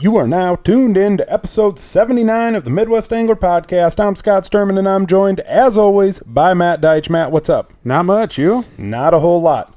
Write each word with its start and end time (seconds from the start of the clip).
You 0.00 0.16
are 0.16 0.26
now 0.26 0.56
tuned 0.56 0.96
in 0.96 1.18
to 1.18 1.30
episode 1.32 1.78
79 1.78 2.54
of 2.54 2.64
the 2.64 2.70
Midwest 2.70 3.12
Angler 3.12 3.36
Podcast. 3.36 4.02
I'm 4.02 4.16
Scott 4.16 4.44
Sturman 4.44 4.78
and 4.78 4.88
I'm 4.88 5.06
joined, 5.06 5.40
as 5.40 5.76
always, 5.76 6.20
by 6.20 6.54
Matt 6.54 6.80
Deitch. 6.80 7.10
Matt, 7.10 7.30
what's 7.30 7.50
up? 7.50 7.72
Not 7.84 8.06
much, 8.06 8.38
you? 8.38 8.64
Not 8.78 9.12
a 9.12 9.18
whole 9.18 9.42
lot. 9.42 9.76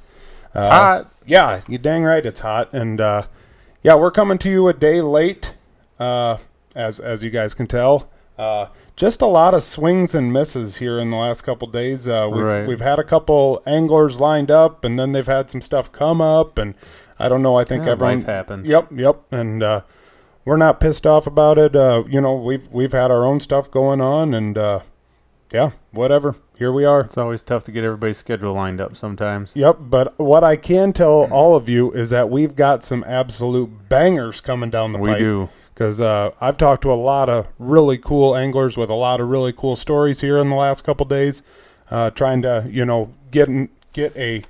It's 0.56 0.64
hot. 0.64 1.12
Yeah, 1.26 1.62
you 1.68 1.78
dang 1.78 2.04
right 2.04 2.26
it's 2.26 2.40
hot. 2.40 2.72
And 2.74 3.02
uh, 3.02 3.24
yeah, 3.82 3.96
we're 3.96 4.12
coming 4.12 4.38
to 4.40 4.50
you 4.50 4.70
a 4.70 4.74
day 4.74 5.02
late, 5.02 5.56
uh, 6.00 6.38
as, 6.74 7.02
as 7.02 7.22
you 7.22 7.30
guys 7.30 7.54
can 7.54 7.68
tell. 7.68 8.10
Uh, 8.38 8.68
just 8.96 9.22
a 9.22 9.26
lot 9.28 9.54
of 9.54 9.62
swings 9.62 10.16
and 10.16 10.32
misses 10.32 10.78
here 10.78 11.00
in 11.00 11.10
the 11.10 11.18
last 11.18 11.42
couple 11.42 11.68
days. 11.68 12.08
Uh, 12.08 12.30
we've, 12.32 12.44
Right. 12.44 12.66
we've 12.68 12.82
had 12.82 12.98
a 12.98 13.04
couple 13.04 13.62
anglers 13.66 14.22
lined 14.22 14.50
up, 14.52 14.86
and 14.86 14.98
then 14.98 15.12
they've 15.12 15.28
had 15.28 15.50
some 15.50 15.60
stuff 15.62 15.92
come 15.92 16.22
up, 16.22 16.58
and 16.58 16.76
I 17.20 17.28
don't 17.28 17.42
know. 17.42 17.56
I 17.58 17.66
think 17.66 17.84
Yeah, 17.86 17.92
everyone 17.92 18.20
life 18.20 18.26
happens. 18.28 18.70
Yep, 18.70 18.88
yep, 18.96 19.18
and 19.32 19.62
uh, 19.62 19.82
we're 20.46 20.58
not 20.58 20.80
pissed 20.80 21.06
off 21.06 21.28
about 21.28 21.58
it. 21.58 21.76
Uh, 21.76 22.04
you 22.08 22.22
know, 22.22 22.36
we've 22.36 22.68
we've 22.72 22.92
had 22.92 23.12
our 23.12 23.26
own 23.26 23.40
stuff 23.40 23.70
going 23.72 24.02
on, 24.02 24.34
and 24.34 24.58
uh, 24.58 24.82
yeah, 25.52 25.72
whatever. 25.92 26.36
Here 26.58 26.72
we 26.72 26.86
are. 26.86 27.02
It's 27.02 27.18
always 27.18 27.42
tough 27.44 27.64
to 27.66 27.72
get 27.72 27.84
everybody's 27.84 28.18
schedule 28.18 28.54
lined 28.54 28.80
up 28.80 28.96
sometimes. 28.96 29.54
Yep, 29.56 29.78
but 29.82 30.18
what 30.20 30.44
I 30.44 30.56
can 30.56 30.94
tell 30.94 31.28
all 31.32 31.56
of 31.56 31.68
you 31.68 31.92
is 31.92 32.12
that 32.12 32.30
we've 32.30 32.56
got 32.56 32.84
some 32.84 33.04
absolute 33.08 33.90
bangers 33.90 34.40
coming 34.40 34.70
down 34.70 34.94
the 34.94 35.00
We 35.00 35.10
pipe. 35.10 35.20
do. 35.20 35.50
Because 35.74 36.00
uh, 36.02 36.30
I've 36.40 36.58
talked 36.58 36.84
to 36.84 36.92
a 36.92 36.94
lot 36.94 37.30
of 37.30 37.48
really 37.58 37.98
cool 37.98 38.36
anglers 38.36 38.78
with 38.78 38.92
a 38.92 38.96
lot 38.96 39.20
of 39.20 39.30
really 39.30 39.52
cool 39.52 39.76
stories 39.76 40.22
here 40.22 40.38
in 40.38 40.50
the 40.50 40.56
last 40.56 40.84
couple 40.84 41.04
days, 41.08 41.42
uh, 41.90 42.12
trying 42.12 42.44
to 42.44 42.68
you 42.70 42.86
know 42.86 43.12
get 43.32 43.50
get 43.92 44.16
a 44.16 44.44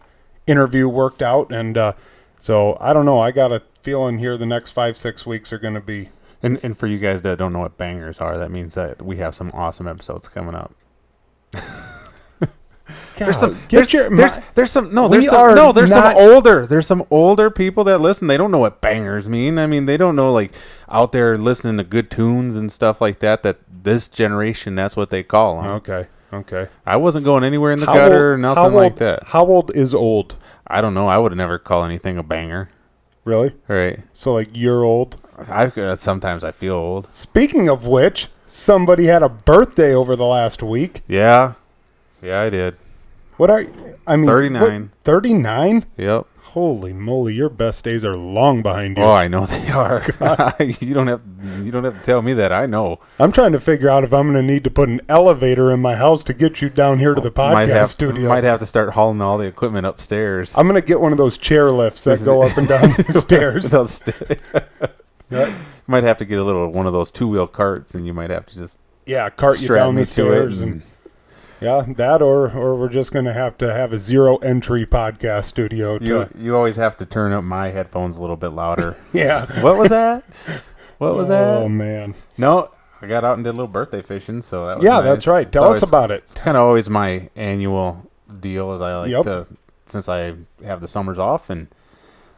interview 0.47 0.89
worked 0.89 1.21
out, 1.21 1.51
and 1.53 1.77
uh, 1.77 1.93
so 2.37 2.77
I 2.81 2.91
don't 2.91 3.05
know. 3.05 3.19
I 3.21 3.31
got 3.31 3.53
a 3.53 3.61
feeling 3.83 4.17
here 4.17 4.37
the 4.37 4.45
next 4.45 4.71
five 4.71 4.97
six 4.97 5.25
weeks 5.27 5.53
are 5.53 5.59
going 5.59 5.73
to 5.75 5.81
be 5.81 6.09
And 6.41 6.59
and 6.63 6.77
for 6.77 6.87
you 6.87 6.97
guys 6.97 7.21
that 7.21 7.37
don't 7.37 7.53
know 7.53 7.59
what 7.59 7.77
bangers 7.77 8.19
are, 8.19 8.37
that 8.37 8.49
means 8.49 8.73
that 8.75 9.01
we 9.01 9.17
have 9.17 9.35
some 9.35 9.51
awesome 9.53 9.87
episodes 9.87 10.27
coming 10.27 10.55
up. 10.55 10.73
There's 13.17 13.37
some 13.39 13.57
there's, 13.69 13.93
your- 13.93 14.09
there's, 14.09 14.35
my- 14.37 14.43
there's 14.55 14.71
some 14.71 14.93
no 14.93 15.07
there's 15.07 15.29
some 15.29 15.55
no 15.55 15.71
there's 15.71 15.91
not- 15.91 16.17
some 16.17 16.29
older 16.29 16.65
there's 16.67 16.85
some 16.85 17.03
older 17.11 17.49
people 17.49 17.85
that 17.85 17.99
listen 18.01 18.27
they 18.27 18.35
don't 18.37 18.51
know 18.51 18.57
what 18.57 18.81
bangers 18.81 19.29
mean 19.29 19.57
I 19.57 19.67
mean 19.67 19.85
they 19.85 19.95
don't 19.97 20.15
know 20.17 20.33
like 20.33 20.53
out 20.89 21.11
there 21.13 21.37
listening 21.37 21.77
to 21.77 21.83
good 21.85 22.11
tunes 22.11 22.57
and 22.57 22.69
stuff 22.71 22.99
like 22.99 23.19
that 23.19 23.43
that 23.43 23.59
this 23.83 24.09
generation 24.09 24.75
that's 24.75 24.97
what 24.97 25.09
they 25.11 25.23
call 25.23 25.61
them. 25.61 25.71
okay. 25.75 26.07
Okay. 26.33 26.67
I 26.85 26.97
wasn't 26.97 27.23
going 27.23 27.43
anywhere 27.43 27.71
in 27.71 27.79
the 27.79 27.85
How 27.85 27.93
gutter 27.93 28.31
old- 28.33 28.41
nothing 28.41 28.63
how 28.63 28.69
like 28.71 28.97
that 28.97 29.23
How 29.27 29.45
old 29.45 29.73
is 29.75 29.93
old? 29.93 30.35
I 30.67 30.81
don't 30.81 30.93
know 30.95 31.07
I 31.07 31.17
would 31.17 31.35
never 31.37 31.57
call 31.59 31.85
anything 31.85 32.17
a 32.17 32.23
banger 32.23 32.67
Really? 33.25 33.53
Right. 33.67 33.99
So 34.13 34.33
like 34.33 34.55
year 34.55 34.83
old. 34.83 35.17
I 35.49 35.65
uh, 35.65 35.95
sometimes 35.95 36.43
I 36.43 36.51
feel 36.51 36.75
old 36.75 37.07
Speaking 37.11 37.67
of 37.67 37.87
which, 37.87 38.27
somebody 38.45 39.05
had 39.05 39.23
a 39.23 39.29
birthday 39.29 39.95
over 39.95 40.15
the 40.15 40.25
last 40.25 40.61
week. 40.61 41.01
yeah 41.07 41.53
yeah 42.21 42.41
I 42.41 42.49
did 42.49 42.75
What 43.37 43.49
are 43.49 43.65
I 44.05 44.15
mean 44.15 44.27
39. 44.29 44.91
Thirty 45.03 45.33
nine? 45.33 45.85
yep 45.97 46.27
Holy 46.53 46.93
moly, 46.93 47.33
your 47.33 47.49
best 47.49 47.83
days 47.83 48.05
are 48.05 48.15
long 48.15 48.61
behind 48.61 48.97
you. 48.97 49.03
Oh, 49.03 49.11
I 49.11 49.27
know 49.27 49.43
they 49.47 49.69
are. 49.71 50.03
you 50.79 50.93
don't 50.93 51.07
have 51.07 51.21
you 51.63 51.71
don't 51.71 51.83
have 51.83 51.97
to 51.97 52.03
tell 52.03 52.21
me 52.21 52.33
that. 52.33 52.51
I 52.51 52.67
know. 52.67 52.99
I'm 53.17 53.31
trying 53.31 53.53
to 53.53 53.59
figure 53.59 53.89
out 53.89 54.03
if 54.03 54.13
I'm 54.13 54.31
going 54.31 54.45
to 54.45 54.53
need 54.53 54.63
to 54.65 54.69
put 54.69 54.87
an 54.87 55.01
elevator 55.09 55.71
in 55.71 55.79
my 55.81 55.95
house 55.95 56.23
to 56.25 56.33
get 56.35 56.61
you 56.61 56.69
down 56.69 56.99
here 56.99 57.15
to 57.15 57.21
the 57.21 57.31
podcast 57.31 57.53
might 57.53 57.69
have 57.69 57.89
studio. 57.89 58.29
might 58.29 58.43
have 58.43 58.59
to 58.59 58.67
start 58.67 58.91
hauling 58.91 59.19
all 59.19 59.39
the 59.39 59.47
equipment 59.47 59.87
upstairs. 59.87 60.55
I'm 60.55 60.67
going 60.67 60.79
to 60.79 60.85
get 60.87 61.01
one 61.01 61.11
of 61.11 61.17
those 61.17 61.39
chair 61.39 61.71
lifts 61.71 62.03
that 62.03 62.23
go 62.23 62.43
up 62.43 62.55
and 62.55 62.67
down 62.67 62.91
the 62.97 63.13
stairs. 63.13 63.69
Sta- 63.69 65.55
might 65.87 66.03
have 66.03 66.17
to 66.17 66.25
get 66.25 66.37
a 66.37 66.43
little 66.43 66.69
one 66.69 66.85
of 66.85 66.93
those 66.93 67.09
two 67.09 67.27
wheel 67.27 67.47
carts, 67.47 67.95
and 67.95 68.05
you 68.05 68.13
might 68.13 68.29
have 68.29 68.45
to 68.45 68.55
just 68.55 68.77
Yeah, 69.07 69.27
cart 69.31 69.59
you 69.59 69.69
down 69.69 69.95
the 69.95 70.05
stairs 70.05 70.61
and 70.61 70.73
And, 70.73 70.81
yeah, 71.63 71.83
that 71.97 72.21
or 72.21 72.51
or 72.55 72.75
we're 72.75 72.89
just 72.89 73.11
going 73.13 73.25
to 73.25 73.33
have 73.33 73.57
to 73.59 73.73
have 73.73 73.93
a 73.93 73.99
zero 73.99 74.37
entry 74.37 74.85
podcast 74.85 75.45
studio 75.45 75.97
to 75.97 76.05
you 76.05 76.29
you 76.37 76.55
always 76.55 76.75
have 76.75 76.97
to 76.97 77.05
turn 77.05 77.31
up 77.31 77.43
my 77.43 77.69
headphones 77.69 78.17
a 78.17 78.21
little 78.21 78.35
bit 78.35 78.49
louder. 78.49 78.95
Yeah. 79.13 79.45
what 79.63 79.77
was 79.77 79.89
that? 79.89 80.23
What 80.97 81.15
was 81.15 81.29
Oh 81.29 81.33
that? 81.33 81.57
Oh 81.63 81.69
man. 81.69 82.15
No, 82.37 82.69
I 83.01 83.07
got 83.07 83.23
out 83.23 83.35
and 83.35 83.43
did 83.43 83.49
a 83.51 83.57
little 83.57 83.67
birthday 83.67 84.01
fishing, 84.01 84.41
so 84.41 84.65
that 84.67 84.77
was 84.77 84.83
Yeah, 84.85 84.99
nice. 84.99 85.03
that's 85.05 85.27
right. 85.27 85.41
It's 85.47 85.51
Tell 85.51 85.63
always- 85.65 85.83
us 85.83 85.89
about 85.89 86.11
it. 86.11 86.21
It's 86.23 86.35
kind 86.35 86.55
of 86.57 86.63
always 86.63 86.89
my 86.89 87.29
annual 87.35 88.09
deal, 88.39 88.71
as 88.73 88.81
I 88.81 88.95
like 88.97 89.11
Yep. 89.11 89.23
to, 89.23 89.47
since 89.85 90.07
I 90.09 90.33
have 90.63 90.81
the 90.81 90.87
summers 90.87 91.19
off, 91.19 91.49
and 91.49 91.67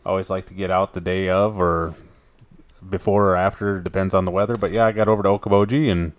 I 0.05 0.09
always 0.09 0.29
like 0.29 0.45
to 0.47 0.53
get 0.53 0.71
out 0.71 0.93
the 0.93 1.01
day 1.01 1.29
of 1.29 1.59
or 1.61 1.93
before 2.87 3.31
or 3.31 3.35
after, 3.35 3.79
depends 3.79 4.13
on 4.13 4.25
the 4.25 4.31
weather. 4.31 4.55
But 4.57 4.71
yeah, 4.71 4.85
I 4.85 4.91
got 4.91 5.07
over 5.07 5.23
to 5.23 5.29
Okoboji 5.29 5.91
and 5.91 6.13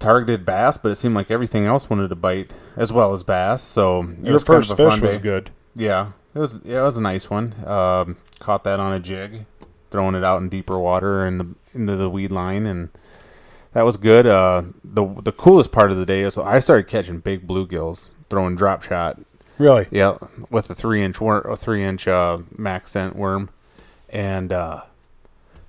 targeted 0.00 0.44
bass, 0.44 0.76
but 0.76 0.90
it 0.90 0.96
seemed 0.96 1.14
like 1.14 1.30
everything 1.30 1.64
else 1.66 1.88
wanted 1.88 2.08
to 2.08 2.16
bite 2.16 2.52
as 2.76 2.92
well 2.92 3.12
as 3.12 3.22
bass. 3.22 3.62
So 3.62 4.02
it 4.02 4.24
Your 4.24 4.32
was 4.32 4.42
kind 4.42 4.56
first 4.58 4.72
of 4.72 4.80
a 4.80 4.90
fun 4.90 4.98
fish 4.98 5.00
was 5.08 5.16
day. 5.18 5.22
good. 5.22 5.50
Yeah, 5.76 6.12
it 6.34 6.38
was. 6.40 6.58
Yeah, 6.64 6.80
it 6.80 6.82
was 6.82 6.96
a 6.96 7.02
nice 7.02 7.30
one. 7.30 7.54
Um, 7.64 8.16
caught 8.40 8.64
that 8.64 8.80
on 8.80 8.92
a 8.92 8.98
jig, 8.98 9.46
throwing 9.92 10.16
it 10.16 10.24
out 10.24 10.42
in 10.42 10.48
deeper 10.48 10.78
water 10.78 11.24
and 11.24 11.38
the 11.40 11.46
into 11.74 11.94
the 11.94 12.10
weed 12.10 12.32
line, 12.32 12.66
and 12.66 12.88
that 13.72 13.82
was 13.82 13.96
good. 13.96 14.26
Uh, 14.26 14.62
the 14.82 15.06
the 15.22 15.30
coolest 15.32 15.70
part 15.70 15.92
of 15.92 15.96
the 15.96 16.04
day 16.06 16.22
is 16.22 16.36
I 16.36 16.58
started 16.58 16.88
catching 16.88 17.20
big 17.20 17.46
bluegills, 17.46 18.10
throwing 18.28 18.56
drop 18.56 18.82
shot. 18.82 19.20
Really? 19.58 19.86
Yeah, 19.90 20.16
with 20.50 20.70
a 20.70 20.74
three 20.74 21.02
inch 21.04 21.20
wor- 21.20 21.42
a 21.42 21.54
three 21.54 21.84
inch 21.84 22.08
uh, 22.08 22.38
max 22.56 22.90
scent 22.90 23.14
worm, 23.14 23.50
and 24.08 24.52
uh, 24.52 24.82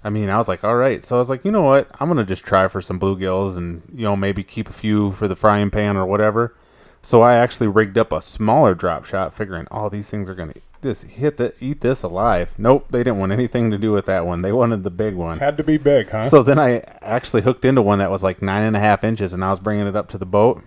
I 0.03 0.09
mean, 0.09 0.29
I 0.29 0.37
was 0.37 0.47
like, 0.47 0.63
all 0.63 0.75
right. 0.75 1.03
So 1.03 1.15
I 1.15 1.19
was 1.19 1.29
like, 1.29 1.45
you 1.45 1.51
know 1.51 1.61
what? 1.61 1.89
I'm 1.99 2.07
gonna 2.07 2.25
just 2.25 2.43
try 2.43 2.67
for 2.67 2.81
some 2.81 2.99
bluegills, 2.99 3.57
and 3.57 3.83
you 3.93 4.03
know, 4.03 4.15
maybe 4.15 4.43
keep 4.43 4.69
a 4.69 4.73
few 4.73 5.11
for 5.11 5.27
the 5.27 5.35
frying 5.35 5.69
pan 5.69 5.97
or 5.97 6.05
whatever. 6.05 6.55
So 7.03 7.21
I 7.21 7.35
actually 7.35 7.67
rigged 7.67 7.97
up 7.97 8.11
a 8.11 8.21
smaller 8.21 8.75
drop 8.75 9.05
shot, 9.05 9.33
figuring 9.33 9.67
all 9.71 9.89
these 9.89 10.09
things 10.09 10.29
are 10.29 10.35
gonna 10.35 10.53
just 10.81 11.03
hit 11.03 11.37
the 11.37 11.53
eat 11.59 11.81
this 11.81 12.03
alive. 12.03 12.53
Nope, 12.57 12.87
they 12.89 13.03
didn't 13.03 13.19
want 13.19 13.31
anything 13.31 13.69
to 13.71 13.77
do 13.77 13.91
with 13.91 14.05
that 14.05 14.25
one. 14.25 14.41
They 14.41 14.51
wanted 14.51 14.83
the 14.83 14.91
big 14.91 15.15
one. 15.15 15.39
Had 15.39 15.57
to 15.57 15.63
be 15.63 15.77
big, 15.77 16.09
huh? 16.09 16.23
So 16.23 16.41
then 16.41 16.59
I 16.59 16.79
actually 17.01 17.43
hooked 17.43 17.65
into 17.65 17.81
one 17.81 17.99
that 17.99 18.11
was 18.11 18.23
like 18.23 18.41
nine 18.41 18.63
and 18.63 18.75
a 18.75 18.79
half 18.79 19.03
inches, 19.03 19.33
and 19.33 19.43
I 19.43 19.49
was 19.49 19.59
bringing 19.59 19.87
it 19.87 19.95
up 19.95 20.09
to 20.09 20.17
the 20.17 20.25
boat, 20.25 20.63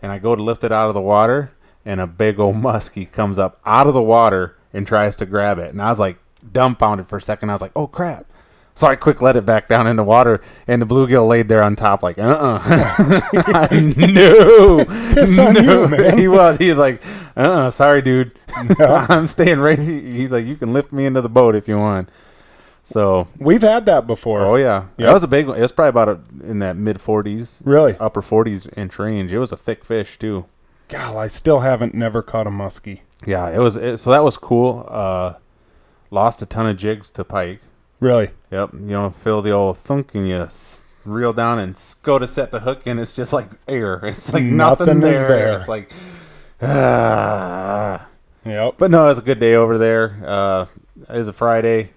and 0.00 0.12
I 0.12 0.18
go 0.18 0.36
to 0.36 0.42
lift 0.42 0.64
it 0.64 0.72
out 0.72 0.88
of 0.88 0.94
the 0.94 1.00
water, 1.00 1.52
and 1.84 2.00
a 2.00 2.06
big 2.06 2.38
old 2.38 2.56
muskie 2.62 3.10
comes 3.10 3.38
up 3.38 3.60
out 3.66 3.86
of 3.86 3.94
the 3.94 4.02
water 4.02 4.56
and 4.72 4.86
tries 4.86 5.16
to 5.16 5.26
grab 5.26 5.58
it, 5.58 5.70
and 5.70 5.82
I 5.82 5.90
was 5.90 5.98
like 5.98 6.18
dumbfounded 6.52 7.08
for 7.08 7.16
a 7.16 7.22
second. 7.22 7.50
I 7.50 7.54
was 7.54 7.62
like, 7.62 7.72
"Oh 7.74 7.86
crap!" 7.86 8.26
So 8.78 8.86
I 8.86 8.94
quick 8.94 9.20
let 9.20 9.34
it 9.34 9.44
back 9.44 9.66
down 9.66 9.88
in 9.88 9.96
the 9.96 10.04
water, 10.04 10.40
and 10.68 10.80
the 10.80 10.86
bluegill 10.86 11.26
laid 11.26 11.48
there 11.48 11.64
on 11.64 11.74
top, 11.74 12.00
like, 12.00 12.16
"Uh, 12.16 12.60
uh 12.62 13.68
no, 13.72 14.84
Piss 15.14 15.36
on 15.36 15.56
you, 15.56 15.88
man. 15.88 16.16
He 16.16 16.28
was. 16.28 16.58
He 16.58 16.68
was 16.68 16.78
like, 16.78 17.02
"Uh, 17.36 17.40
uh 17.40 17.70
sorry, 17.70 18.02
dude. 18.02 18.38
I'm 18.78 19.26
staying 19.26 19.58
right." 19.58 19.80
he- 19.80 20.12
He's 20.12 20.30
like, 20.30 20.46
"You 20.46 20.54
can 20.54 20.72
lift 20.72 20.92
me 20.92 21.06
into 21.06 21.20
the 21.20 21.28
boat 21.28 21.56
if 21.56 21.66
you 21.66 21.76
want." 21.76 22.08
So 22.84 23.26
We've 23.40 23.62
had 23.62 23.84
that 23.86 24.06
before. 24.06 24.42
Oh 24.46 24.54
yeah, 24.54 24.84
Yep. 24.96 25.06
that 25.08 25.12
was 25.12 25.24
a 25.24 25.28
big 25.28 25.48
one. 25.48 25.58
It 25.58 25.62
was 25.62 25.72
probably 25.72 25.88
about 26.00 26.08
a, 26.08 26.20
in 26.48 26.60
that 26.60 26.76
mid 26.76 27.00
forties, 27.00 27.60
Really? 27.66 27.96
upper 27.98 28.22
forties 28.22 28.68
inch 28.76 28.96
range. 28.98 29.32
It 29.32 29.40
was 29.40 29.50
a 29.50 29.56
thick 29.56 29.84
fish 29.84 30.20
too. 30.20 30.44
God, 30.86 31.16
I 31.16 31.26
still 31.26 31.60
haven't 31.60 31.94
never 31.94 32.22
caught 32.22 32.46
a 32.46 32.50
muskie. 32.50 33.00
Yeah, 33.26 33.50
it 33.50 33.58
was. 33.58 33.74
It, 33.76 33.96
so 33.98 34.12
that 34.12 34.22
was 34.22 34.36
cool. 34.36 34.86
Uh, 34.88 35.34
lost 36.12 36.42
a 36.42 36.46
ton 36.46 36.68
of 36.68 36.76
jigs 36.76 37.10
to 37.10 37.24
pike. 37.24 37.60
Really? 38.00 38.30
Yep, 38.50 38.70
you 38.74 38.80
know, 38.80 39.10
feel 39.10 39.42
the 39.42 39.50
old 39.50 39.76
thunk 39.78 40.14
and 40.14 40.28
you 40.28 40.46
reel 41.04 41.32
down 41.32 41.58
and 41.58 41.78
go 42.02 42.18
to 42.18 42.26
set 42.26 42.50
the 42.50 42.60
hook 42.60 42.86
and 42.86 43.00
it's 43.00 43.14
just 43.16 43.32
like 43.32 43.48
air. 43.66 44.00
It's 44.04 44.32
like 44.32 44.44
nothing, 44.44 44.86
Nothing 44.86 45.02
is 45.10 45.22
there. 45.22 45.28
there. 45.28 45.56
It's 45.58 45.68
like, 45.68 45.90
ah. 46.62 48.06
Yep. 48.44 48.74
But 48.78 48.90
no, 48.90 49.04
it 49.04 49.08
was 49.08 49.18
a 49.18 49.22
good 49.22 49.38
day 49.38 49.54
over 49.54 49.78
there. 49.78 50.16
Uh, 50.24 50.66
it 51.12 51.18
was 51.18 51.28
a 51.28 51.32
Friday. 51.32 51.90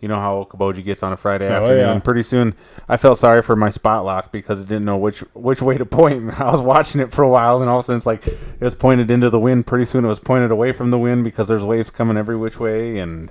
You 0.00 0.08
know 0.08 0.16
how 0.16 0.42
Okoboji 0.44 0.84
gets 0.84 1.04
on 1.04 1.12
a 1.12 1.16
Friday 1.16 1.46
Oh, 1.48 1.52
afternoon. 1.62 1.78
yeah. 1.78 1.98
Pretty 2.00 2.24
soon, 2.24 2.54
I 2.88 2.96
felt 2.96 3.18
sorry 3.18 3.40
for 3.40 3.54
my 3.54 3.70
spot 3.70 4.04
lock 4.04 4.32
because 4.32 4.60
it 4.60 4.66
didn't 4.66 4.84
know 4.84 4.96
which 4.96 5.20
which 5.32 5.62
way 5.62 5.78
to 5.78 5.86
point. 5.86 6.40
I 6.40 6.50
was 6.50 6.60
watching 6.60 7.00
it 7.00 7.12
for 7.12 7.22
a 7.22 7.28
while, 7.28 7.60
and 7.60 7.70
all 7.70 7.78
of 7.78 7.82
a 7.82 7.84
sudden, 7.84 7.98
it's 7.98 8.06
like 8.06 8.26
it 8.26 8.60
was 8.60 8.74
pointed 8.74 9.12
into 9.12 9.30
the 9.30 9.38
wind. 9.38 9.64
Pretty 9.68 9.84
soon, 9.84 10.04
it 10.04 10.08
was 10.08 10.18
pointed 10.18 10.50
away 10.50 10.72
from 10.72 10.90
the 10.90 10.98
wind 10.98 11.22
because 11.22 11.46
there's 11.46 11.64
waves 11.64 11.90
coming 11.90 12.16
every 12.16 12.34
which 12.36 12.58
way. 12.58 12.98
And 12.98 13.30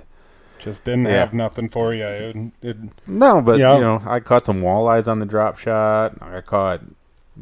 Just 0.62 0.84
didn't 0.84 1.04
Yeah. 1.06 1.12
have 1.20 1.34
nothing 1.34 1.68
for 1.68 1.92
you. 1.92 2.04
It, 2.06 2.36
it, 2.62 2.76
no, 3.08 3.40
but 3.40 3.58
Yeah. 3.58 3.74
you 3.74 3.80
know, 3.80 4.00
I 4.06 4.20
caught 4.20 4.46
some 4.46 4.60
walleyes 4.62 5.08
on 5.10 5.18
the 5.18 5.26
drop 5.26 5.58
shot. 5.58 6.14
I 6.20 6.40
caught 6.40 6.80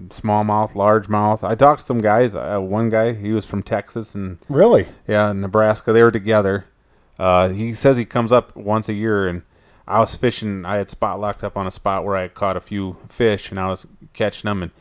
smallmouth, 0.08 0.72
largemouth. 0.72 1.42
I 1.46 1.54
talked 1.54 1.80
to 1.80 1.86
some 1.86 1.98
guys. 1.98 2.34
Uh, 2.34 2.58
one 2.60 2.88
guy, 2.88 3.12
he 3.12 3.32
was 3.32 3.44
from 3.44 3.62
Texas, 3.62 4.14
and 4.14 4.38
really? 4.48 4.86
Yeah, 5.06 5.32
Nebraska. 5.32 5.92
They 5.92 6.02
were 6.02 6.10
together. 6.10 6.64
Uh, 7.18 7.48
he 7.48 7.74
says 7.74 7.96
he 7.96 8.04
comes 8.04 8.32
up 8.32 8.56
once 8.56 8.88
a 8.88 8.94
year, 8.94 9.28
and 9.28 9.42
I 9.86 9.98
was 10.00 10.14
fishing. 10.16 10.64
I 10.64 10.76
had 10.76 10.88
spot 10.88 11.20
locked 11.20 11.44
up 11.44 11.56
on 11.56 11.66
a 11.66 11.70
spot 11.70 12.04
where 12.04 12.16
I 12.16 12.22
had 12.22 12.34
caught 12.34 12.56
a 12.56 12.60
few 12.60 12.96
fish, 13.08 13.50
and 13.50 13.58
I 13.58 13.68
was 13.68 13.86
catching 14.14 14.48
them. 14.48 14.62
And 14.62 14.72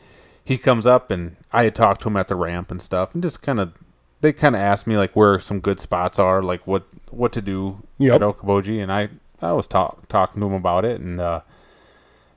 he 0.42 0.56
comes 0.56 0.86
up, 0.86 1.10
and 1.10 1.36
I 1.52 1.64
had 1.64 1.74
talked 1.74 2.02
to 2.02 2.08
him 2.08 2.16
at 2.16 2.28
the 2.28 2.36
ramp 2.36 2.70
and 2.70 2.80
stuff, 2.80 3.12
and 3.12 3.22
just 3.22 3.42
kind 3.42 3.60
of 3.60 3.72
they 4.20 4.32
kind 4.32 4.54
of 4.54 4.60
asked 4.60 4.86
me 4.86 4.96
like 4.96 5.14
where 5.16 5.38
some 5.40 5.60
good 5.60 5.80
spots 5.80 6.18
are, 6.18 6.42
like 6.42 6.66
what 6.66 6.84
what 7.10 7.32
to 7.32 7.42
do 7.42 7.82
Yep. 7.98 8.14
at 8.14 8.20
Okoboji, 8.22 8.82
and 8.82 8.92
I 8.92 9.08
I 9.42 9.52
was 9.52 9.66
talk, 9.66 10.06
talking 10.08 10.40
to 10.40 10.46
him 10.46 10.52
about 10.54 10.84
it, 10.84 11.00
and 11.00 11.20
uh, 11.20 11.40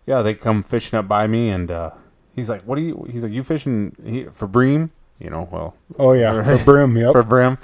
yeah, 0.05 0.21
they 0.21 0.33
come 0.35 0.63
fishing 0.63 0.97
up 0.97 1.07
by 1.07 1.27
me, 1.27 1.49
and 1.49 1.69
uh, 1.71 1.91
he's 2.35 2.49
like, 2.49 2.61
"What 2.63 2.77
are 2.77 2.81
you?" 2.81 3.07
He's 3.11 3.23
like, 3.23 3.31
"You 3.33 3.43
fishing 3.43 3.95
he, 4.03 4.23
for 4.25 4.47
bream?" 4.47 4.91
You 5.19 5.29
know, 5.29 5.47
well, 5.51 5.75
Oh 5.99 6.13
yeah, 6.13 6.57
for 6.57 6.63
brim. 6.65 6.97
Yep. 6.97 7.11
for 7.13 7.23
brim. 7.23 7.57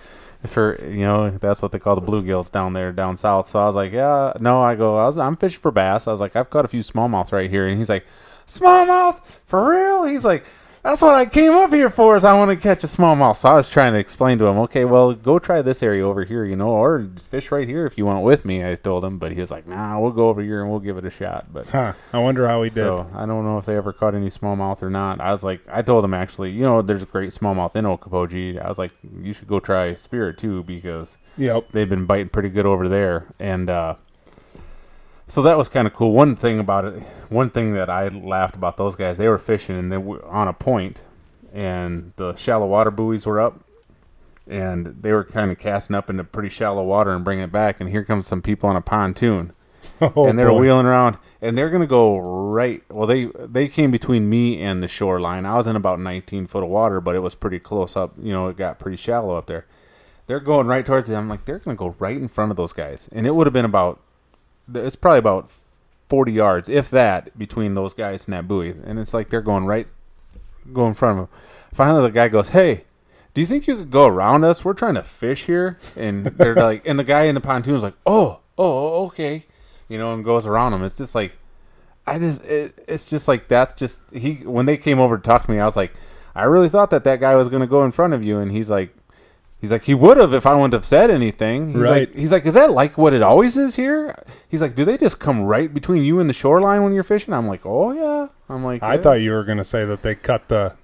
For 0.46 0.80
you 0.86 1.02
know, 1.06 1.32
that's 1.32 1.62
what 1.62 1.74
they 1.74 1.80
call 1.80 1.96
the 1.96 2.02
bluegills 2.02 2.50
down 2.50 2.72
there, 2.72 2.94
down 2.94 3.18
south. 3.18 3.48
So 3.48 3.60
I 3.60 3.66
was 3.66 3.76
like, 3.76 3.92
yeah, 3.92 4.32
no. 4.40 4.62
I 4.62 4.76
go, 4.76 4.96
I 4.98 5.06
was, 5.06 5.18
I'm 5.18 5.36
fishing 5.36 5.60
for 5.60 5.70
bass. 5.70 6.08
I 6.08 6.12
was 6.14 6.22
like, 6.22 6.34
I've 6.38 6.50
caught 6.50 6.64
a 6.64 6.70
few 6.70 6.80
smallmouth 6.82 7.34
right 7.34 7.50
here, 7.50 7.68
and 7.68 7.78
he's 7.78 7.90
like, 7.90 8.06
smallmouth 8.48 9.22
for 9.46 9.70
real? 9.70 10.06
He's 10.06 10.24
like, 10.24 10.46
that's 10.84 11.02
what 11.02 11.16
I 11.16 11.26
came 11.26 11.52
up 11.54 11.72
here 11.72 11.90
for. 11.90 12.16
Is 12.16 12.26
I 12.26 12.34
want 12.38 12.52
to 12.52 12.56
catch 12.58 12.84
a 12.84 12.88
smallmouth. 12.88 13.36
So 13.38 13.50
I 13.50 13.56
was 13.56 13.70
trying 13.70 13.94
to 13.94 14.00
explain 14.00 14.38
to 14.40 14.46
him, 14.46 14.58
okay, 14.60 14.86
well, 14.86 15.14
go 15.14 15.40
try 15.40 15.62
this 15.62 15.82
area 15.84 16.08
over 16.08 16.24
here, 16.24 16.46
you 16.46 16.56
know, 16.56 16.70
or 16.70 17.08
fish 17.22 17.52
right 17.52 17.68
here 17.68 17.86
if 17.86 17.98
you 17.98 18.06
want 18.06 18.24
with 18.24 18.46
me. 18.46 18.66
I 18.66 18.76
told 18.76 19.04
him, 19.04 19.18
but 19.20 19.32
he 19.32 19.40
was 19.40 19.52
like, 19.52 19.68
nah, 19.68 20.00
we'll 20.00 20.12
go 20.12 20.30
over 20.30 20.42
here 20.42 20.62
and 20.62 20.70
we'll 20.70 20.80
give 20.80 20.98
it 20.98 21.06
a 21.06 21.10
shot. 21.10 21.48
But 21.52 21.68
Huh. 21.68 21.94
I 22.14 22.20
wonder 22.20 22.48
how 22.48 22.64
he 22.64 22.70
did. 22.70 22.88
I 22.88 23.26
don't 23.26 23.44
know 23.46 23.58
if 23.58 23.66
they 23.66 23.76
ever 23.76 23.94
caught 23.94 24.16
any 24.16 24.28
smallmouth 24.28 24.82
or 24.82 24.90
not. 24.90 25.20
I 25.22 25.32
was 25.32 25.44
like, 25.44 25.62
I 25.70 25.82
told 25.82 26.04
him 26.06 26.14
actually, 26.14 26.52
you 26.52 26.62
know, 26.62 26.82
there's 26.82 27.04
a 27.04 27.08
great 27.08 27.32
smallmouth 27.32 27.76
in 27.76 27.86
Okoboji. 27.86 28.64
I 28.64 28.68
was 28.68 28.78
like, 28.78 28.92
you 29.22 29.34
should 29.34 29.48
go 29.48 29.60
try 29.60 29.94
Spirit 29.94 30.38
too 30.38 30.64
because 30.64 31.18
Yep. 31.38 31.70
they've 31.72 31.90
been 31.90 32.06
biting 32.06 32.30
pretty 32.30 32.50
good 32.50 32.66
over 32.66 32.88
there. 32.90 33.28
And 33.40 33.70
uh, 33.70 33.96
so 35.30 35.42
that 35.44 35.58
was 35.58 35.70
kind 35.70 35.88
of 35.88 35.94
cool. 35.94 36.12
One 36.12 36.36
thing 36.36 36.60
about 36.60 36.84
it, 36.86 37.02
one 37.30 37.50
thing 37.50 37.74
that 37.76 37.90
I 37.90 38.10
laughed 38.10 38.56
about 38.58 38.76
those 38.76 38.96
guys, 38.98 39.18
they 39.18 39.28
were 39.30 39.38
fishing 39.38 39.78
and 39.78 39.92
they 39.92 39.98
were 39.98 40.24
on 40.26 40.48
a 40.50 40.54
point, 40.54 41.04
and 41.54 42.12
the 42.18 42.36
shallow 42.36 42.68
water 42.68 42.92
buoys 42.92 43.26
were 43.26 43.40
up. 43.40 43.62
And 44.48 44.88
they 45.04 45.14
were 45.14 45.24
kind 45.24 45.52
of 45.52 45.60
casting 45.60 45.96
up 45.96 46.10
into 46.10 46.24
pretty 46.24 46.50
shallow 46.50 46.84
water 46.84 47.12
and 47.14 47.24
bringing 47.24 47.44
it 47.44 47.52
back. 47.52 47.80
And 47.80 47.88
here 47.88 48.04
comes 48.04 48.26
some 48.26 48.42
people 48.42 48.68
on 48.68 48.76
a 48.76 48.82
pontoon 48.82 49.54
Oh, 50.02 50.28
and 50.28 50.40
they're 50.40 50.50
boy. 50.50 50.62
wheeling 50.62 50.86
around 50.88 51.18
and 51.42 51.58
they're 51.58 51.70
gonna 51.70 51.88
go 51.88 52.18
right 52.18 52.82
well 52.90 53.06
they 53.08 53.26
they 53.38 53.68
came 53.68 53.92
between 53.92 54.28
me 54.30 54.62
and 54.62 54.82
the 54.84 54.88
shoreline 54.90 55.46
i 55.46 55.56
was 55.56 55.68
in 55.68 55.76
about 55.78 56.00
19 56.00 56.48
foot 56.48 56.64
of 56.64 56.70
water 56.70 57.00
but 57.00 57.16
it 57.16 57.20
was 57.20 57.34
pretty 57.36 57.60
close 57.60 57.96
up 57.96 58.14
you 58.22 58.32
know 58.34 58.48
it 58.48 58.58
got 58.58 58.78
pretty 58.80 58.98
shallow 58.98 59.36
up 59.38 59.46
there 59.48 59.66
they're 60.28 60.40
going 60.42 60.68
right 60.68 60.86
towards 60.86 61.10
it 61.10 61.16
i'm 61.16 61.30
like 61.30 61.46
they're 61.46 61.60
gonna 61.60 61.76
go 61.78 61.96
right 62.00 62.18
in 62.18 62.28
front 62.28 62.52
of 62.52 62.58
those 62.58 62.74
guys 62.74 63.08
and 63.14 63.26
it 63.26 63.36
would 63.36 63.48
have 63.48 63.54
been 63.54 63.66
about 63.66 64.00
it's 64.74 64.96
probably 64.96 65.20
about 65.20 65.52
40 66.08 66.32
yards 66.32 66.70
if 66.70 66.90
that 66.90 67.38
between 67.38 67.74
those 67.74 67.94
guys 67.94 68.26
and 68.26 68.34
that 68.34 68.48
buoy. 68.48 68.70
And 68.70 69.00
it's 69.00 69.14
like 69.14 69.30
they're 69.30 69.42
going 69.42 69.66
right 69.66 69.88
going 70.72 70.90
in 70.90 70.94
front 70.94 71.20
of 71.20 71.30
them 71.30 71.40
finally 71.74 72.02
the 72.04 72.12
guy 72.12 72.28
goes 72.28 72.50
hey 72.50 72.84
do 73.34 73.42
you 73.42 73.48
think 73.48 73.68
you 73.68 73.76
could 73.76 73.90
go 73.90 74.06
around 74.06 74.44
us? 74.44 74.66
We're 74.66 74.74
trying 74.74 74.96
to 74.96 75.04
fish 75.04 75.46
here. 75.46 75.80
And 75.96 76.26
they're 76.26 76.56
like 76.56 76.88
and 76.88 77.00
the 77.00 77.04
guy 77.04 77.24
in 77.24 77.36
the 77.36 77.42
pontoon 77.42 77.76
is 77.76 77.84
like 77.84 77.96
oh 78.06 78.40
oh, 78.60 79.04
oh 79.04 79.06
okay. 79.08 79.46
You 79.88 79.98
know, 79.98 80.14
and 80.14 80.24
goes 80.24 80.46
around 80.46 80.74
him. 80.74 80.84
It's 80.84 80.98
just 80.98 81.16
like, 81.16 81.38
I 82.06 82.20
just, 82.20 82.46
it, 82.46 82.84
it's 82.88 83.10
just 83.10 83.28
like 83.28 83.48
that's 83.48 83.74
just 83.74 84.00
he. 84.14 84.36
When 84.36 84.68
they 84.68 84.78
came 84.78 85.00
over 85.00 85.18
to 85.18 85.24
talk 85.24 85.46
to 85.46 85.52
me, 85.52 85.60
I 85.60 85.66
was 85.66 85.76
like, 85.76 85.94
I 86.36 86.44
really 86.44 86.70
thought 86.70 86.92
that 86.92 87.04
that 87.06 87.20
guy 87.20 87.36
was 87.36 87.50
going 87.50 87.62
to 87.62 87.68
go 87.68 87.84
in 87.84 87.92
front 87.92 88.14
of 88.14 88.24
you, 88.24 88.38
and 88.38 88.52
he's 88.52 88.70
like, 88.70 88.96
he's 89.60 89.72
like, 89.72 89.84
he 89.84 89.94
would 89.94 90.18
have 90.18 90.34
if 90.34 90.46
I 90.46 90.54
wouldn't 90.54 90.74
have 90.74 90.86
said 90.86 91.10
anything. 91.10 91.68
He's 91.68 91.78
Right. 91.78 92.08
Like, 92.08 92.16
he's 92.16 92.32
like, 92.32 92.46
is 92.46 92.54
that 92.54 92.72
like 92.72 92.98
what 92.98 93.14
it 93.14 93.22
always 93.22 93.58
is 93.58 93.76
here? 93.76 94.16
He's 94.48 94.62
like, 94.62 94.76
do 94.76 94.86
they 94.86 94.98
just 94.98 95.20
come 95.20 95.44
right 95.44 95.74
between 95.74 96.04
you 96.04 96.20
and 96.20 96.30
the 96.30 96.34
shoreline 96.34 96.84
when 96.84 96.94
you're 96.94 97.04
fishing? 97.04 97.34
I'm 97.34 97.48
like, 97.48 97.66
oh 97.66 97.92
yeah. 97.92 98.28
I'm 98.48 98.64
like, 98.64 98.82
I 98.82 98.98
thought 98.98 99.22
you 99.22 99.32
were 99.32 99.44
going 99.44 99.58
to 99.60 99.64
say 99.64 99.86
that 99.86 100.02
they 100.02 100.16
cut 100.16 100.50
the 100.50 100.76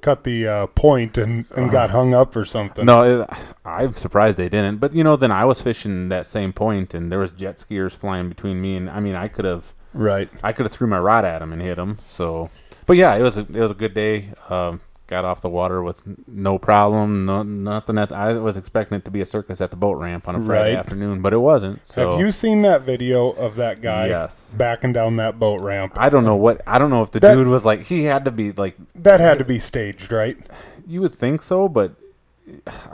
cut 0.00 0.24
the 0.24 0.46
uh, 0.46 0.66
point 0.68 1.18
and, 1.18 1.44
and 1.56 1.70
got 1.70 1.90
hung 1.90 2.14
up 2.14 2.34
or 2.36 2.44
something. 2.44 2.84
No, 2.86 3.22
it, 3.22 3.30
I'm 3.64 3.94
surprised 3.94 4.38
they 4.38 4.48
didn't. 4.48 4.78
But 4.78 4.94
you 4.94 5.04
know, 5.04 5.16
then 5.16 5.30
I 5.30 5.44
was 5.44 5.60
fishing 5.60 6.08
that 6.08 6.26
same 6.26 6.52
point, 6.52 6.94
and 6.94 7.10
there 7.10 7.18
was 7.18 7.30
jet 7.32 7.56
skiers 7.56 7.96
flying 7.96 8.28
between 8.28 8.60
me 8.60 8.76
and. 8.76 8.90
I 8.90 9.00
mean, 9.00 9.14
I 9.14 9.28
could 9.28 9.44
have. 9.44 9.74
Right. 9.92 10.28
I 10.42 10.52
could 10.52 10.66
have 10.66 10.72
threw 10.72 10.86
my 10.86 10.98
rod 10.98 11.24
at 11.24 11.42
him 11.42 11.52
and 11.52 11.60
hit 11.60 11.78
him. 11.78 11.98
So, 12.04 12.48
but 12.86 12.96
yeah, 12.96 13.16
it 13.16 13.22
was 13.22 13.38
a, 13.38 13.40
it 13.40 13.56
was 13.56 13.72
a 13.72 13.74
good 13.74 13.94
day. 13.94 14.30
Um, 14.48 14.80
got 15.10 15.24
off 15.26 15.42
the 15.42 15.50
water 15.50 15.82
with 15.82 16.00
no 16.26 16.58
problem. 16.58 17.26
No, 17.26 17.42
nothing. 17.42 17.98
At 17.98 18.12
I 18.12 18.32
was 18.34 18.56
expecting 18.56 18.96
it 18.96 19.04
to 19.04 19.10
be 19.10 19.20
a 19.20 19.26
circus 19.26 19.60
at 19.60 19.70
the 19.70 19.76
boat 19.76 19.94
ramp 19.98 20.28
on 20.28 20.36
a 20.36 20.42
Friday 20.42 20.70
Right. 20.74 20.78
afternoon, 20.78 21.20
but 21.20 21.32
it 21.34 21.38
wasn't. 21.38 21.86
So 21.86 22.12
Have 22.12 22.20
you 22.20 22.32
seen 22.32 22.62
that 22.62 22.82
video 22.82 23.30
of 23.30 23.56
that 23.56 23.82
guy 23.82 24.06
Yes. 24.06 24.54
backing 24.56 24.92
down 24.94 25.16
that 25.16 25.38
boat 25.38 25.60
ramp? 25.60 25.92
I 25.96 26.08
don't 26.08 26.24
know 26.24 26.36
what. 26.36 26.62
I 26.66 26.78
don't 26.78 26.90
know 26.90 27.02
if 27.02 27.10
the 27.10 27.20
That- 27.20 27.34
dude 27.34 27.48
was 27.48 27.66
like. 27.66 27.82
He 27.82 28.04
had 28.04 28.24
to 28.24 28.30
be 28.30 28.52
like. 28.52 28.76
That 28.94 29.20
had 29.20 29.38
to 29.38 29.44
be 29.44 29.58
staged, 29.58 30.10
right? 30.12 30.38
You 30.86 31.00
would 31.02 31.12
think 31.12 31.42
so, 31.42 31.68
but 31.68 31.92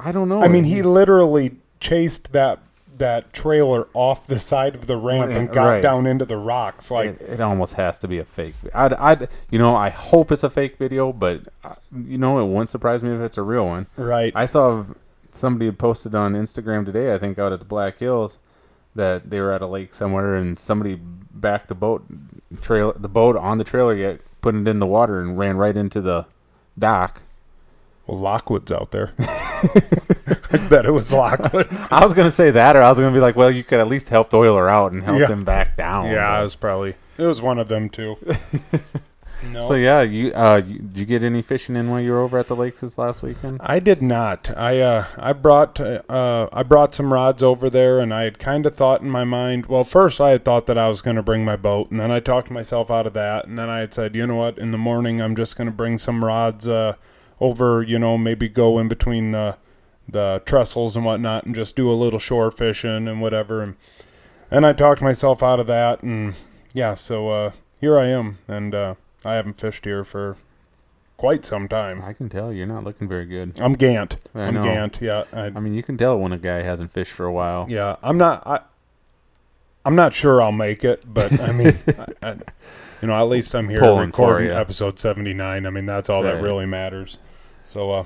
I 0.02 0.10
don't 0.10 0.28
know. 0.28 0.40
I 0.42 0.48
mean, 0.48 0.64
he 0.64 0.82
literally 0.82 1.56
chased 1.80 2.32
that 2.32 2.58
that 2.98 3.32
trailer 3.32 3.88
off 3.94 4.26
the 4.26 4.38
side 4.38 4.74
of 4.74 4.86
the 4.86 4.96
ramp 4.96 5.30
and 5.30 5.50
got 5.52 5.66
Right. 5.66 5.82
down 5.82 6.06
into 6.06 6.24
the 6.24 6.36
rocks. 6.36 6.90
Like, 6.90 7.10
it, 7.10 7.20
it 7.22 7.40
almost 7.40 7.74
has 7.74 7.98
to 8.00 8.08
be 8.08 8.18
a 8.18 8.24
fake. 8.24 8.54
I'd, 8.74 8.94
I'd, 8.94 9.28
you 9.50 9.58
know, 9.58 9.76
I 9.76 9.90
hope 9.90 10.32
it's 10.32 10.42
a 10.42 10.50
fake 10.50 10.78
video, 10.78 11.12
but 11.12 11.42
uh, 11.64 11.74
you 11.94 12.18
know, 12.18 12.38
it 12.38 12.46
wouldn't 12.46 12.68
surprise 12.70 13.02
me 13.02 13.14
if 13.14 13.20
it's 13.20 13.36
a 13.38 13.42
real 13.42 13.66
one. 13.66 13.86
right? 13.96 14.32
I 14.34 14.44
saw 14.46 14.84
somebody 15.30 15.70
posted 15.72 16.14
on 16.14 16.32
Instagram 16.32 16.86
today, 16.86 17.12
I 17.12 17.18
think 17.18 17.38
out 17.38 17.52
at 17.52 17.58
the 17.58 17.64
Black 17.66 17.98
Hills, 17.98 18.38
that 18.94 19.28
they 19.28 19.40
were 19.40 19.52
at 19.52 19.60
a 19.60 19.66
lake 19.66 19.92
somewhere 19.92 20.34
and 20.34 20.58
somebody 20.58 20.98
backed 20.98 21.68
the 21.68 21.74
boat 21.74 22.02
trail 22.62 22.94
the 22.96 23.08
boat 23.10 23.36
on 23.36 23.58
the 23.58 23.64
trailer 23.64 23.94
yet 23.94 24.20
put 24.40 24.54
it 24.54 24.66
in 24.66 24.78
the 24.78 24.86
water 24.86 25.20
and 25.20 25.36
ran 25.36 25.58
right 25.58 25.76
into 25.76 26.00
the 26.00 26.24
dock. 26.78 27.20
well, 28.06 28.18
Lockwood's 28.18 28.72
out 28.72 28.90
there. 28.92 29.12
I 30.52 30.68
bet 30.68 30.86
it 30.86 30.90
was 30.92 31.12
Lockwood. 31.12 31.68
I 31.90 32.04
was 32.04 32.14
gonna 32.14 32.30
say 32.30 32.50
that, 32.50 32.76
or 32.76 32.82
I 32.82 32.88
was 32.90 32.98
gonna 32.98 33.12
be 33.12 33.20
like, 33.20 33.36
well, 33.36 33.50
you 33.50 33.64
could 33.64 33.80
at 33.80 33.88
least 33.88 34.08
help 34.08 34.30
the 34.30 34.38
oiler 34.38 34.68
out 34.68 34.92
and 34.92 35.02
help 35.02 35.18
Yeah. 35.20 35.26
him 35.28 35.44
back 35.44 35.76
down. 35.76 36.06
yeah, 36.10 36.38
it 36.40 36.42
was 36.42 36.56
probably 36.56 36.94
it 37.18 37.24
was 37.24 37.40
one 37.42 37.58
of 37.58 37.68
them 37.68 37.88
too. 37.88 38.16
no, 39.52 39.60
So 39.60 39.74
yeah, 39.74 40.02
you 40.02 40.32
uh, 40.34 40.62
you, 40.66 40.78
did 40.78 40.98
you 40.98 41.04
get 41.06 41.22
any 41.22 41.42
fishing 41.42 41.76
in 41.76 41.90
while 41.90 42.00
you 42.00 42.10
were 42.12 42.20
over 42.20 42.38
at 42.38 42.46
the 42.48 42.56
lakes 42.56 42.80
this 42.80 42.96
last 42.98 43.22
weekend? 43.22 43.60
I 43.62 43.78
did 43.80 44.02
not. 44.02 44.50
I 44.56 44.80
uh, 44.80 45.06
I 45.18 45.32
brought 45.32 45.78
uh, 45.80 46.48
I 46.52 46.62
brought 46.62 46.94
some 46.94 47.12
rods 47.12 47.42
over 47.42 47.68
there, 47.70 47.98
and 48.00 48.12
I 48.14 48.22
had 48.24 48.38
kind 48.38 48.66
of 48.66 48.74
thought 48.74 49.02
in 49.02 49.10
my 49.10 49.24
mind. 49.24 49.66
Well, 49.66 49.84
first 49.84 50.20
I 50.20 50.30
had 50.30 50.44
thought 50.44 50.66
that 50.66 50.78
I 50.78 50.88
was 50.88 51.00
going 51.02 51.16
to 51.16 51.22
bring 51.22 51.44
my 51.44 51.56
boat, 51.56 51.90
and 51.90 52.00
then 52.00 52.10
I 52.10 52.20
talked 52.20 52.50
myself 52.50 52.90
out 52.90 53.06
of 53.06 53.12
that, 53.14 53.46
and 53.46 53.58
then 53.58 53.68
I 53.68 53.80
had 53.80 53.92
said, 53.94 54.14
you 54.14 54.26
know 54.26 54.36
what, 54.36 54.58
in 54.58 54.72
the 54.72 54.78
morning 54.78 55.20
I'm 55.20 55.36
just 55.36 55.56
going 55.56 55.68
to 55.68 55.74
bring 55.74 55.98
some 55.98 56.24
rods 56.24 56.66
uh, 56.66 56.94
over. 57.40 57.82
You 57.82 57.98
know, 57.98 58.16
maybe 58.18 58.48
go 58.48 58.78
in 58.78 58.88
between 58.88 59.32
the 59.32 59.56
the 60.08 60.42
trestles 60.46 60.96
and 60.96 61.04
whatnot, 61.04 61.44
and 61.46 61.54
just 61.54 61.76
do 61.76 61.90
a 61.90 61.94
little 61.94 62.18
shore 62.18 62.50
fishing 62.50 63.08
and 63.08 63.20
whatever. 63.20 63.62
And 63.62 63.76
and 64.50 64.64
I 64.64 64.72
talked 64.72 65.02
myself 65.02 65.42
out 65.42 65.60
of 65.60 65.66
that, 65.66 66.02
and 66.02 66.34
yeah, 66.72 66.94
so 66.94 67.28
uh, 67.28 67.52
here 67.80 67.98
I 67.98 68.06
am, 68.08 68.38
and 68.48 68.74
uh, 68.74 68.94
I 69.24 69.34
haven't 69.34 69.58
fished 69.60 69.84
here 69.84 70.04
for 70.04 70.36
quite 71.16 71.44
some 71.44 71.66
time. 71.66 72.02
I 72.02 72.12
can 72.12 72.28
tell 72.28 72.52
you're 72.52 72.66
not 72.66 72.84
looking 72.84 73.08
very 73.08 73.24
good. 73.26 73.58
I'm 73.58 73.72
Gant. 73.72 74.16
I 74.34 74.42
I'm 74.42 74.54
know. 74.54 74.62
Gant. 74.62 75.00
Yeah, 75.00 75.24
I, 75.32 75.46
I 75.46 75.50
mean, 75.60 75.74
you 75.74 75.82
can 75.82 75.96
tell 75.96 76.18
when 76.18 76.32
a 76.32 76.38
guy 76.38 76.62
hasn't 76.62 76.92
fished 76.92 77.12
for 77.12 77.24
a 77.26 77.32
while. 77.32 77.66
yeah. 77.68 77.96
I'm 78.02 78.18
not. 78.18 78.46
I, 78.46 78.60
I'm 79.84 79.94
not 79.94 80.12
sure 80.12 80.42
I'll 80.42 80.50
make 80.52 80.84
it, 80.84 81.02
but 81.06 81.40
I 81.40 81.52
mean, 81.52 81.78
I, 82.22 82.28
I, 82.30 82.32
you 83.00 83.08
know, 83.08 83.14
at 83.14 83.28
least 83.28 83.54
I'm 83.54 83.68
here 83.68 83.78
Pulling 83.78 84.06
recording 84.06 84.50
episode 84.50 84.98
79. 84.98 85.64
I 85.64 85.70
mean, 85.70 85.86
that's 85.86 86.10
all 86.10 86.22
that 86.22 86.42
really 86.42 86.66
matters. 86.66 87.18
So, 87.64 87.92
uh, 87.92 88.04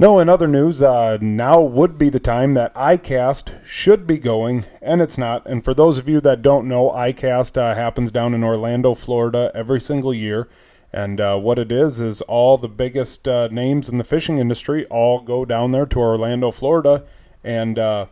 no. 0.00 0.18
In 0.18 0.28
other 0.28 0.48
news, 0.48 0.82
uh, 0.82 1.18
now 1.20 1.60
would 1.60 1.96
be 1.98 2.08
the 2.08 2.18
time 2.18 2.54
that 2.54 2.74
iCast 2.74 3.64
should 3.64 4.06
be 4.06 4.18
going, 4.18 4.64
and 4.82 5.00
it's 5.00 5.18
not. 5.18 5.46
And 5.46 5.64
for 5.64 5.74
those 5.74 5.98
of 5.98 6.08
you 6.08 6.20
that 6.22 6.42
don't 6.42 6.66
know, 6.66 6.90
iCast 6.90 7.56
uh, 7.56 7.74
happens 7.74 8.10
down 8.10 8.34
in 8.34 8.42
Orlando, 8.42 8.94
Florida, 8.94 9.52
every 9.54 9.80
single 9.80 10.12
year. 10.12 10.48
And 10.92 11.20
uh, 11.20 11.38
what 11.38 11.58
it 11.58 11.70
is 11.70 12.00
is 12.00 12.20
all 12.22 12.58
the 12.58 12.68
biggest 12.68 13.28
uh, 13.28 13.48
names 13.52 13.88
in 13.88 13.98
the 13.98 14.04
fishing 14.04 14.38
industry 14.38 14.86
all 14.86 15.20
go 15.20 15.44
down 15.44 15.70
there 15.70 15.86
to 15.86 15.98
Orlando, 16.00 16.50
Florida, 16.50 17.04
and 17.44 17.78
uh, 17.78 18.06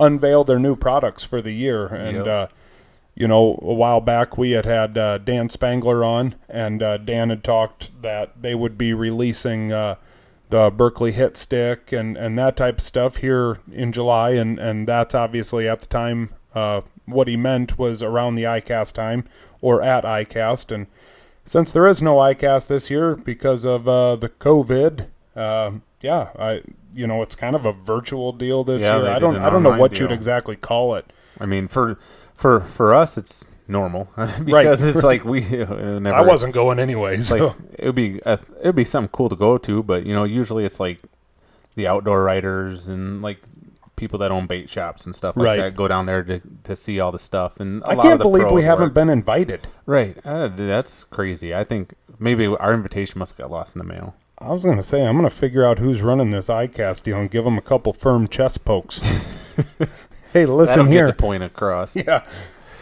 unveil 0.00 0.44
their 0.44 0.58
new 0.58 0.76
products 0.76 1.24
for 1.24 1.42
the 1.42 1.52
year. 1.52 1.86
And 1.86 2.16
Yep. 2.18 2.26
uh, 2.26 2.46
you 3.14 3.26
know, 3.26 3.58
a 3.62 3.74
while 3.74 4.00
back 4.02 4.36
we 4.36 4.50
had 4.50 4.66
had 4.66 4.96
uh, 4.98 5.18
Dan 5.18 5.48
Spangler 5.48 6.04
on, 6.04 6.34
and 6.50 6.82
uh, 6.82 6.98
Dan 6.98 7.30
had 7.30 7.42
talked 7.42 7.90
that 8.02 8.42
they 8.42 8.54
would 8.54 8.76
be 8.76 8.92
releasing 8.92 9.72
uh, 9.72 9.96
the 10.50 10.70
Berkley 10.70 11.12
Hit 11.12 11.36
Stick 11.36 11.92
and, 11.92 12.16
and 12.16 12.38
that 12.38 12.56
type 12.56 12.76
of 12.76 12.82
stuff 12.82 13.16
here 13.16 13.58
in 13.72 13.92
July, 13.92 14.30
and, 14.30 14.58
and 14.58 14.86
that's 14.86 15.14
obviously 15.14 15.68
at 15.68 15.80
the 15.80 15.86
time 15.86 16.30
uh, 16.54 16.80
what 17.06 17.28
he 17.28 17.36
meant 17.36 17.78
was 17.78 18.02
around 18.02 18.34
the 18.34 18.44
ICAST 18.44 18.92
time 18.92 19.24
or 19.60 19.82
at 19.82 20.04
ICAST. 20.04 20.72
And 20.72 20.86
since 21.44 21.72
there 21.72 21.86
is 21.86 22.02
no 22.02 22.16
ICAST 22.16 22.68
this 22.68 22.90
year 22.90 23.16
because 23.16 23.64
of 23.64 23.88
uh, 23.88 24.16
the 24.16 24.28
COVID, 24.28 25.06
uh, 25.34 25.72
yeah, 26.00 26.28
I 26.38 26.62
you 26.94 27.06
know 27.06 27.22
it's 27.22 27.36
kind 27.36 27.54
of 27.54 27.64
a 27.64 27.72
virtual 27.72 28.32
deal 28.32 28.64
this 28.64 28.82
Yeah, 28.82 29.02
year. 29.02 29.08
I 29.08 29.18
don't 29.18 29.36
I 29.36 29.50
don't 29.50 29.62
know 29.62 29.76
what 29.78 29.98
you'd 29.98 30.12
exactly 30.12 30.56
call 30.56 30.94
it. 30.94 31.12
I 31.40 31.46
mean, 31.46 31.68
for 31.68 31.98
for 32.34 32.60
for 32.60 32.94
us, 32.94 33.18
it's 33.18 33.44
normal 33.68 34.08
because 34.44 34.82
it's 34.82 35.02
like 35.02 35.24
we 35.24 35.40
uh, 35.62 35.98
never. 35.98 36.14
I 36.16 36.22
wasn't 36.22 36.54
going 36.54 36.78
anyway, 36.78 37.18
so 37.20 37.36
like 37.36 37.56
it 37.78 37.86
would 37.86 37.94
be 37.94 38.22
uh, 38.22 38.36
it 38.62 38.66
would 38.66 38.76
be 38.76 38.84
something 38.84 39.10
cool 39.10 39.28
to 39.28 39.36
go 39.36 39.58
to, 39.58 39.82
but 39.82 40.06
you 40.06 40.14
know, 40.14 40.24
usually 40.24 40.64
it's 40.64 40.78
like 40.80 41.00
the 41.74 41.86
outdoor 41.86 42.22
writers 42.22 42.88
and 42.88 43.22
like 43.22 43.40
people 43.96 44.18
that 44.18 44.30
own 44.30 44.46
bait 44.46 44.68
shops 44.68 45.06
and 45.06 45.14
stuff 45.14 45.36
like 45.36 45.46
Right. 45.46 45.56
that 45.56 45.74
go 45.76 45.88
down 45.88 46.06
there 46.06 46.22
to 46.22 46.40
to 46.64 46.76
see 46.76 47.00
all 47.00 47.12
the 47.12 47.18
stuff. 47.18 47.58
And 47.60 47.82
I 47.84 47.90
I 47.90 47.96
can't 47.96 48.20
believe 48.20 48.50
we 48.50 48.62
haven't 48.62 48.94
been 48.94 49.08
invited. 49.10 49.66
right. 49.86 50.16
Uh, 50.24 50.48
that's 50.48 51.04
crazy. 51.04 51.54
I 51.54 51.64
think 51.64 51.94
maybe 52.18 52.46
our 52.46 52.72
invitation 52.74 53.18
must 53.18 53.32
have 53.32 53.38
got 53.38 53.50
lost 53.50 53.74
in 53.74 53.78
the 53.78 53.84
mail. 53.84 54.14
I 54.38 54.52
was 54.52 54.64
going 54.64 54.76
to 54.76 54.82
say, 54.82 55.02
I'm 55.06 55.16
going 55.16 55.28
to 55.28 55.34
figure 55.34 55.64
out 55.64 55.78
who's 55.78 56.02
running 56.02 56.30
this 56.30 56.48
iCast 56.48 57.04
deal 57.04 57.18
and 57.18 57.30
give 57.30 57.44
them 57.44 57.56
a 57.56 57.62
couple 57.62 57.94
firm 57.94 58.28
chest 58.28 58.66
pokes. 58.66 58.98
hey, 60.34 60.44
listen 60.44 60.76
That'll 60.80 60.92
here. 60.92 61.06
get 61.06 61.16
the 61.16 61.22
point 61.22 61.42
across. 61.42 61.96
Yeah. 61.96 62.22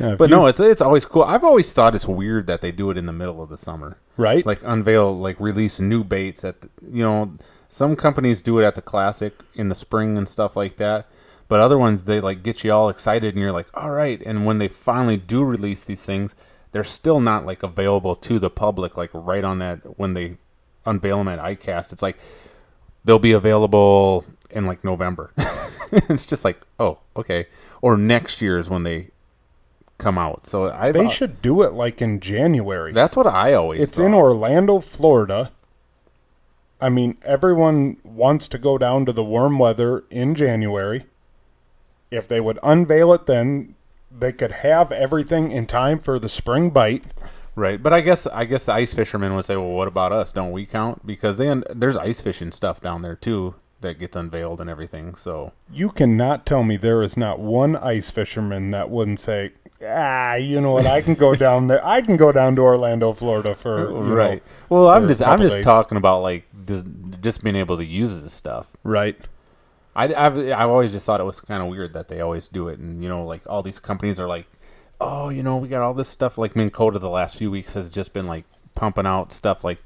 Yeah, 0.01 0.17
But 0.17 0.29
you- 0.31 0.37
no, 0.37 0.47
it's 0.47 0.61
it's 0.61 0.81
always 0.83 1.05
cool. 1.05 1.23
I've 1.25 1.45
always 1.45 1.73
thought 1.73 1.95
it's 1.95 2.07
weird 2.09 2.47
that 2.47 2.61
they 2.61 2.73
do 2.73 2.91
it 2.91 2.97
in 2.99 3.07
the 3.07 3.13
middle 3.13 3.43
of 3.43 3.49
the 3.49 3.59
summer. 3.59 3.97
right? 4.17 4.45
like 4.47 4.61
unveil 4.65 5.17
like 5.17 5.39
release 5.41 5.81
new 5.81 6.05
baits 6.05 6.45
at 6.45 6.61
the, 6.61 6.69
you 6.89 7.03
know 7.03 7.33
some 7.69 7.97
companies 7.97 8.41
do 8.43 8.61
it 8.61 8.65
at 8.65 8.75
the 8.77 8.83
classic 8.83 9.33
in 9.55 9.69
the 9.69 9.75
spring 9.75 10.17
and 10.17 10.29
stuff 10.29 10.55
like 10.55 10.77
that 10.77 11.09
but 11.49 11.59
other 11.59 11.77
ones 11.77 12.05
they 12.05 12.21
like 12.21 12.43
get 12.45 12.63
you 12.63 12.71
all 12.73 12.89
excited 12.89 13.35
and 13.35 13.43
you're 13.43 13.51
like 13.51 13.67
all 13.75 13.91
right 13.91 14.23
and 14.25 14.47
when 14.47 14.59
they 14.59 14.69
finally 14.69 15.17
do 15.17 15.43
release 15.43 15.83
these 15.85 16.05
things 16.05 16.37
they're 16.71 16.85
still 16.85 17.19
not 17.19 17.45
like 17.45 17.65
available 17.65 18.15
to 18.15 18.39
the 18.39 18.51
public 18.51 18.97
like 18.97 19.11
right 19.13 19.43
on 19.43 19.59
that 19.59 19.79
when 19.99 20.13
they 20.15 20.37
unveil 20.87 21.19
them 21.19 21.27
at 21.29 21.41
ICAST 21.41 21.93
it's 21.93 22.03
like 22.03 22.17
they'll 23.05 23.19
be 23.19 23.33
available 23.33 24.25
in 24.51 24.65
like 24.67 24.85
November 24.85 25.33
it's 25.93 26.25
just 26.27 26.45
like 26.45 26.61
oh 26.79 26.99
okay 27.17 27.47
or 27.83 27.97
next 27.97 28.41
year 28.41 28.59
is 28.59 28.71
when 28.71 28.85
they 28.85 29.11
come 29.99 30.19
out 30.19 30.47
so 30.47 30.71
I 30.71 30.91
they 30.93 31.09
should 31.09 31.41
do 31.41 31.63
it 31.63 31.73
like 31.73 32.03
in 32.03 32.21
January. 32.21 32.93
that's 32.93 33.17
what 33.17 33.27
I 33.27 33.55
always 33.55 33.81
it's 33.89 33.99
in. 33.99 34.13
Orlando, 34.15 34.81
Florida. 34.81 35.53
I 36.81 36.89
mean, 36.89 37.17
everyone 37.23 37.97
wants 38.05 38.49
to 38.49 38.59
go 38.59 38.77
down 38.77 39.07
to 39.07 39.13
the 39.13 39.25
warm 39.25 39.59
weather 39.59 40.05
in 40.11 40.35
January. 40.35 41.07
If 42.11 42.29
they 42.29 42.41
would 42.41 42.59
unveil 42.63 43.13
it 43.15 43.27
then, 43.27 43.75
they 44.11 44.33
could 44.33 44.53
have 44.53 44.93
everything 44.93 45.51
in 45.51 45.67
time 45.67 45.99
for 45.99 46.19
the 46.19 46.29
spring 46.29 46.71
bite. 46.71 47.05
Right, 47.57 47.81
but 47.81 47.93
I 47.93 48.01
guess 48.01 48.27
I 48.27 48.45
guess 48.45 48.65
the 48.65 48.73
ice 48.73 48.93
fishermen 48.93 49.35
would 49.35 49.45
say, 49.45 49.57
"Well, 49.57 49.69
what 49.71 49.87
about 49.87 50.11
us? 50.11 50.33
Don't 50.33 50.51
we 50.51 50.67
count?" 50.67 51.07
Because 51.07 51.39
then 51.39 51.63
there's 51.73 51.97
ice 51.97 52.21
fishing 52.21 52.51
stuff 52.51 52.81
down 52.81 53.03
there 53.03 53.15
too 53.15 53.55
that 53.81 53.99
gets 53.99 54.17
unveiled 54.17 54.61
and 54.61 54.69
everything. 54.69 55.15
So 55.15 55.53
You 55.71 55.91
cannot 55.91 56.47
tell 56.47 56.65
me 56.65 56.77
there 56.77 57.03
is 57.03 57.17
not 57.17 57.39
one 57.39 57.77
ice 57.77 58.11
fisherman 58.11 58.71
that 58.73 58.91
wouldn't 58.91 59.21
say, 59.21 59.53
"Ah, 59.83 60.35
you 60.35 60.61
know 60.61 60.73
what? 60.73 60.87
I 60.87 61.00
can 61.00 61.14
go 61.14 61.35
down 61.35 61.66
there. 61.66 61.85
I 61.85 62.02
can 62.02 62.16
go 62.16 62.33
down 62.33 62.57
to 62.57 62.62
Orlando, 62.62 63.12
Florida 63.12 63.54
for 63.54 63.90
you 63.90 63.95
know, 63.95 64.14
right. 64.14 64.43
well, 64.69 64.88
I'm 64.88 65.09
just 65.09 65.23
I'm 65.23 65.40
just 65.40 65.57
days. 65.57 65.64
talking 65.64 65.97
about 65.97 66.23
like 66.23 66.47
just, 66.66 66.87
just 67.21 67.43
being 67.43 67.57
able 67.57 67.76
to 67.76 67.85
use 67.85 68.23
this 68.23 68.33
stuff. 68.33 68.69
right." 68.83 69.16
I, 69.97 70.07
I've 70.07 70.37
I've 70.37 70.69
always 70.69 70.93
just 70.93 71.07
thought 71.07 71.21
it 71.21 71.25
was 71.25 71.40
kind 71.40 71.62
of 71.62 71.69
weird 71.69 71.93
that 71.93 72.09
they 72.09 72.21
always 72.21 72.49
do 72.49 72.69
it, 72.69 72.78
and 72.78 73.00
you 73.00 73.09
know, 73.09 73.25
like 73.25 73.43
all 73.49 73.62
these 73.62 73.78
companies 73.78 74.19
are 74.19 74.26
like, 74.26 74.47
oh, 75.00 75.28
you 75.28 75.43
know, 75.43 75.57
we 75.57 75.69
got 75.69 75.83
all 75.83 75.95
this 75.95 76.09
stuff. 76.09 76.37
Like 76.37 76.57
Minn 76.57 76.71
Kota 76.71 76.99
the 76.99 77.09
last 77.09 77.37
few 77.38 77.50
weeks 77.50 77.75
has 77.75 77.88
just 77.88 78.12
been 78.12 78.26
like 78.26 78.45
pumping 78.75 79.07
out 79.07 79.33
stuff 79.33 79.62
like 79.62 79.81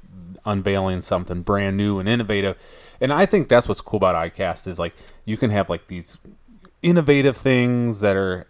unveiling 0.45 1.01
something 1.01 1.43
brand 1.43 1.77
new 1.77 1.99
and 1.99 2.09
innovative, 2.09 2.57
and 2.99 3.13
I 3.13 3.27
think 3.27 3.49
that's 3.49 3.67
what's 3.67 3.81
cool 3.81 3.97
about 3.97 4.15
iCast 4.33 4.67
is 4.67 4.79
like 4.79 4.95
you 5.25 5.37
can 5.37 5.51
have 5.51 5.69
like 5.69 5.87
these 5.87 6.17
innovative 6.81 7.37
things 7.37 7.99
that 7.99 8.15
are 8.15 8.47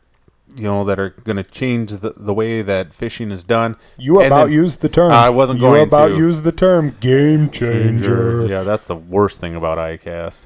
you 0.55 0.63
know 0.63 0.83
that 0.83 0.99
are 0.99 1.09
going 1.23 1.37
to 1.37 1.43
change 1.43 1.91
the, 1.91 2.13
the 2.17 2.33
way 2.33 2.61
that 2.61 2.93
fishing 2.93 3.31
is 3.31 3.43
done. 3.43 3.75
You 3.97 4.17
And 4.19 4.27
about 4.27 4.45
then- 4.45 4.53
used 4.53 4.81
the 4.81 4.89
term. 4.89 5.11
I 5.11 5.29
wasn't 5.29 5.59
going 5.59 5.71
you 5.73 5.77
going 5.77 5.87
about 5.87 6.07
to. 6.09 6.17
used 6.17 6.43
the 6.43 6.51
term 6.51 6.95
game 6.99 7.49
changer. 7.49 8.45
Yeah, 8.47 8.63
that's 8.63 8.85
the 8.85 8.95
worst 8.95 9.39
thing 9.39 9.55
about 9.55 9.77
iCast. 9.77 10.45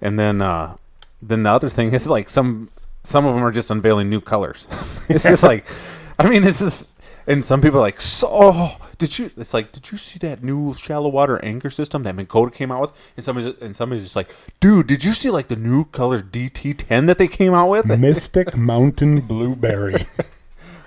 And 0.00 0.18
then 0.18 0.40
uh 0.40 0.76
then 1.22 1.42
the 1.42 1.50
other 1.50 1.68
thing 1.68 1.92
is 1.92 2.06
like 2.06 2.30
some 2.30 2.70
some 3.02 3.26
of 3.26 3.34
them 3.34 3.44
are 3.44 3.50
just 3.50 3.70
unveiling 3.70 4.08
new 4.08 4.20
colors. 4.20 4.66
it's 5.08 5.24
just 5.24 5.42
like 5.42 5.66
I 6.18 6.28
mean 6.28 6.44
it's 6.44 6.60
just 6.60 6.96
and 7.30 7.44
some 7.44 7.62
people 7.62 7.78
are 7.78 7.82
like 7.82 8.00
so 8.00 8.28
oh, 8.30 8.76
did 8.98 9.16
you 9.16 9.30
it's 9.36 9.54
like 9.54 9.70
did 9.70 9.90
you 9.90 9.96
see 9.96 10.18
that 10.18 10.42
new 10.42 10.74
shallow 10.74 11.08
water 11.08 11.42
anchor 11.44 11.70
system 11.70 12.02
that 12.02 12.14
Minn 12.14 12.26
came 12.50 12.72
out 12.72 12.80
with 12.80 13.12
and 13.16 13.24
somebody's 13.24 13.54
and 13.62 13.74
somebody's 13.74 14.02
just 14.02 14.16
like 14.16 14.34
dude 14.58 14.88
did 14.88 15.04
you 15.04 15.12
see 15.12 15.30
like 15.30 15.48
the 15.48 15.56
new 15.56 15.84
color 15.84 16.20
DT10 16.20 17.06
that 17.06 17.18
they 17.18 17.28
came 17.28 17.54
out 17.54 17.68
with 17.68 17.86
Mystic 17.98 18.56
Mountain 18.56 19.22
Blueberry. 19.22 20.04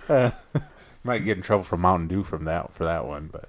Uh, 0.10 0.32
might 1.06 1.20
get 1.20 1.38
in 1.38 1.42
trouble 1.42 1.64
for 1.64 1.78
Mountain 1.78 2.10
Dew 2.10 2.24
from 2.24 2.44
that 2.44 2.74
for 2.74 2.84
that 2.84 3.06
one 3.06 3.30
but 3.32 3.48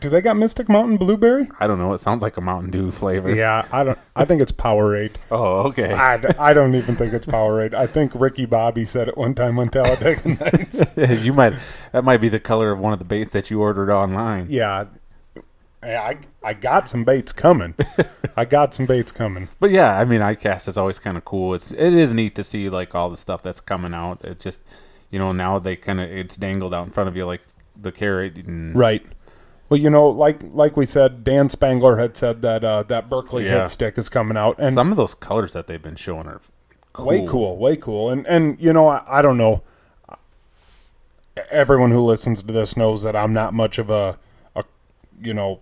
Do 0.00 0.08
they 0.08 0.20
got 0.20 0.36
Mystic 0.36 0.68
Mountain 0.68 0.96
Blueberry? 0.96 1.48
I 1.60 1.66
don't 1.66 1.78
know 1.78 1.92
it 1.92 1.98
sounds 1.98 2.22
like 2.22 2.36
a 2.36 2.40
Mountain 2.40 2.70
Dew 2.70 2.90
flavor 2.90 3.34
Yeah, 3.34 3.66
I 3.72 3.84
don't. 3.84 3.98
I 4.16 4.24
think 4.24 4.40
it's 4.42 4.52
Powerade. 4.52 5.12
oh 5.30 5.68
okay 5.68 5.92
I, 5.92 6.16
d- 6.16 6.28
I 6.38 6.52
don't 6.52 6.74
even 6.74 6.96
think 6.96 7.12
it's 7.12 7.26
Powerade. 7.26 7.74
I 7.74 7.86
think 7.86 8.12
Ricky 8.14 8.46
Bobby 8.46 8.84
said 8.84 9.08
it 9.08 9.16
one 9.16 9.34
time 9.34 9.58
on 9.58 9.68
Talladega 9.68 10.28
Nights. 10.96 11.24
you 11.24 11.32
might 11.32 11.52
that 11.92 12.04
might 12.04 12.18
be 12.20 12.28
the 12.28 12.40
color 12.40 12.72
of 12.72 12.78
one 12.78 12.92
of 12.92 12.98
the 12.98 13.04
baits 13.04 13.32
that 13.32 13.50
you 13.50 13.60
ordered 13.60 13.90
online. 13.90 14.46
Yeah, 14.48 14.86
I 15.82 16.18
I 16.42 16.54
got 16.54 16.88
some 16.88 17.04
baits 17.04 17.32
coming. 17.32 17.74
I 18.36 18.44
got 18.46 18.74
some 18.74 18.86
baits 18.86 19.12
coming. 19.12 19.48
But 19.60 19.70
yeah, 19.70 19.98
I 19.98 20.04
mean, 20.04 20.20
iCast 20.22 20.66
is 20.66 20.78
always 20.78 20.98
kind 20.98 21.16
of 21.16 21.24
cool. 21.24 21.54
It's 21.54 21.70
it 21.72 21.92
is 21.92 22.12
neat 22.14 22.34
to 22.36 22.42
see 22.42 22.68
like 22.70 22.94
all 22.94 23.10
the 23.10 23.16
stuff 23.16 23.42
that's 23.42 23.60
coming 23.60 23.92
out. 23.94 24.24
It 24.24 24.40
just 24.40 24.62
you 25.10 25.18
know 25.18 25.32
now 25.32 25.58
they 25.58 25.76
kind 25.76 26.00
of 26.00 26.10
it's 26.10 26.36
dangled 26.36 26.72
out 26.72 26.86
in 26.86 26.92
front 26.92 27.08
of 27.08 27.16
you 27.16 27.26
like 27.26 27.42
the 27.80 27.92
carrot. 27.92 28.38
And, 28.38 28.74
Right. 28.74 29.04
Well, 29.68 29.80
you 29.80 29.88
know, 29.90 30.08
like 30.08 30.40
like 30.52 30.76
we 30.76 30.84
said, 30.86 31.24
Dan 31.24 31.48
Spangler 31.48 31.96
had 31.96 32.16
said 32.16 32.42
that 32.42 32.62
uh, 32.64 32.82
that 32.84 33.08
Berkley 33.08 33.44
Yeah. 33.46 33.60
hit 33.60 33.68
stick 33.68 33.96
is 33.98 34.08
coming 34.08 34.36
out, 34.36 34.58
and 34.58 34.74
Some 34.74 34.90
of 34.90 34.96
those 34.96 35.14
colors 35.14 35.52
that 35.54 35.66
they've 35.66 35.80
been 35.82 35.96
showing 35.96 36.26
are 36.26 36.40
cool. 36.92 37.06
way 37.06 37.26
cool, 37.26 37.56
way 37.56 37.76
cool. 37.76 38.10
And 38.10 38.26
and 38.26 38.60
you 38.60 38.72
know, 38.72 38.88
I, 38.88 39.02
I 39.08 39.22
don't 39.22 39.38
know. 39.38 39.62
Everyone 41.50 41.90
who 41.90 42.00
listens 42.00 42.42
to 42.44 42.52
this 42.52 42.76
knows 42.76 43.02
that 43.02 43.16
I'm 43.16 43.32
not 43.32 43.54
much 43.54 43.78
of 43.78 43.90
a, 43.90 44.18
a 44.54 44.64
you 45.20 45.34
know, 45.34 45.58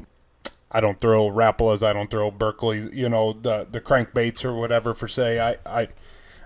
I 0.71 0.81
don't 0.83 1.01
throw 1.01 1.31
Rapalas, 1.31 1.83
I 1.83 1.95
don't 1.95 2.11
throw 2.11 2.31
Berkley, 2.31 2.91
you 2.93 3.09
know, 3.09 3.33
the 3.33 3.67
the 3.71 3.81
crankbaits 3.81 4.45
or 4.45 4.53
whatever 4.55 4.93
for 4.95 5.09
say. 5.09 5.41
I 5.41 5.57
I 5.65 5.89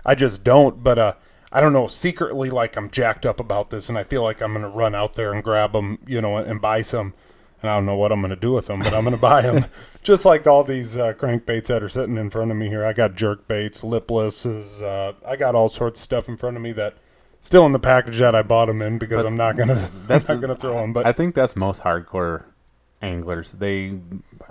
I 0.05 0.15
just 0.15 0.43
don't. 0.45 0.81
But 0.81 0.97
uh, 0.97 1.13
I 1.51 1.59
don't 1.59 1.73
know. 1.73 1.87
Secretly, 1.87 2.49
like 2.49 2.77
I'm 2.77 2.89
jacked 2.89 3.25
up 3.25 3.39
about 3.41 3.69
this, 3.69 3.89
and 3.89 3.97
I 3.97 4.03
feel 4.05 4.23
like 4.23 4.41
I'm 4.41 4.53
gonna 4.53 4.69
run 4.69 4.95
out 4.95 5.15
there 5.15 5.33
and 5.33 5.43
grab 5.43 5.73
them, 5.73 5.97
you 6.07 6.21
know, 6.21 6.37
and 6.37 6.61
buy 6.61 6.81
some. 6.81 7.13
And 7.61 7.71
I 7.71 7.75
don't 7.75 7.85
know 7.85 7.95
what 7.95 8.11
I'm 8.11 8.21
gonna 8.21 8.35
do 8.35 8.53
with 8.53 8.67
them, 8.67 8.79
but 8.79 8.93
I'm 8.93 9.03
gonna 9.03 9.17
buy 9.17 9.41
them. 9.41 9.65
Just 10.03 10.25
like 10.25 10.45
all 10.47 10.63
these 10.63 10.95
uh, 10.95 11.13
crankbaits 11.13 11.67
that 11.67 11.83
are 11.83 11.89
sitting 11.89 12.17
in 12.17 12.29
front 12.29 12.51
of 12.51 12.57
me 12.57 12.67
here. 12.67 12.85
I 12.85 12.93
got 12.93 13.15
jerk 13.15 13.47
baits, 13.47 13.83
liplesses. 13.83 14.81
Uh, 14.81 15.13
I 15.25 15.35
got 15.35 15.55
all 15.55 15.69
sorts 15.69 15.99
of 15.99 16.03
stuff 16.03 16.29
in 16.29 16.37
front 16.37 16.55
of 16.55 16.63
me 16.63 16.71
that 16.73 16.95
still 17.41 17.65
in 17.65 17.71
the 17.71 17.79
package 17.79 18.19
that 18.19 18.35
I 18.35 18.43
bought 18.43 18.67
them 18.67 18.81
in 18.81 18.99
because 18.99 19.23
I'm 19.23 19.35
not 19.35 19.57
gonna. 19.57 19.75
That's 20.07 20.29
I'm 20.29 20.37
not 20.37 20.41
gonna 20.41 20.59
throw 20.59 20.75
them. 20.75 20.93
But 20.93 21.07
I 21.07 21.13
think 21.13 21.35
that's 21.35 21.55
most 21.55 21.81
hardcore 21.81 22.45
anglers. 23.01 23.51
They 23.53 23.99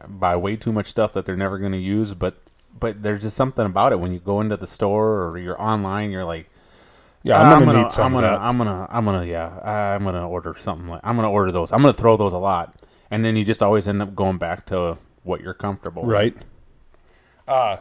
buy 0.09 0.37
way 0.37 0.57
too 0.57 0.73
much 0.73 0.87
stuff 0.87 1.13
that 1.15 1.27
they're 1.27 1.37
never 1.37 1.59
going 1.59 1.73
to 1.73 1.79
use, 1.79 2.15
but 2.15 2.37
but 2.79 3.03
there's 3.03 3.23
just 3.23 3.37
something 3.37 3.65
about 3.65 3.93
it 3.93 4.01
when 4.01 4.13
you 4.13 4.19
go 4.19 4.41
into 4.41 4.57
the 4.57 4.67
store 4.67 5.25
or 5.25 5.39
you're 5.39 5.61
online. 5.61 6.11
You're 6.11 6.25
like, 6.25 6.51
yeah, 7.23 7.41
I'm 7.41 7.61
gonna, 7.61 7.67
gonna, 7.67 7.83
need 7.85 7.93
some 7.93 8.07
I'm 8.07 8.13
gonna. 8.13 8.39
I'm 8.41 8.59
gonna, 8.59 8.87
I'm 8.91 9.05
gonna, 9.05 9.25
yeah, 9.25 9.95
I'm 9.95 10.05
gonna 10.05 10.29
order 10.29 10.55
something 10.59 10.89
like, 10.89 11.01
I'm 11.03 11.17
gonna 11.17 11.31
order 11.31 11.53
those. 11.53 11.73
I'm 11.73 11.81
gonna 11.81 11.93
throw 11.93 12.17
those 12.17 12.33
a 12.33 12.39
lot, 12.39 12.75
and 13.11 13.25
then 13.25 13.37
you 13.37 13.45
just 13.45 13.63
always 13.63 13.87
end 13.89 14.03
up 14.03 14.15
going 14.15 14.39
back 14.39 14.67
to 14.67 14.99
what 15.23 15.41
you're 15.41 15.55
comfortable 15.55 16.03
with. 16.03 16.13
right. 16.13 16.35
Uh 17.49 17.79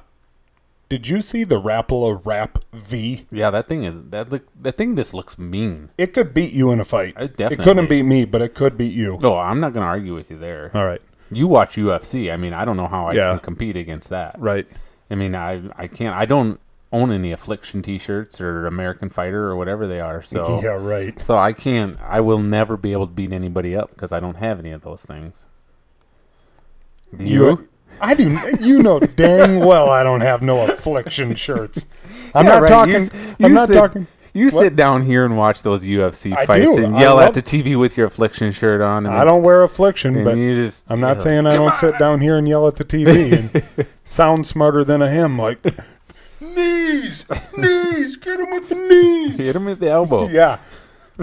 did 0.87 1.07
you 1.07 1.19
see 1.21 1.43
the 1.43 1.59
Rapala 1.59 2.21
Rap 2.23 2.59
V? 2.73 3.25
Yeah, 3.31 3.49
that 3.49 3.67
thing 3.67 3.83
is 3.85 3.95
that 4.11 4.29
look, 4.29 4.43
that 4.61 4.77
thing 4.77 4.95
just 4.95 5.13
looks 5.15 5.37
mean. 5.39 5.89
It 5.97 6.13
could 6.13 6.33
beat 6.33 6.53
you 6.53 6.69
in 6.71 6.79
a 6.79 6.85
fight. 6.85 7.15
It 7.17 7.35
definitely. 7.37 7.63
It 7.63 7.67
couldn't 7.67 7.89
beat 7.89 8.03
me, 8.03 8.25
but 8.25 8.41
it 8.43 8.53
could 8.53 8.77
beat 8.77 8.93
you. 8.93 9.17
Oh, 9.23 9.35
I'm 9.35 9.59
not 9.59 9.73
gonna 9.73 9.87
argue 9.87 10.13
with 10.13 10.29
you 10.29 10.37
there. 10.37 10.69
All 10.75 10.85
right. 10.85 11.01
You 11.31 11.47
watch 11.47 11.75
UFC. 11.75 12.31
I 12.31 12.37
mean, 12.37 12.53
I 12.53 12.65
don't 12.65 12.77
know 12.77 12.85
how 12.87 13.07
I 13.07 13.13
Yeah. 13.13 13.31
can 13.31 13.39
compete 13.39 13.75
against 13.75 14.09
that. 14.11 14.35
Right. 14.39 14.67
I 15.09 15.15
mean, 15.15 15.33
I 15.33 15.63
I 15.75 15.87
can't. 15.87 16.15
I 16.15 16.25
don't 16.25 16.59
own 16.91 17.11
any 17.11 17.31
Affliction 17.31 17.81
T-shirts 17.81 18.39
or 18.39 18.67
American 18.67 19.09
Fighter 19.09 19.45
or 19.49 19.55
whatever 19.55 19.85
they 19.87 19.99
are. 19.99 20.21
So 20.21 20.59
Yeah, 20.63 20.69
right. 20.81 21.19
so 21.21 21.35
I 21.37 21.51
can't. 21.53 21.99
I 22.01 22.21
will 22.21 22.39
never 22.39 22.77
be 22.77 22.91
able 22.93 23.07
to 23.07 23.13
beat 23.13 23.33
anybody 23.33 23.75
up 23.75 23.89
because 23.89 24.11
I 24.11 24.19
don't 24.19 24.37
have 24.37 24.59
any 24.59 24.71
of 24.71 24.81
those 24.83 25.03
things. 25.03 25.47
Do 27.15 27.25
you? 27.25 27.67
I 28.01 28.13
do. 28.13 28.37
You 28.59 28.83
know 28.83 28.99
dang 28.99 29.59
well 29.59 29.89
I 29.89 30.03
don't 30.03 30.19
have 30.21 30.41
no 30.41 30.65
affliction 30.69 31.33
shirts. 31.35 31.85
I'm 32.33 32.45
Yeah, 32.45 32.51
not 32.53 32.61
right. 32.63 32.69
talking. 32.69 32.93
You 32.93 32.99
s- 32.99 33.09
I'm 33.39 33.49
you 33.51 33.55
not 33.55 33.67
sit- 33.69 33.73
talking. 33.75 34.07
You 34.33 34.45
What? 34.47 34.53
sit 34.63 34.75
down 34.75 35.01
here 35.03 35.23
and 35.23 35.37
watch 35.37 35.61
those 35.63 35.85
UFC 35.85 36.35
I 36.35 36.45
fights 36.45 36.65
do. 36.75 36.83
and 36.83 36.97
yell 36.97 37.15
love- 37.15 37.29
at 37.29 37.33
the 37.35 37.41
TV 37.41 37.79
with 37.79 37.95
your 37.95 38.07
Affliction 38.07 38.51
shirt 38.51 38.81
on. 38.81 39.05
And 39.05 39.15
I 39.15 39.23
don't 39.23 39.43
wear 39.43 39.63
affliction, 39.63 40.25
but 40.25 40.35
you 40.35 40.65
just, 40.65 40.83
I'm 40.89 40.99
not 40.99 41.21
saying 41.21 41.47
I 41.47 41.55
don't 41.55 41.73
sit 41.73 41.97
down 41.97 42.19
here 42.19 42.35
and 42.37 42.45
yell 42.45 42.67
at 42.67 42.75
the 42.75 42.83
TV 42.83 43.31
and 43.31 43.87
sound 44.03 44.45
smarter 44.45 44.83
than 44.83 45.01
a 45.01 45.09
him. 45.09 45.39
Like 45.39 45.59
knees, 46.53 47.25
knees, 47.57 48.15
get 48.17 48.39
him 48.39 48.49
with 48.51 48.69
the 48.69 48.75
knees. 48.75 49.37
hit 49.37 49.55
him 49.55 49.65
with 49.65 49.79
the 49.79 49.89
elbow. 49.89 50.27
Yeah, 50.27 50.59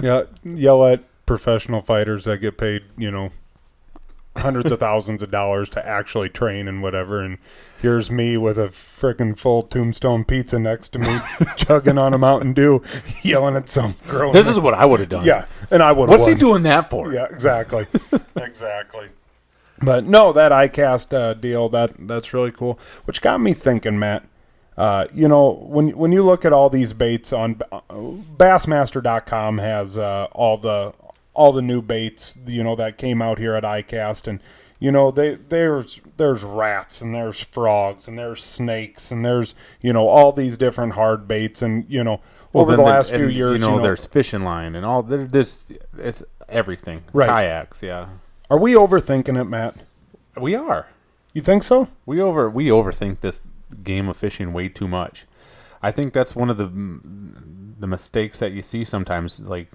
yeah. 0.01 0.23
Yell 0.43 0.85
at 0.85 1.03
professional 1.25 1.81
fighters 1.81 2.25
that 2.25 2.39
get 2.39 2.57
paid, 2.57 2.83
you 2.97 3.11
know, 3.11 3.31
hundreds 4.37 4.71
of 4.71 4.79
thousands 4.79 5.23
of 5.23 5.31
dollars 5.31 5.69
to 5.69 5.87
actually 5.87 6.29
train 6.29 6.67
and 6.67 6.81
whatever. 6.81 7.21
And 7.21 7.37
here's 7.81 8.09
me 8.11 8.37
with 8.37 8.57
a 8.57 8.69
freaking 8.69 9.37
full 9.37 9.61
tombstone 9.63 10.23
pizza 10.23 10.59
next 10.59 10.89
to 10.89 10.99
me, 10.99 11.17
chugging 11.57 11.97
on 11.97 12.13
a 12.13 12.17
Mountain 12.17 12.53
Dew, 12.53 12.81
yelling 13.21 13.55
at 13.55 13.69
some 13.69 13.95
girl. 14.07 14.31
This 14.31 14.47
is 14.47 14.59
what 14.59 14.73
I 14.73 14.85
would 14.85 14.99
have 14.99 15.09
done. 15.09 15.25
yeah, 15.25 15.45
and 15.71 15.83
I 15.83 15.91
would. 15.91 16.09
What's 16.09 16.27
he 16.27 16.35
doing 16.35 16.63
that 16.63 16.89
for? 16.89 17.13
Yeah, 17.13 17.25
exactly, 17.25 17.85
exactly. 18.35 19.09
But 19.81 20.05
no, 20.05 20.31
that 20.33 20.51
iCast 20.51 21.13
uh, 21.13 21.33
deal 21.33 21.67
that 21.69 21.91
that's 22.07 22.33
really 22.33 22.51
cool. 22.51 22.79
Which 23.05 23.21
got 23.21 23.41
me 23.41 23.53
thinking, 23.53 23.99
Matt. 23.99 24.23
Uh, 24.77 25.07
you 25.13 25.27
know, 25.27 25.51
when 25.67 25.89
when 25.89 26.11
you 26.11 26.23
look 26.23 26.45
at 26.45 26.53
all 26.53 26.69
these 26.69 26.93
baits 26.93 27.31
on 27.31 27.61
uh, 27.71 27.81
Bassmaster.com 27.89 29.59
has 29.59 29.97
uh, 29.97 30.27
all 30.31 30.57
the 30.57 30.93
all 31.33 31.51
the 31.51 31.61
new 31.61 31.81
baits, 31.81 32.37
you 32.45 32.63
know, 32.63 32.75
that 32.75 32.97
came 32.97 33.21
out 33.21 33.37
here 33.37 33.53
at 33.53 33.63
iCast, 33.63 34.27
and 34.27 34.39
you 34.79 34.91
know, 34.91 35.11
they 35.11 35.35
there's 35.35 36.01
there's 36.17 36.43
rats 36.43 37.01
and 37.01 37.13
there's 37.13 37.43
frogs 37.43 38.07
and 38.07 38.17
there's 38.17 38.43
snakes 38.43 39.11
and 39.11 39.23
there's 39.23 39.53
you 39.81 39.93
know 39.93 40.07
all 40.07 40.31
these 40.31 40.57
different 40.57 40.93
hard 40.93 41.27
baits, 41.27 41.61
and 41.61 41.85
you 41.87 42.03
know, 42.03 42.19
over 42.53 42.71
then 42.71 42.77
the 42.77 42.83
there- 42.83 42.93
last 42.93 43.11
few 43.11 43.25
and, 43.25 43.33
years, 43.33 43.59
you 43.59 43.65
know, 43.67 43.81
there's 43.81 44.05
fishing 44.05 44.43
line 44.43 44.75
and 44.75 44.85
all. 44.85 45.03
There, 45.03 45.25
this 45.25 45.65
it's 45.97 46.23
everything. 46.49 47.03
Right. 47.13 47.29
Kayaks, 47.29 47.83
yeah. 47.83 48.09
are 48.49 48.59
we 48.59 48.73
overthinking 48.73 49.39
it, 49.39 49.45
Matt? 49.45 49.75
We 50.35 50.55
are. 50.55 50.87
You 51.33 51.41
think 51.41 51.63
so? 51.63 51.89
We 52.05 52.19
over 52.19 52.49
we 52.49 52.67
overthink 52.67 53.21
this 53.21 53.47
game 53.73 54.09
of 54.09 54.17
fishing 54.17 54.53
way 54.53 54.69
too 54.69 54.87
much. 54.87 55.25
I 55.81 55.91
think 55.91 56.13
that's 56.13 56.35
one 56.35 56.49
of 56.49 56.57
the 56.57 56.65
the 57.79 57.87
mistakes 57.87 58.39
that 58.39 58.53
you 58.53 58.61
see 58.61 58.83
sometimes. 58.83 59.39
Like 59.39 59.69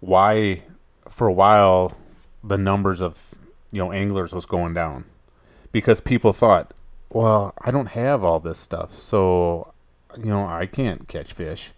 why, 0.00 0.64
for 1.08 1.26
a 1.26 1.32
while, 1.32 1.96
the 2.42 2.58
numbers 2.58 3.00
of 3.00 3.34
you 3.70 3.78
know 3.78 3.92
anglers 3.92 4.32
was 4.34 4.46
going 4.46 4.74
down 4.74 5.04
because 5.72 6.00
people 6.00 6.32
thought, 6.32 6.74
well, 7.10 7.54
I 7.62 7.70
don't 7.70 7.86
have 7.86 8.24
all 8.24 8.40
this 8.40 8.58
stuff, 8.58 8.92
so 8.92 9.72
you 10.16 10.26
know 10.26 10.46
I 10.46 10.66
can't 10.66 11.06
catch 11.08 11.32
fish. 11.32 11.72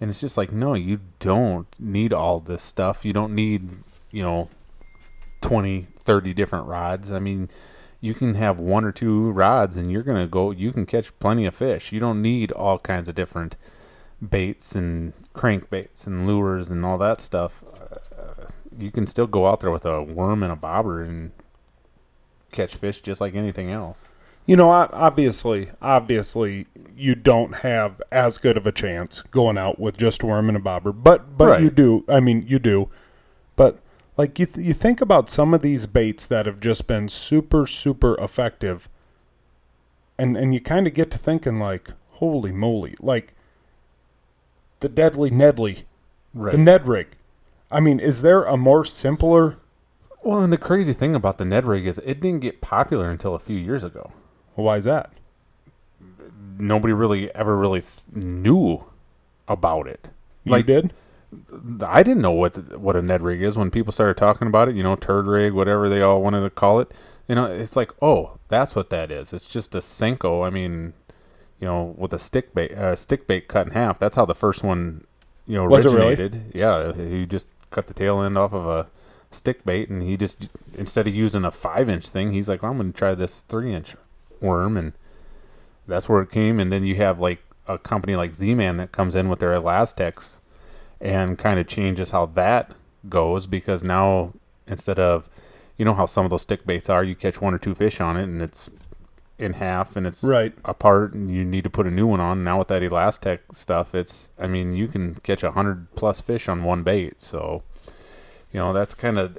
And 0.00 0.10
it's 0.10 0.20
just 0.20 0.36
like, 0.36 0.52
no, 0.52 0.74
you 0.74 1.00
don't 1.20 1.68
need 1.78 2.12
all 2.12 2.40
this 2.40 2.62
stuff. 2.62 3.04
You 3.04 3.12
don't 3.12 3.34
need, 3.34 3.76
you 4.10 4.22
know, 4.22 4.50
20, 5.40 5.86
30 6.04 6.34
different 6.34 6.66
rods. 6.66 7.12
I 7.12 7.20
mean, 7.20 7.48
you 8.04 8.12
can 8.12 8.34
have 8.34 8.60
one 8.60 8.84
or 8.84 8.92
two 8.92 9.30
rods 9.32 9.78
and 9.78 9.90
you're 9.90 10.02
going 10.02 10.20
to 10.20 10.26
go, 10.26 10.50
you 10.50 10.70
can 10.72 10.84
catch 10.84 11.18
plenty 11.20 11.46
of 11.46 11.54
fish. 11.54 11.90
You 11.90 12.00
don't 12.00 12.20
need 12.20 12.52
all 12.52 12.78
kinds 12.78 13.08
of 13.08 13.14
different 13.14 13.56
baits 14.28 14.74
and 14.74 15.14
crankbaits 15.34 16.06
and 16.06 16.26
lures 16.26 16.70
and 16.70 16.84
all 16.84 16.98
that 16.98 17.18
stuff. 17.22 17.64
Uh, 17.64 18.44
you 18.76 18.90
can 18.90 19.06
still 19.06 19.26
go 19.26 19.46
out 19.46 19.60
there 19.60 19.70
with 19.70 19.86
a 19.86 20.02
worm 20.02 20.42
and 20.42 20.52
a 20.52 20.56
bobber 20.56 21.02
and 21.02 21.32
catch 22.52 22.76
fish 22.76 23.00
just 23.00 23.22
like 23.22 23.34
anything 23.34 23.70
else. 23.70 24.06
You 24.46 24.56
know, 24.56 24.68
obviously, 24.68 25.70
obviously, 25.80 26.66
you 26.94 27.14
don't 27.14 27.54
have 27.54 28.02
as 28.12 28.36
good 28.36 28.58
of 28.58 28.66
a 28.66 28.72
chance 28.72 29.22
going 29.30 29.56
out 29.56 29.78
with 29.78 29.96
just 29.96 30.22
a 30.22 30.26
worm 30.26 30.48
and 30.48 30.58
a 30.58 30.60
bobber, 30.60 30.92
but 30.92 31.38
but 31.38 31.48
Right. 31.48 31.62
you 31.62 31.70
do. 31.70 32.04
I 32.08 32.20
mean, 32.20 32.44
you 32.46 32.58
do. 32.58 32.90
But 33.56 33.78
like 34.16 34.38
you, 34.38 34.46
th- 34.46 34.66
you 34.66 34.72
think 34.72 35.00
about 35.00 35.28
some 35.28 35.52
of 35.54 35.62
these 35.62 35.86
baits 35.86 36.26
that 36.26 36.46
have 36.46 36.60
just 36.60 36.86
been 36.86 37.08
super 37.08 37.66
super 37.66 38.14
effective, 38.20 38.88
and 40.18 40.36
and 40.36 40.54
you 40.54 40.60
kind 40.60 40.86
of 40.86 40.94
get 40.94 41.10
to 41.12 41.18
thinking 41.18 41.58
like, 41.58 41.90
holy 42.12 42.52
moly, 42.52 42.94
like 43.00 43.34
the 44.80 44.88
deadly 44.88 45.30
Nedley, 45.30 45.82
Right. 46.32 46.52
the 46.52 46.58
Ned 46.58 46.86
rig. 46.86 47.08
I 47.70 47.80
mean, 47.80 47.98
is 48.00 48.22
there 48.22 48.42
a 48.44 48.56
more 48.56 48.84
simpler? 48.84 49.56
well, 50.22 50.40
and 50.40 50.52
the 50.52 50.58
crazy 50.58 50.92
thing 50.92 51.14
about 51.14 51.38
the 51.38 51.44
Ned 51.44 51.64
rig 51.66 51.86
is 51.86 51.98
it 52.04 52.20
didn't 52.20 52.40
get 52.40 52.60
popular 52.60 53.10
until 53.10 53.34
a 53.34 53.38
few 53.38 53.58
years 53.58 53.84
ago. 53.84 54.12
Why 54.54 54.76
is 54.78 54.84
that? 54.84 55.12
Nobody 56.58 56.92
really 56.94 57.34
ever 57.34 57.56
really 57.56 57.80
th- 57.80 57.92
knew 58.12 58.84
about 59.48 59.86
it. 59.88 60.10
You 60.44 60.62
did? 60.62 60.92
I 61.82 62.02
didn't 62.02 62.22
know 62.22 62.32
what 62.32 62.54
the, 62.54 62.78
what 62.78 62.96
a 62.96 63.02
Ned 63.02 63.22
rig 63.22 63.42
is 63.42 63.56
when 63.56 63.70
people 63.70 63.92
started 63.92 64.16
talking 64.16 64.48
about 64.48 64.68
it. 64.68 64.76
You 64.76 64.82
know, 64.82 64.96
turd 64.96 65.26
rig, 65.26 65.52
whatever 65.52 65.88
they 65.88 66.02
all 66.02 66.22
wanted 66.22 66.42
to 66.42 66.50
call 66.50 66.80
it. 66.80 66.90
You 67.28 67.34
know, 67.34 67.46
it's 67.46 67.76
like, 67.76 67.90
oh, 68.02 68.38
that's 68.48 68.76
what 68.76 68.90
that 68.90 69.10
is. 69.10 69.32
It's 69.32 69.48
just 69.48 69.74
a 69.74 69.78
senko. 69.78 70.46
I 70.46 70.50
mean, 70.50 70.92
you 71.58 71.66
know, 71.66 71.94
with 71.96 72.12
a 72.12 72.18
stick 72.18 72.54
bait, 72.54 72.72
uh, 72.72 72.96
stick 72.96 73.26
bait 73.26 73.48
cut 73.48 73.66
in 73.66 73.72
half. 73.72 73.98
That's 73.98 74.16
how 74.16 74.26
the 74.26 74.34
first 74.34 74.62
one, 74.62 75.06
you 75.46 75.56
know, 75.56 75.66
Was 75.66 75.86
it 75.86 75.92
really? 75.92 76.08
originated. 76.08 76.52
Yeah, 76.54 76.92
he 76.92 77.24
just 77.26 77.46
cut 77.70 77.86
the 77.86 77.94
tail 77.94 78.20
end 78.20 78.36
off 78.36 78.52
of 78.52 78.66
a 78.66 78.88
stick 79.30 79.64
bait, 79.64 79.88
and 79.88 80.02
he 80.02 80.16
just 80.16 80.48
instead 80.74 81.06
of 81.06 81.14
using 81.14 81.44
a 81.44 81.50
five 81.50 81.88
inch 81.88 82.08
thing, 82.08 82.32
he's 82.32 82.48
like, 82.48 82.62
I'm 82.62 82.76
going 82.76 82.92
to 82.92 82.98
try 82.98 83.14
this 83.14 83.40
three 83.40 83.72
inch 83.72 83.96
worm, 84.40 84.76
and 84.76 84.92
that's 85.86 86.08
where 86.08 86.20
it 86.22 86.30
came. 86.30 86.60
And 86.60 86.70
then 86.72 86.84
you 86.84 86.96
have 86.96 87.18
like 87.18 87.42
a 87.66 87.78
company 87.78 88.16
like 88.16 88.34
Z 88.34 88.54
Man 88.54 88.76
that 88.76 88.92
comes 88.92 89.14
in 89.14 89.28
with 89.28 89.38
their 89.38 89.52
ElaZtech 89.52 90.38
and 91.04 91.38
kind 91.38 91.60
of 91.60 91.66
changes 91.68 92.10
how 92.10 92.26
that 92.26 92.72
goes 93.08 93.46
because 93.46 93.84
now 93.84 94.32
instead 94.66 94.98
of 94.98 95.28
you 95.76 95.84
know 95.84 95.94
how 95.94 96.06
some 96.06 96.24
of 96.24 96.30
those 96.30 96.42
stick 96.42 96.64
baits 96.66 96.88
are 96.88 97.04
you 97.04 97.14
catch 97.14 97.40
one 97.40 97.52
or 97.54 97.58
two 97.58 97.74
fish 97.74 98.00
on 98.00 98.16
it 98.16 98.22
and 98.22 98.40
it's 98.40 98.70
in 99.36 99.52
half 99.54 99.96
and 99.96 100.06
it's 100.06 100.22
Right. 100.24 100.54
apart 100.64 101.12
and 101.12 101.30
you 101.30 101.44
need 101.44 101.64
to 101.64 101.70
put 101.70 101.86
a 101.86 101.90
new 101.90 102.06
one 102.06 102.20
on. 102.20 102.42
Now 102.44 102.58
with 102.60 102.68
that 102.68 102.82
ElaZtech 102.82 103.40
stuff 103.52 103.94
it's 103.94 104.30
i 104.38 104.46
mean 104.46 104.74
you 104.74 104.88
can 104.88 105.14
catch 105.16 105.42
a 105.42 105.50
hundred 105.52 105.92
plus 105.94 106.20
fish 106.20 106.48
on 106.48 106.64
one 106.64 106.82
bait. 106.82 107.20
So 107.20 107.62
you 108.52 108.60
know 108.60 108.72
that's 108.72 108.94
kind 108.94 109.18
of 109.18 109.36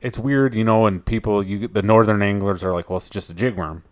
it's 0.00 0.18
weird 0.18 0.54
you 0.54 0.64
know 0.64 0.86
and 0.86 1.04
people 1.04 1.42
you 1.42 1.68
the 1.68 1.82
northern 1.82 2.22
anglers 2.22 2.62
are 2.64 2.72
like 2.72 2.88
well 2.88 2.96
it's 2.98 3.10
just 3.10 3.28
a 3.30 3.34
jig 3.34 3.56
worm. 3.56 3.82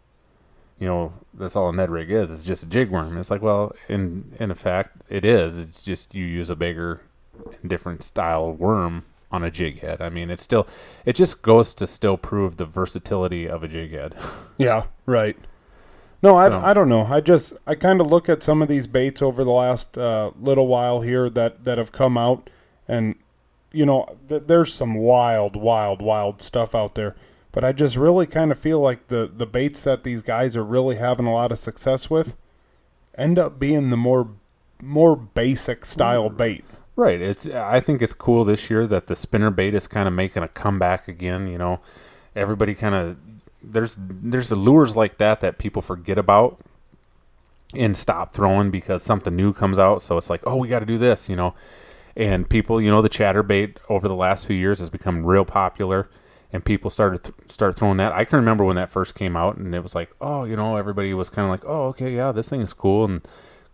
You 0.79 0.87
know 0.87 1.13
that's 1.35 1.57
all 1.57 1.69
a 1.69 1.73
ned 1.73 1.91
rig 1.91 2.11
is 2.11 2.31
it's 2.31 2.45
just 2.45 2.63
a 2.63 2.67
jig 2.67 2.89
worm. 2.91 3.19
It's 3.19 3.31
like 3.31 3.43
well 3.43 3.75
in 3.89 4.33
in 4.39 4.51
effect 4.51 5.03
it 5.11 5.25
is. 5.27 5.59
It's 5.59 5.85
just 5.85 6.15
you 6.15 6.25
use 6.25 6.49
a 6.49 6.57
bigger 6.57 7.03
different 7.67 8.03
style 8.03 8.53
worm 8.53 9.05
on 9.33 9.45
a 9.45 9.51
jig 9.51 9.81
head 9.81 10.01
i 10.01 10.09
mean 10.09 10.31
it's 10.31 10.43
still 10.43 10.67
it 11.05 11.15
just 11.15 11.41
goes 11.43 11.73
to 11.75 11.87
still 11.87 12.17
prove 12.17 12.57
the 12.57 12.65
versatility 12.65 13.49
of 13.49 13.63
a 13.63 13.69
jig 13.69 13.93
head 13.93 14.15
Yeah, 14.59 14.85
right. 15.07 15.37
No, 16.23 16.33
So- 16.33 16.59
I, 16.59 16.71
I 16.71 16.75
don't 16.75 16.91
know. 16.91 17.07
I 17.07 17.23
just 17.23 17.55
I 17.67 17.75
kind 17.75 17.99
of 17.99 18.09
look 18.09 18.29
at 18.29 18.43
some 18.43 18.61
of 18.61 18.69
these 18.69 18.87
baits 18.87 19.23
over 19.23 19.43
the 19.43 19.53
last 19.53 19.97
uh, 19.97 20.33
little 20.39 20.67
while 20.67 21.01
here 21.01 21.31
that 21.31 21.65
that 21.65 21.79
have 21.79 21.93
come 21.93 22.19
out, 22.19 22.51
and 22.87 23.15
you 23.73 23.87
know 23.87 24.05
th- 24.29 24.43
there's 24.47 24.75
some 24.75 24.97
wild, 24.97 25.57
wild, 25.57 26.03
wild 26.03 26.43
stuff 26.43 26.75
out 26.75 26.95
there. 26.95 27.17
But 27.53 27.65
I 27.65 27.73
just 27.73 27.97
really 27.97 28.27
kind 28.27 28.53
of 28.53 28.59
feel 28.59 28.81
like 28.81 29.07
the 29.09 29.33
the 29.35 29.47
baits 29.47 29.81
that 29.81 30.05
these 30.05 30.21
guys 30.21 30.59
are 30.59 30.65
really 30.65 30.97
having 30.97 31.25
a 31.25 31.33
lot 31.33 31.53
of 31.53 31.59
success 31.59 32.11
with 32.11 32.37
end 33.17 33.39
up 33.39 33.59
being 33.59 33.89
the 33.89 33.97
more 33.97 34.29
more 34.83 35.17
basic 35.17 35.87
style 35.87 36.29
bait. 36.29 36.67
Right. 37.01 37.19
It's. 37.19 37.47
I 37.47 37.81
think 37.81 38.03
it's 38.03 38.13
cool 38.13 38.45
this 38.45 38.69
year 38.69 38.87
that 38.87 39.07
the 39.07 39.17
spinner 39.17 39.51
bait 39.51 39.73
is 39.73 39.89
kind 39.89 40.07
of 40.07 40.13
making 40.13 40.43
a 40.43 40.49
comeback 40.49 41.09
again. 41.09 41.47
You 41.47 41.57
know, 41.57 41.81
everybody 42.37 42.75
kind 42.75 42.95
of 42.95 43.17
there's 43.63 43.97
there's 43.99 44.51
the 44.51 44.55
lures 44.55 44.97
like 44.97 45.17
that 45.17 45.41
that 45.41 45.57
people 45.57 45.81
forget 45.81 46.19
about 46.19 46.61
and 47.75 47.97
stop 47.97 48.33
throwing 48.33 48.71
because 48.71 49.03
something 49.03 49.35
new 49.35 49.55
comes 49.55 49.79
out. 49.79 50.03
So 50.03 50.19
it's 50.19 50.29
like, 50.29 50.43
oh, 50.47 50.57
we 50.57 50.69
got 50.69 50.81
to 50.81 50.85
do 50.85 50.99
this. 50.99 51.31
You 51.31 51.37
know, 51.37 51.55
and 52.15 52.47
people, 52.47 52.83
you 52.83 52.91
know, 52.91 53.01
the 53.01 53.09
chatter 53.09 53.43
bait 53.43 53.81
over 53.89 54.07
the 54.07 54.15
last 54.15 54.47
few 54.47 54.57
years 54.57 54.79
has 54.81 54.91
become 54.91 55.25
real 55.25 55.47
popular. 55.47 56.07
And 56.53 56.63
people 56.63 56.91
started 56.91 57.25
th- 57.25 57.35
start 57.51 57.77
throwing 57.77 57.97
that. 57.97 58.13
I 58.13 58.27
can 58.27 58.39
remember 58.39 58.63
when 58.63 58.77
that 58.77 58.91
first 58.91 59.15
came 59.15 59.37
out, 59.37 59.57
and 59.57 59.75
it 59.75 59.83
was 59.83 59.95
like, 59.95 60.11
oh, 60.21 60.45
you 60.45 60.55
know, 60.55 60.77
everybody 60.77 61.15
was 61.15 61.31
kind 61.31 61.47
of 61.47 61.51
like, 61.51 61.65
oh, 61.65 61.87
okay, 61.89 62.15
yeah, 62.15 62.31
this 62.31 62.51
thing 62.51 62.61
is 62.61 62.75
cool, 62.75 63.07
and 63.07 63.23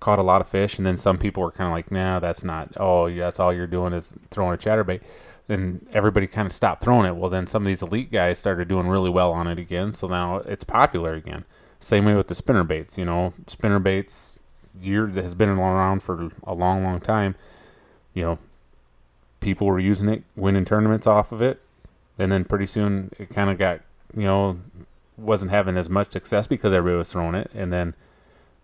caught 0.00 0.18
a 0.18 0.22
lot 0.22 0.40
of 0.40 0.48
fish. 0.48 0.78
And 0.78 0.86
then 0.86 0.96
some 0.96 1.18
people 1.18 1.42
were 1.42 1.50
kind 1.50 1.68
of 1.68 1.72
like, 1.72 1.90
nah, 1.90 2.18
that's 2.20 2.44
not. 2.44 2.72
Oh, 2.78 3.10
that's 3.10 3.40
all 3.40 3.52
you're 3.52 3.66
doing 3.66 3.92
is 3.92 4.14
throwing 4.30 4.54
a 4.54 4.58
chatterbait. 4.58 5.00
Then 5.46 5.86
everybody 5.92 6.26
kind 6.26 6.46
of 6.46 6.52
stopped 6.52 6.82
throwing 6.82 7.06
it. 7.06 7.16
Well, 7.16 7.30
then 7.30 7.46
some 7.46 7.62
of 7.62 7.66
these 7.66 7.82
elite 7.82 8.10
guys 8.10 8.38
started 8.38 8.68
doing 8.68 8.88
really 8.88 9.10
well 9.10 9.32
on 9.32 9.46
it 9.46 9.58
again. 9.58 9.92
So 9.92 10.08
now 10.08 10.38
it's 10.38 10.64
popular 10.64 11.14
again. 11.14 11.44
Same 11.78 12.04
way 12.04 12.14
with 12.14 12.28
the 12.28 12.34
spinner 12.34 12.64
baits. 12.64 12.98
You 12.98 13.04
know, 13.04 13.32
spinner 13.46 13.78
baits 13.78 14.38
year 14.80 15.06
has 15.06 15.34
been 15.34 15.48
around 15.48 16.02
for 16.02 16.30
a 16.44 16.54
long, 16.54 16.82
long 16.82 17.00
time. 17.00 17.36
You 18.14 18.22
know, 18.22 18.38
people 19.40 19.66
were 19.66 19.78
using 19.78 20.08
it, 20.08 20.24
winning 20.34 20.64
tournaments 20.64 21.06
off 21.06 21.32
of 21.32 21.40
it, 21.42 21.60
and 22.18 22.32
then 22.32 22.44
pretty 22.44 22.66
soon 22.66 23.12
it 23.18 23.28
kind 23.28 23.50
of 23.50 23.58
got 23.58 23.80
you 24.14 24.24
know 24.24 24.58
wasn't 25.16 25.50
having 25.50 25.76
as 25.76 25.88
much 25.88 26.12
success 26.12 26.46
because 26.46 26.72
everybody 26.72 26.98
was 26.98 27.12
throwing 27.12 27.34
it, 27.34 27.50
and 27.54 27.72
then 27.72 27.94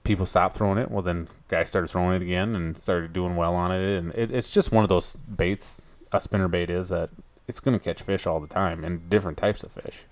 people 0.04 0.26
stopped 0.26 0.56
throwing 0.56 0.78
it. 0.78 0.90
Well, 0.90 1.02
then 1.02 1.28
guys 1.48 1.68
started 1.68 1.88
throwing 1.88 2.16
it 2.16 2.22
again 2.22 2.54
and 2.54 2.76
started 2.76 3.12
doing 3.12 3.36
well 3.36 3.54
on 3.54 3.70
it, 3.72 3.98
and 3.98 4.14
it, 4.14 4.30
it's 4.30 4.50
just 4.50 4.72
one 4.72 4.82
of 4.84 4.88
those 4.88 5.16
baits. 5.16 5.80
A 6.12 6.20
spinner 6.20 6.48
bait 6.48 6.68
is 6.68 6.90
that 6.90 7.10
it's 7.48 7.60
going 7.60 7.78
to 7.78 7.82
catch 7.82 8.02
fish 8.02 8.26
all 8.26 8.38
the 8.40 8.46
time 8.46 8.84
and 8.84 9.08
different 9.08 9.38
types 9.38 9.62
of 9.62 9.72
fish. 9.72 10.04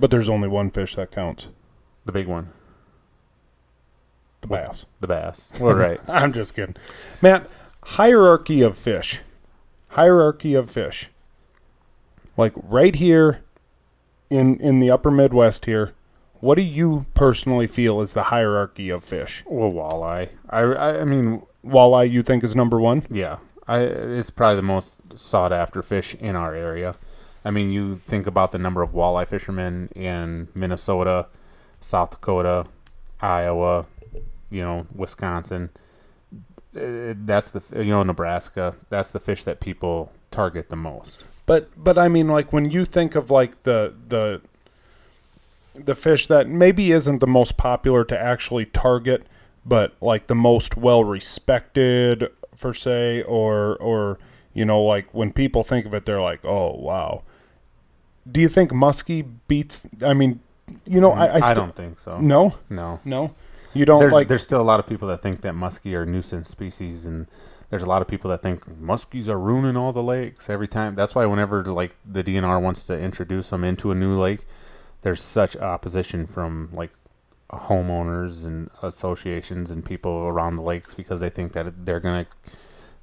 But 0.00 0.10
there's 0.10 0.30
only 0.30 0.48
one 0.48 0.70
fish 0.70 0.94
that 0.94 1.10
counts: 1.10 1.48
The 2.06 2.12
big 2.12 2.26
one, 2.26 2.52
the 4.40 4.48
bass. 4.48 4.86
the 5.00 5.06
bass. 5.08 5.52
Well, 5.60 5.74
right. 5.74 6.00
I'm 6.08 6.32
just 6.32 6.54
kidding. 6.54 6.76
Matt, 7.20 7.48
hierarchy 7.82 8.62
of 8.62 8.76
fish. 8.76 9.20
Hierarchy 9.88 10.54
of 10.54 10.70
fish. 10.70 11.10
Like 12.36 12.52
right 12.56 12.94
here 12.94 13.40
in 14.30 14.60
in 14.60 14.78
the 14.80 14.90
upper 14.90 15.10
Midwest 15.10 15.64
here, 15.64 15.94
what 16.40 16.56
do 16.56 16.62
you 16.62 17.06
personally 17.14 17.66
feel 17.66 18.00
is 18.00 18.14
the 18.14 18.24
hierarchy 18.24 18.90
of 18.90 19.04
fish? 19.04 19.42
Well, 19.46 19.72
walleye. 19.72 20.30
I, 20.50 20.60
I, 20.60 21.00
I 21.00 21.04
mean, 21.04 21.42
Walleye, 21.64 22.10
you 22.10 22.22
think 22.22 22.44
is 22.44 22.54
number 22.56 22.80
one? 22.80 23.06
yeah. 23.10 23.38
I, 23.66 23.80
it's 23.80 24.30
probably 24.30 24.56
the 24.56 24.62
most 24.62 25.18
sought 25.18 25.52
after 25.52 25.82
fish 25.82 26.14
in 26.14 26.34
our 26.34 26.54
area. 26.54 26.94
I 27.44 27.50
mean, 27.50 27.70
you 27.70 27.96
think 27.96 28.26
about 28.26 28.50
the 28.50 28.58
number 28.58 28.80
of 28.80 28.92
walleye 28.92 29.28
fishermen 29.28 29.90
in 29.94 30.48
Minnesota, 30.54 31.26
South 31.78 32.10
Dakota, 32.12 32.64
Iowa, 33.20 33.86
you 34.48 34.62
know, 34.62 34.86
Wisconsin. 34.94 35.68
Uh, 36.74 37.12
That's 37.14 37.50
the 37.50 37.62
you 37.84 37.90
know 37.90 38.02
Nebraska. 38.02 38.76
That's 38.88 39.10
the 39.10 39.20
fish 39.20 39.44
that 39.44 39.60
people 39.60 40.12
target 40.30 40.70
the 40.70 40.76
most. 40.76 41.26
But 41.44 41.68
but 41.76 41.98
I 41.98 42.08
mean, 42.08 42.28
like 42.28 42.52
when 42.54 42.70
you 42.70 42.84
think 42.86 43.14
of 43.14 43.30
like 43.30 43.62
the 43.64 43.94
the 44.08 44.40
the 45.84 45.94
fish 45.94 46.26
that 46.26 46.48
maybe 46.48 46.92
isn't 46.92 47.18
the 47.18 47.26
most 47.26 47.56
popular 47.56 48.04
to 48.04 48.18
actually 48.18 48.66
target, 48.66 49.24
but 49.64 49.94
like 50.00 50.26
the 50.26 50.34
most 50.34 50.76
well 50.76 51.04
respected 51.04 52.30
for 52.56 52.74
say, 52.74 53.22
or 53.22 53.76
or 53.76 54.18
you 54.54 54.64
know, 54.64 54.82
like 54.82 55.12
when 55.12 55.32
people 55.32 55.62
think 55.62 55.86
of 55.86 55.94
it, 55.94 56.04
they're 56.04 56.20
like, 56.20 56.44
oh 56.44 56.74
wow. 56.76 57.22
Do 58.30 58.40
you 58.40 58.48
think 58.48 58.72
muskie 58.72 59.26
beats? 59.46 59.86
I 60.04 60.12
mean, 60.12 60.40
you 60.84 61.00
know, 61.00 61.12
I 61.12 61.36
I, 61.36 61.40
mm, 61.40 61.42
I 61.44 61.54
don't 61.54 61.74
think 61.74 61.98
so. 61.98 62.20
no 62.20 62.54
No. 62.68 63.00
no. 63.04 63.34
You 63.74 63.84
don't 63.84 64.00
There's 64.00 64.12
like 64.12 64.28
there's 64.28 64.42
still 64.42 64.60
a 64.60 64.64
lot 64.64 64.80
of 64.80 64.86
people 64.86 65.08
that 65.08 65.20
think 65.20 65.42
that 65.42 65.54
muskie 65.54 65.94
are 65.94 66.06
nuisance 66.06 66.48
species, 66.48 67.06
and 67.06 67.26
there's 67.70 67.82
a 67.82 67.86
lot 67.86 68.02
of 68.02 68.08
people 68.08 68.30
that 68.30 68.42
think 68.42 68.64
muskies 68.80 69.28
are 69.28 69.38
ruining 69.38 69.76
all 69.76 69.92
the 69.92 70.02
lakes 70.02 70.48
every 70.48 70.68
time. 70.68 70.94
That's 70.94 71.14
why 71.14 71.26
whenever 71.26 71.62
like 71.64 71.96
the 72.04 72.24
DNR 72.24 72.60
wants 72.60 72.82
to 72.84 72.98
introduce 72.98 73.50
them 73.50 73.64
into 73.64 73.90
a 73.90 73.94
new 73.94 74.18
lake, 74.18 74.40
there's 75.02 75.22
such 75.22 75.56
opposition 75.56 76.26
from 76.26 76.70
like 76.72 76.90
homeowners 77.50 78.46
and 78.46 78.70
associations 78.82 79.70
and 79.70 79.84
people 79.84 80.26
around 80.26 80.56
the 80.56 80.62
lakes 80.62 80.94
because 80.94 81.20
they 81.20 81.30
think 81.30 81.52
that 81.52 81.84
they're 81.86 82.00
gonna 82.00 82.26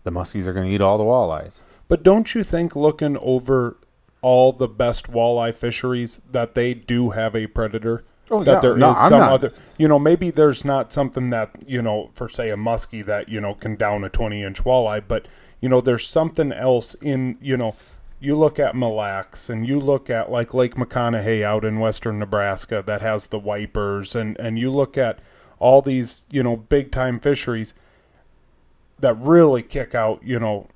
the 0.04 0.12
muskies 0.12 0.46
are 0.48 0.54
gonna 0.54 0.68
eat 0.68 0.82
all 0.82 0.98
the 0.98 1.04
walleyes. 1.04 1.64
But 1.88 2.04
don't 2.04 2.34
you 2.36 2.44
think 2.44 2.76
looking 2.76 3.18
over 3.18 3.78
all 4.22 4.52
the 4.52 4.68
best 4.68 5.12
walleye 5.12 5.56
fisheries 5.56 6.22
that 6.32 6.56
they 6.56 6.74
do 6.74 7.10
have 7.12 7.36
a 7.36 7.48
predator? 7.48 8.04
Oh, 8.32 8.44
that 8.44 8.54
yeah. 8.54 8.60
there 8.60 8.74
is 8.74 8.80
No, 8.80 8.88
I'm 8.90 9.10
some 9.10 9.20
not- 9.20 9.32
other 9.32 9.54
you 9.78 9.88
know, 9.88 10.00
maybe 10.00 10.30
there's 10.32 10.64
not 10.66 10.92
something 10.94 11.30
that, 11.32 11.52
you 11.68 11.82
know, 11.82 12.10
for 12.14 12.28
say 12.30 12.50
a 12.50 12.56
muskie 12.56 13.06
that, 13.06 13.30
you 13.30 13.40
know, 13.42 13.54
can 13.56 13.76
down 13.76 14.04
a 14.04 14.10
twenty 14.10 14.44
inch 14.44 14.64
walleye, 14.64 15.04
but 15.08 15.28
you 15.62 15.70
know, 15.70 15.82
there's 15.82 16.08
something 16.08 16.52
else 16.52 16.94
in 16.96 17.38
you 17.42 17.58
know, 17.58 17.76
you 18.20 18.36
look 18.36 18.60
at 18.60 18.76
Mille 18.76 18.96
Lacs 18.96 19.50
and 19.50 19.68
you 19.68 19.80
look 19.80 20.10
at 20.10 20.32
like 20.32 20.54
Lake 20.54 20.76
McConaughy 20.76 21.44
out 21.44 21.66
in 21.66 21.80
western 21.80 22.20
Nebraska 22.20 22.84
that 22.86 23.02
has 23.02 23.28
the 23.28 23.40
wipers 23.40 24.16
and, 24.16 24.40
and 24.40 24.58
you 24.58 24.72
look 24.72 24.98
at 24.98 25.20
all 25.60 25.82
these, 25.82 26.26
you 26.32 26.44
know, 26.44 26.56
big 26.56 26.92
time 26.92 27.20
fisheries 27.20 27.74
that 29.00 29.16
really 29.20 29.62
kick 29.62 29.94
out, 29.94 30.22
you 30.24 30.40
know, 30.40 30.68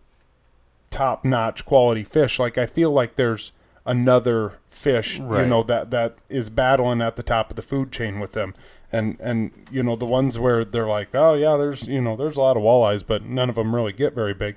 top 0.89 1.23
notch 1.23 1.65
quality 1.65 2.03
fish. 2.03 2.39
Like 2.39 2.57
I 2.57 2.65
feel 2.65 2.91
like 2.91 3.15
there's 3.15 3.51
another 3.85 4.59
fish, 4.69 5.19
you 5.41 5.45
know, 5.47 5.63
that 5.63 5.91
that 5.91 6.17
is 6.27 6.49
battling 6.49 7.01
at 7.01 7.15
the 7.15 7.23
top 7.23 7.49
of 7.49 7.55
the 7.55 7.61
food 7.61 7.91
chain 7.91 8.19
with 8.19 8.33
them. 8.33 8.53
And 8.91 9.17
and 9.19 9.51
you 9.71 9.83
know 9.83 9.95
the 9.95 10.05
ones 10.05 10.39
where 10.39 10.65
they're 10.65 10.87
like, 10.87 11.09
oh 11.13 11.35
yeah, 11.35 11.57
there's 11.57 11.87
you 11.87 12.01
know 12.01 12.15
there's 12.15 12.37
a 12.37 12.41
lot 12.41 12.57
of 12.57 12.63
walleyes, 12.63 13.03
but 13.05 13.23
none 13.23 13.49
of 13.49 13.55
them 13.55 13.73
really 13.73 13.93
get 13.93 14.13
very 14.13 14.33
big. 14.33 14.55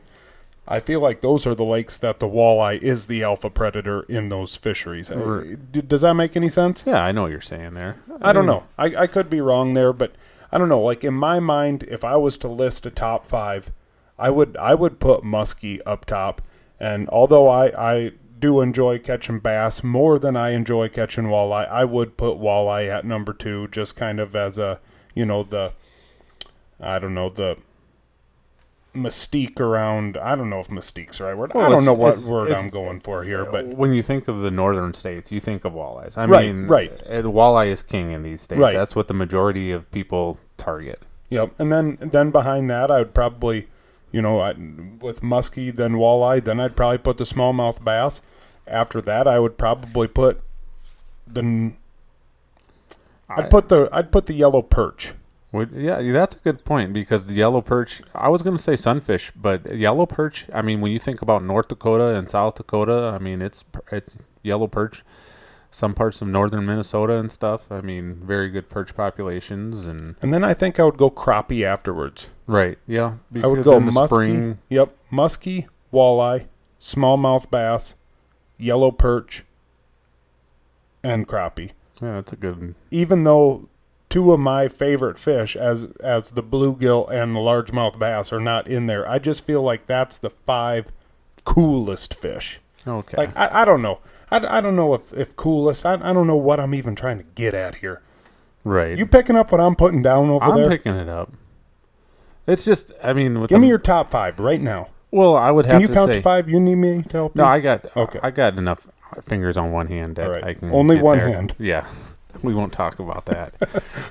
I 0.66 0.79
feel 0.81 1.01
like 1.01 1.20
those 1.22 1.46
are 1.46 1.55
the 1.55 1.64
lakes 1.64 1.98
that 1.98 2.20
the 2.20 2.29
walleye 2.29 2.81
is 2.81 3.07
the 3.07 3.22
alpha 3.25 3.51
predator 3.51 4.03
in 4.03 4.29
those 4.29 4.55
fisheries. 4.57 5.11
Uh, 5.11 5.16
Right. 5.18 5.88
Does 5.88 6.03
that 6.03 6.14
make 6.14 6.37
any 6.37 6.48
sense? 6.48 6.85
Yeah, 6.87 7.03
I 7.03 7.11
know 7.12 7.22
what 7.22 7.33
you're 7.33 7.40
saying 7.40 7.75
there. 7.75 8.01
I 8.20 8.33
don't 8.33 8.46
know. 8.46 8.64
I, 8.79 8.87
I 8.96 9.07
could 9.09 9.29
be 9.29 9.40
wrong 9.40 9.75
there, 9.75 9.92
but 9.92 10.12
I 10.53 10.59
don't 10.59 10.68
know. 10.68 10.81
Like 10.81 11.03
in 11.03 11.14
my 11.14 11.40
mind, 11.40 11.83
if 11.85 12.05
I 12.05 12.16
was 12.16 12.38
to 12.38 12.48
list 12.48 12.87
a 12.87 12.90
top 12.90 13.27
five, 13.27 13.72
I 14.18 14.31
would 14.31 14.57
I 14.57 14.75
would 14.75 15.01
put 15.01 15.22
muskie 15.25 15.81
up 15.85 16.05
top. 16.05 16.42
And 16.79 17.09
although 17.09 17.48
I, 17.48 17.94
I 17.94 18.12
do 18.38 18.61
enjoy 18.61 18.98
catching 18.98 19.40
bass 19.40 19.83
more 19.83 20.18
than 20.18 20.37
I 20.37 20.51
enjoy 20.51 20.88
catching 20.88 21.25
walleye, 21.25 21.68
I 21.68 21.85
would 21.85 22.16
put 22.16 22.38
walleye 22.38 22.88
at 22.88 23.05
number 23.05 23.33
two, 23.33 23.66
just 23.68 23.96
kind 23.96 24.20
of 24.20 24.37
as 24.37 24.59
a 24.59 24.79
you 25.14 25.27
know 25.27 25.42
the 25.42 25.72
I 26.81 26.98
don't 27.01 27.14
know 27.14 27.29
the 27.31 27.57
mystique 28.94 29.59
around. 29.61 30.16
I 30.16 30.35
don't 30.35 30.50
know 30.50 30.61
if 30.61 30.68
mystique's 30.68 31.18
the 31.18 31.24
right 31.24 31.37
word. 31.37 31.52
Well, 31.55 31.66
I 31.66 31.70
don't 31.70 31.85
know 31.85 31.92
what 31.94 32.18
word 32.24 32.52
I'm 32.52 32.68
going 32.68 33.00
for 33.00 33.24
here, 33.24 33.44
but 33.44 33.66
when 33.66 33.92
you 33.92 34.02
think 34.02 34.28
of 34.28 34.40
the 34.40 34.50
northern 34.50 34.92
states, 34.94 35.33
you 35.33 35.40
think 35.40 35.64
of 35.64 35.72
walleyes. 35.72 36.18
I 36.18 36.26
Right, 36.26 36.46
mean, 36.55 36.66
right. 36.66 36.92
uh, 37.07 37.22
walleye 37.22 37.68
is 37.68 37.83
king 37.83 38.11
in 38.11 38.22
these 38.22 38.42
states. 38.42 38.61
Right. 38.61 38.74
That's 38.74 38.94
what 38.94 39.09
the 39.09 39.14
majority 39.14 39.70
of 39.70 39.90
people 39.90 40.38
target. 40.57 41.02
Yep, 41.31 41.59
and 41.59 41.72
then 41.72 41.96
then 42.00 42.31
behind 42.31 42.68
that, 42.68 42.90
I 42.90 42.98
would 42.98 43.14
probably, 43.14 43.68
you 44.11 44.20
know, 44.20 44.40
I, 44.40 44.52
with 44.52 45.22
muskie, 45.22 45.74
then 45.74 45.92
walleye, 45.94 46.44
then 46.44 46.61
I'd 46.61 46.76
probably 46.76 46.98
put 46.98 47.16
the 47.16 47.24
smallmouth 47.24 47.83
bass. 47.83 48.20
After 48.66 49.00
that, 49.00 49.26
I 49.26 49.38
would 49.40 49.57
probably 49.57 50.09
put 50.09 50.42
the 51.26 51.72
I'd 53.31 53.48
put 53.50 53.70
the 53.70 53.88
I'd 53.90 54.12
put 54.12 54.26
the 54.26 54.35
yellow 54.35 54.61
perch. 54.62 55.14
Would, 55.52 55.72
yeah, 55.72 56.00
that's 56.12 56.34
a 56.34 56.38
good 56.38 56.64
point 56.64 56.94
because 56.94 57.24
the 57.26 57.34
yellow 57.34 57.60
perch. 57.60 58.00
I 58.14 58.30
was 58.30 58.40
going 58.42 58.56
to 58.56 58.62
say 58.62 58.74
sunfish, 58.74 59.30
but 59.36 59.76
yellow 59.76 60.06
perch. 60.06 60.46
I 60.52 60.62
mean, 60.62 60.80
when 60.80 60.92
you 60.92 60.98
think 60.98 61.20
about 61.20 61.44
North 61.44 61.68
Dakota 61.68 62.16
and 62.16 62.28
South 62.30 62.54
Dakota, 62.54 63.12
I 63.14 63.18
mean, 63.18 63.42
it's 63.42 63.64
it's 63.90 64.16
yellow 64.42 64.66
perch. 64.66 65.04
Some 65.70 65.94
parts 65.94 66.20
of 66.22 66.28
northern 66.28 66.66
Minnesota 66.66 67.16
and 67.16 67.30
stuff. 67.32 67.70
I 67.70 67.80
mean, 67.82 68.16
very 68.24 68.48
good 68.50 68.68
perch 68.70 68.94
populations 68.94 69.86
and 69.86 70.16
And 70.22 70.32
then 70.32 70.42
I 70.44 70.52
think 70.54 70.78
I 70.80 70.84
would 70.84 70.96
go 70.98 71.10
crappie 71.10 71.64
afterwards. 71.64 72.28
right. 72.46 72.78
Yeah, 72.86 73.14
I 73.42 73.46
would 73.46 73.62
go 73.64 73.78
muskie. 73.80 74.06
spring. 74.08 74.58
Yep, 74.68 74.94
muskie, 75.10 75.68
walleye, 75.92 76.46
smallmouth 76.80 77.50
bass, 77.50 77.94
yellow 78.58 78.90
perch, 78.90 79.44
and 81.02 81.26
crappie. 81.26 81.70
Yeah, 82.00 82.14
that's 82.16 82.32
a 82.32 82.36
good. 82.36 82.74
even 82.90 83.24
though 83.24 83.68
two 84.12 84.33
of 84.33 84.38
my 84.40 84.68
favorite 84.68 85.18
fish 85.18 85.57
as 85.57 85.85
as 86.03 86.33
the 86.33 86.42
bluegill 86.42 87.11
and 87.11 87.35
the 87.35 87.40
largemouth 87.40 87.98
bass 87.98 88.33
are 88.33 88.40
not 88.40 88.68
in 88.68 88.87
there 88.87 89.09
i 89.09 89.18
just 89.18 89.44
feel 89.46 89.62
like 89.62 89.87
that's 89.87 90.18
the 90.18 90.31
five 90.31 90.92
coolest 91.44 92.14
fish 92.14 92.61
Okay. 92.87 93.16
like 93.16 93.37
i, 93.37 93.62
I 93.62 93.64
don't 93.64 93.81
know 93.83 94.01
I, 94.31 94.59
I 94.59 94.61
don't 94.61 94.77
know 94.77 94.94
if, 94.94 95.12
if 95.12 95.35
coolest 95.37 95.87
I, 95.87 95.94
I 95.94 96.12
don't 96.12 96.27
know 96.27 96.37
what 96.37 96.61
i'm 96.61 96.75
even 96.75 96.94
trying 96.94 97.18
to 97.18 97.25
get 97.35 97.55
at 97.55 97.77
here 97.77 98.03
right. 98.64 98.96
you 98.98 99.07
picking 99.07 99.37
up 99.37 99.51
what 99.53 99.61
i'm 99.61 99.75
putting 99.77 100.03
down 100.03 100.29
over 100.31 100.53
there. 100.53 100.64
I'm 100.64 100.70
picking 100.70 100.94
it 100.94 101.09
up. 101.09 101.33
It's 102.44 102.64
just. 102.64 102.90
I 103.03 103.12
mean, 103.12 103.40
with 103.40 103.51
give 103.51 103.57
the, 103.57 103.62
me 103.62 103.68
your 103.68 103.79
top 103.79 104.11
five 104.11 104.40
right 104.40 104.61
now 104.61 104.88
Well, 105.12 105.37
I 105.37 105.53
would 105.53 105.64
have 105.66 105.75
can 105.75 105.81
you 105.83 105.87
to 105.87 105.94
count 105.94 106.09
say. 106.11 106.14
to 106.16 106.22
five 106.22 106.51
you 106.51 106.59
need 106.59 106.75
me 106.75 107.03
to 107.05 107.12
help 107.12 107.37
you. 107.37 107.42
No, 107.42 107.48
you 107.48 107.55
I 107.55 107.61
got 107.61 107.96
Okay. 107.96 108.18
I 108.20 108.31
got 108.33 108.59
enough 108.59 108.88
fingers 109.22 109.57
on 109.57 109.70
one 109.70 109.87
hand 109.87 110.16
that 110.16 110.29
right. 110.29 110.42
I 110.42 110.55
can 110.55 110.72
Only 110.72 111.01
one 111.01 111.18
there. 111.18 111.29
hand. 111.29 111.55
Yeah, 111.61 111.87
we 112.44 112.55
won't 112.55 112.72
talk 112.72 112.98
about 112.98 113.26
that 113.26 113.55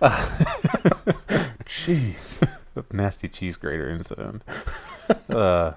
jeez 1.66 2.42
nasty 2.92 3.28
cheese 3.28 3.58
grater 3.58 3.90
incident. 3.90 4.44
uh, 5.30 5.74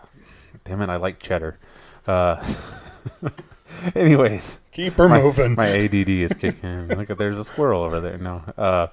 damn 0.65 0.81
it, 0.83 0.89
I 0.89 0.97
like 0.97 1.21
cheddar. 1.23 1.59
Uh, 2.07 2.45
anyways, 3.95 4.61
keep 4.71 4.95
her 4.95 5.09
my, 5.09 5.21
moving 5.21 5.55
my 5.57 5.69
ADD 5.69 6.09
is 6.09 6.33
kicking 6.33 6.69
in. 6.69 6.89
Look 6.89 7.11
at 7.11 7.19
there's 7.19 7.39
a 7.39 7.45
squirrel 7.45 7.83
over 7.83 8.01
there. 8.01 8.19
No, 8.19 8.43
uh, 8.57 8.89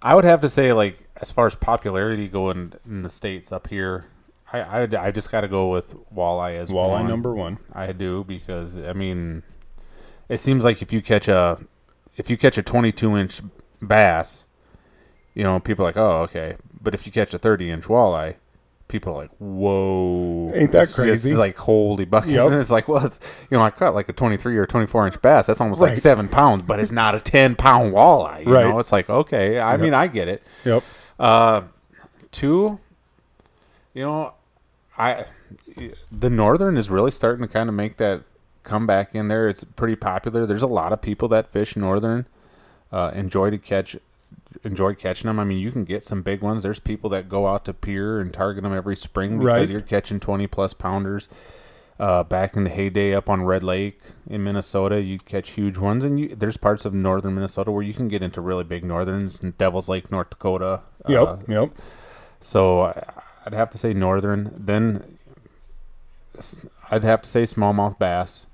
I 0.00 0.14
would 0.14 0.24
have 0.24 0.40
to 0.40 0.48
say 0.48 0.72
like 0.72 0.98
as 1.16 1.32
far 1.32 1.46
as 1.46 1.54
popularity 1.54 2.28
going 2.28 2.74
in 2.86 3.02
the 3.02 3.08
states 3.08 3.52
up 3.52 3.68
here. 3.68 4.06
I, 4.52 4.60
I, 4.60 5.06
I 5.06 5.10
just 5.10 5.32
got 5.32 5.40
to 5.42 5.48
go 5.48 5.68
with 5.68 5.94
walleye 6.14 6.56
as 6.56 6.70
walleye 6.70 6.90
one. 6.90 7.08
number 7.08 7.34
one 7.34 7.58
I 7.72 7.92
do 7.92 8.22
because 8.22 8.76
I 8.76 8.92
mean, 8.92 9.44
it 10.28 10.38
seems 10.40 10.62
like 10.62 10.82
if 10.82 10.92
you 10.92 11.00
catch 11.00 11.26
a 11.26 11.58
if 12.16 12.28
you 12.30 12.36
catch 12.36 12.58
a 12.58 12.62
22 12.62 13.16
inch 13.16 13.40
bass, 13.80 14.44
you 15.34 15.42
know 15.42 15.58
people 15.60 15.84
are 15.84 15.88
like 15.88 15.96
oh 15.96 16.22
okay, 16.22 16.56
but 16.80 16.94
if 16.94 17.06
you 17.06 17.12
catch 17.12 17.32
a 17.34 17.38
30 17.38 17.70
inch 17.70 17.84
walleye, 17.86 18.34
people 18.88 19.12
are 19.14 19.22
like 19.22 19.30
whoa, 19.38 20.52
Ain't 20.54 20.72
that 20.72 20.84
It's 20.84 20.94
crazy? 20.94 21.34
like 21.34 21.56
holy 21.56 22.04
buckets, 22.04 22.32
Yep. 22.34 22.52
and 22.52 22.60
it's 22.60 22.70
like 22.70 22.88
well, 22.88 23.06
it's, 23.06 23.18
you 23.50 23.56
know 23.56 23.64
I 23.64 23.70
caught 23.70 23.94
like 23.94 24.08
a 24.08 24.12
23 24.12 24.56
or 24.58 24.66
24 24.66 25.06
inch 25.06 25.22
bass. 25.22 25.46
That's 25.46 25.60
almost 25.60 25.80
like 25.80 25.96
seven 25.98 26.28
pounds, 26.28 26.62
but 26.64 26.78
it's 26.80 26.92
not 26.92 27.14
a 27.14 27.20
10 27.20 27.56
pound 27.56 27.92
walleye. 27.92 28.44
You 28.46 28.52
Right. 28.52 28.68
know, 28.68 28.78
it's 28.78 28.92
like 28.92 29.08
okay, 29.08 29.58
I 29.58 29.72
Yep. 29.72 29.80
mean 29.80 29.94
I 29.94 30.06
get 30.06 30.28
it. 30.28 30.42
yep 30.64 30.82
Uh, 31.18 31.62
two, 32.30 32.78
you 33.94 34.02
know, 34.02 34.34
I 34.98 35.24
the 36.10 36.30
northern 36.30 36.76
is 36.76 36.90
really 36.90 37.10
starting 37.10 37.46
to 37.46 37.52
kind 37.52 37.68
of 37.68 37.74
make 37.74 37.96
that 37.98 38.22
comeback 38.62 39.14
in 39.14 39.28
there. 39.28 39.48
It's 39.48 39.64
pretty 39.64 39.96
popular. 39.96 40.46
There's 40.46 40.62
a 40.62 40.66
lot 40.68 40.92
of 40.92 41.00
people 41.02 41.28
that 41.28 41.50
fish 41.50 41.76
northern, 41.76 42.26
uh, 42.90 43.10
enjoy 43.14 43.50
to 43.50 43.58
catch, 43.58 43.96
enjoy 44.64 44.94
catching 44.94 45.28
them. 45.28 45.38
I 45.38 45.44
mean, 45.44 45.58
you 45.58 45.70
can 45.72 45.84
get 45.84 46.04
some 46.04 46.22
big 46.22 46.42
ones. 46.42 46.62
There's 46.62 46.78
people 46.80 47.10
that 47.10 47.28
go 47.28 47.46
out 47.46 47.64
to 47.66 47.74
Pierre 47.74 48.18
and 48.20 48.32
target 48.32 48.62
them 48.62 48.74
every 48.74 48.96
spring 48.96 49.38
because 49.38 49.60
Right. 49.60 49.68
you're 49.68 49.80
catching 49.80 50.20
20 50.20 50.46
plus 50.46 50.74
pounders. 50.74 51.28
Uh, 52.00 52.24
back 52.24 52.56
in 52.56 52.64
the 52.64 52.70
heyday, 52.70 53.14
up 53.14 53.28
on 53.30 53.44
Red 53.44 53.62
Lake 53.62 54.00
in 54.28 54.42
Minnesota, 54.42 55.00
you'd 55.02 55.24
catch 55.24 55.50
huge 55.50 55.78
ones, 55.78 56.02
and 56.02 56.18
you, 56.18 56.34
there's 56.34 56.56
parts 56.56 56.84
of 56.84 56.92
northern 56.92 57.34
Minnesota 57.34 57.70
where 57.70 57.82
you 57.82 57.94
can 57.94 58.08
get 58.08 58.22
into 58.22 58.40
really 58.40 58.64
big 58.64 58.82
northerns, 58.82 59.38
Devil's 59.38 59.88
Lake, 59.88 60.10
North 60.10 60.30
Dakota. 60.30 60.80
Yep. 61.06 61.28
Uh, 61.28 61.36
yep. 61.46 61.70
so 62.40 62.82
I'd 63.46 63.54
have 63.54 63.70
to 63.70 63.78
say 63.78 63.92
northern. 63.94 64.52
Then 64.56 65.18
I'd 66.90 67.04
have 67.04 67.22
to 67.22 67.28
say 67.28 67.44
smallmouth 67.44 67.98
bass 67.98 68.46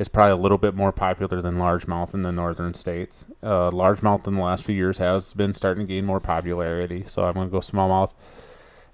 is 0.00 0.08
probably 0.08 0.32
a 0.32 0.36
little 0.42 0.56
bit 0.56 0.74
more 0.74 0.92
popular 0.92 1.42
than 1.42 1.56
largemouth 1.56 2.14
in 2.14 2.22
the 2.22 2.32
northern 2.32 2.72
states. 2.72 3.26
Uh, 3.42 3.70
largemouth 3.70 4.26
in 4.26 4.34
the 4.36 4.40
last 4.42 4.64
few 4.64 4.74
years 4.74 4.96
has 4.96 5.34
been 5.34 5.52
starting 5.52 5.86
to 5.86 5.92
gain 5.94 6.06
more 6.06 6.20
popularity, 6.20 7.04
so 7.06 7.24
I'm 7.26 7.34
going 7.34 7.48
to 7.48 7.52
go 7.52 7.58
smallmouth. 7.58 8.14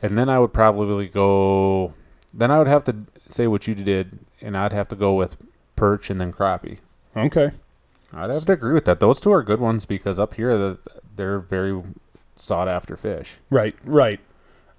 And 0.03 0.19
then 0.19 0.29
I 0.29 0.41
would 0.41 0.53
probably 0.53 1.07
go. 1.07 1.95
Then 2.35 2.51
I 2.51 2.59
would 2.59 2.67
have 2.67 2.83
to 2.85 2.97
say 3.29 3.47
what 3.47 3.69
you 3.69 3.77
did, 3.77 4.19
and 4.41 4.57
I'd 4.57 4.73
have 4.73 4.89
to 4.89 4.97
go 4.97 5.15
with 5.15 5.37
perch 5.77 6.11
and 6.11 6.21
then 6.21 6.33
crappie. 6.33 6.79
Okay. 7.17 7.53
I'd 8.13 8.31
have 8.31 8.45
to 8.47 8.53
agree 8.53 8.75
with 8.75 8.85
that. 8.87 8.99
Those 8.99 9.21
two 9.21 9.31
are 9.31 9.45
good 9.45 9.61
ones 9.61 9.85
because 9.85 10.19
up 10.19 10.35
here 10.35 10.59
the- 10.59 10.79
they're 11.15 11.39
very 11.39 11.83
sought 12.35 12.67
after 12.69 12.97
fish. 12.97 13.39
Right. 13.49 13.77
Right. 13.85 14.19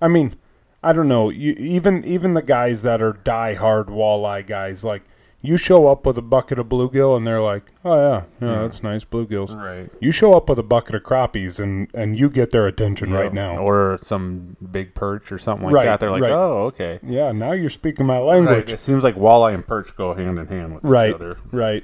I 0.02 0.10
mean, 0.10 0.36
I 0.84 0.92
don't 0.92 1.08
know. 1.08 1.30
You, 1.30 1.54
even 1.54 2.04
even 2.04 2.34
the 2.34 2.42
guys 2.44 2.82
that 2.84 3.02
are 3.02 3.13
die-hard 3.13 3.88
walleye 3.88 4.46
guys, 4.46 4.84
like 4.84 5.04
you 5.41 5.56
show 5.58 5.88
up 5.88 6.06
with 6.06 6.17
a 6.17 6.21
bucket 6.21 6.58
of 6.60 6.67
bluegill, 6.67 7.15
and 7.15 7.26
they're 7.26 7.41
like, 7.41 7.71
"Oh 7.86 7.95
yeah, 7.95 8.23
yeah, 8.41 8.62
that's 8.63 8.82
nice 8.82 9.04
bluegills." 9.06 9.56
Right. 9.56 9.89
You 10.00 10.12
show 10.12 10.34
up 10.34 10.50
with 10.50 10.58
a 10.60 10.63
bucket 10.63 10.95
of 10.95 11.04
crappies, 11.04 11.60
and 11.60 11.88
and 11.93 12.19
you 12.19 12.30
get 12.30 12.52
their 12.52 12.65
attention 12.67 13.12
right 13.13 13.32
now. 13.32 13.58
or 13.58 13.97
some 14.02 14.58
big 14.71 14.95
perch 14.95 15.32
or 15.32 15.38
something 15.38 15.65
like 15.67 15.73
Right, 15.76 15.86
that. 15.86 16.00
They're 16.00 16.12
like, 16.12 16.23
right. 16.23 16.32
oh, 16.32 16.63
okay. 16.65 17.00
yeah, 17.04 17.32
now 17.32 17.52
you're 17.52 17.69
speaking 17.69 18.06
my 18.06 18.15
Right. 18.17 18.26
language. 18.26 18.73
It 18.73 18.80
seems 18.80 19.04
like 19.04 19.15
walleye 19.15 19.54
and 19.54 19.65
perch 19.65 19.95
go 19.95 20.13
hand 20.15 20.39
in 20.39 20.47
hand 20.47 20.76
with 20.76 20.84
Right. 20.84 21.10
each 21.10 21.15
other. 21.15 21.38
Right. 21.52 21.84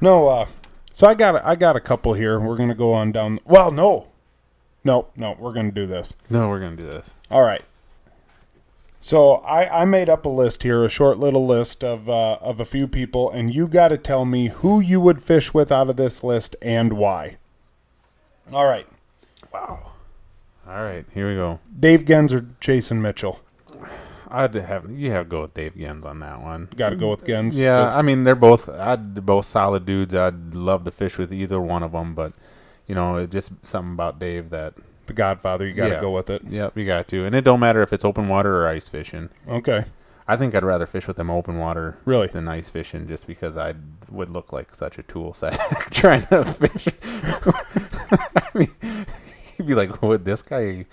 No, 0.00 0.28
uh 0.28 0.46
so 0.92 1.06
I 1.06 1.14
got 1.14 1.44
I 1.44 1.56
got 1.56 1.74
a 1.76 1.80
couple 1.80 2.12
here. 2.14 2.38
We're 2.40 2.56
gonna 2.56 2.74
go 2.74 2.92
on 2.92 3.12
down 3.12 3.38
well 3.44 3.70
no. 3.70 4.08
No, 4.84 5.06
no, 5.16 5.36
we're 5.38 5.52
gonna 5.52 5.70
do 5.70 5.86
this. 5.86 6.16
No, 6.28 6.48
we're 6.48 6.58
gonna 6.60 6.76
do 6.76 6.86
this. 6.86 7.14
All 7.30 7.42
right. 7.42 7.62
So 9.02 9.34
I, 9.38 9.82
I 9.82 9.84
made 9.84 10.08
up 10.08 10.24
a 10.24 10.28
list 10.28 10.62
here, 10.62 10.84
a 10.84 10.88
short 10.88 11.18
little 11.18 11.44
list 11.44 11.82
of 11.82 12.08
uh, 12.08 12.34
of 12.40 12.60
a 12.60 12.64
few 12.64 12.86
people, 12.86 13.28
and 13.32 13.52
you 13.52 13.66
got 13.66 13.88
to 13.88 13.98
tell 13.98 14.24
me 14.24 14.46
who 14.46 14.78
you 14.78 15.00
would 15.00 15.24
fish 15.24 15.52
with 15.52 15.72
out 15.72 15.90
of 15.90 15.96
this 15.96 16.22
list 16.22 16.54
and 16.62 16.92
why. 16.92 17.36
All 18.52 18.64
right, 18.66 18.86
Wow. 19.52 19.90
All 20.68 20.84
right, 20.84 21.04
here 21.12 21.28
we 21.28 21.34
go. 21.34 21.58
Dave 21.80 22.04
Genz 22.04 22.32
or 22.32 22.46
Jason 22.60 23.02
Mitchell? 23.02 23.40
I'd 24.30 24.54
have 24.54 24.88
you 24.88 25.10
have 25.10 25.26
to 25.26 25.28
go 25.28 25.42
with 25.42 25.54
Dave 25.54 25.74
Genz 25.74 26.06
on 26.06 26.20
that 26.20 26.40
one. 26.40 26.68
Got 26.76 26.90
to 26.90 26.96
go 26.96 27.10
with 27.10 27.24
Genz. 27.24 27.54
Yeah, 27.56 27.82
Just- 27.82 27.96
I 27.96 28.02
mean 28.02 28.22
they're 28.22 28.36
both 28.36 28.68
I'd, 28.68 29.16
they're 29.16 29.22
both 29.22 29.46
solid 29.46 29.84
dudes. 29.84 30.14
I'd 30.14 30.54
love 30.54 30.84
to 30.84 30.92
fish 30.92 31.18
with 31.18 31.32
either 31.32 31.60
one 31.60 31.82
of 31.82 31.90
them, 31.90 32.14
but 32.14 32.34
you 32.86 32.94
know, 32.94 33.26
just 33.26 33.50
something 33.62 33.94
about 33.94 34.20
Dave 34.20 34.50
that 34.50 34.74
the 35.12 35.16
Godfather. 35.16 35.66
You 35.66 35.72
got 35.74 35.88
to 35.88 35.94
Yeah. 35.94 36.00
go 36.00 36.10
with 36.10 36.30
it. 36.30 36.42
yep, 36.48 36.76
you 36.76 36.84
got 36.86 37.06
to. 37.08 37.24
And 37.24 37.34
it 37.34 37.44
don't 37.44 37.60
matter 37.60 37.82
if 37.82 37.92
it's 37.92 38.04
open 38.04 38.28
water 38.28 38.62
or 38.62 38.68
ice 38.68 38.88
fishing. 38.88 39.28
Okay, 39.48 39.84
I 40.26 40.36
think 40.36 40.54
I'd 40.54 40.64
rather 40.64 40.86
fish 40.86 41.06
with 41.06 41.16
them 41.16 41.30
open 41.30 41.58
water 41.58 41.96
Really? 42.04 42.28
than 42.28 42.48
ice 42.48 42.70
fishing, 42.70 43.06
just 43.08 43.26
because 43.26 43.56
I 43.56 43.74
would 44.10 44.28
look 44.28 44.52
like 44.52 44.74
such 44.74 44.98
a 44.98 45.02
tool 45.02 45.34
sack 45.34 45.58
trying 45.90 46.22
to 46.26 46.44
fish. 46.44 46.88
I 48.36 48.42
mean, 48.54 48.68
he'd 49.56 49.66
be 49.66 49.74
like, 49.74 50.02
"What? 50.02 50.24
This 50.24 50.42
guy? 50.42 50.86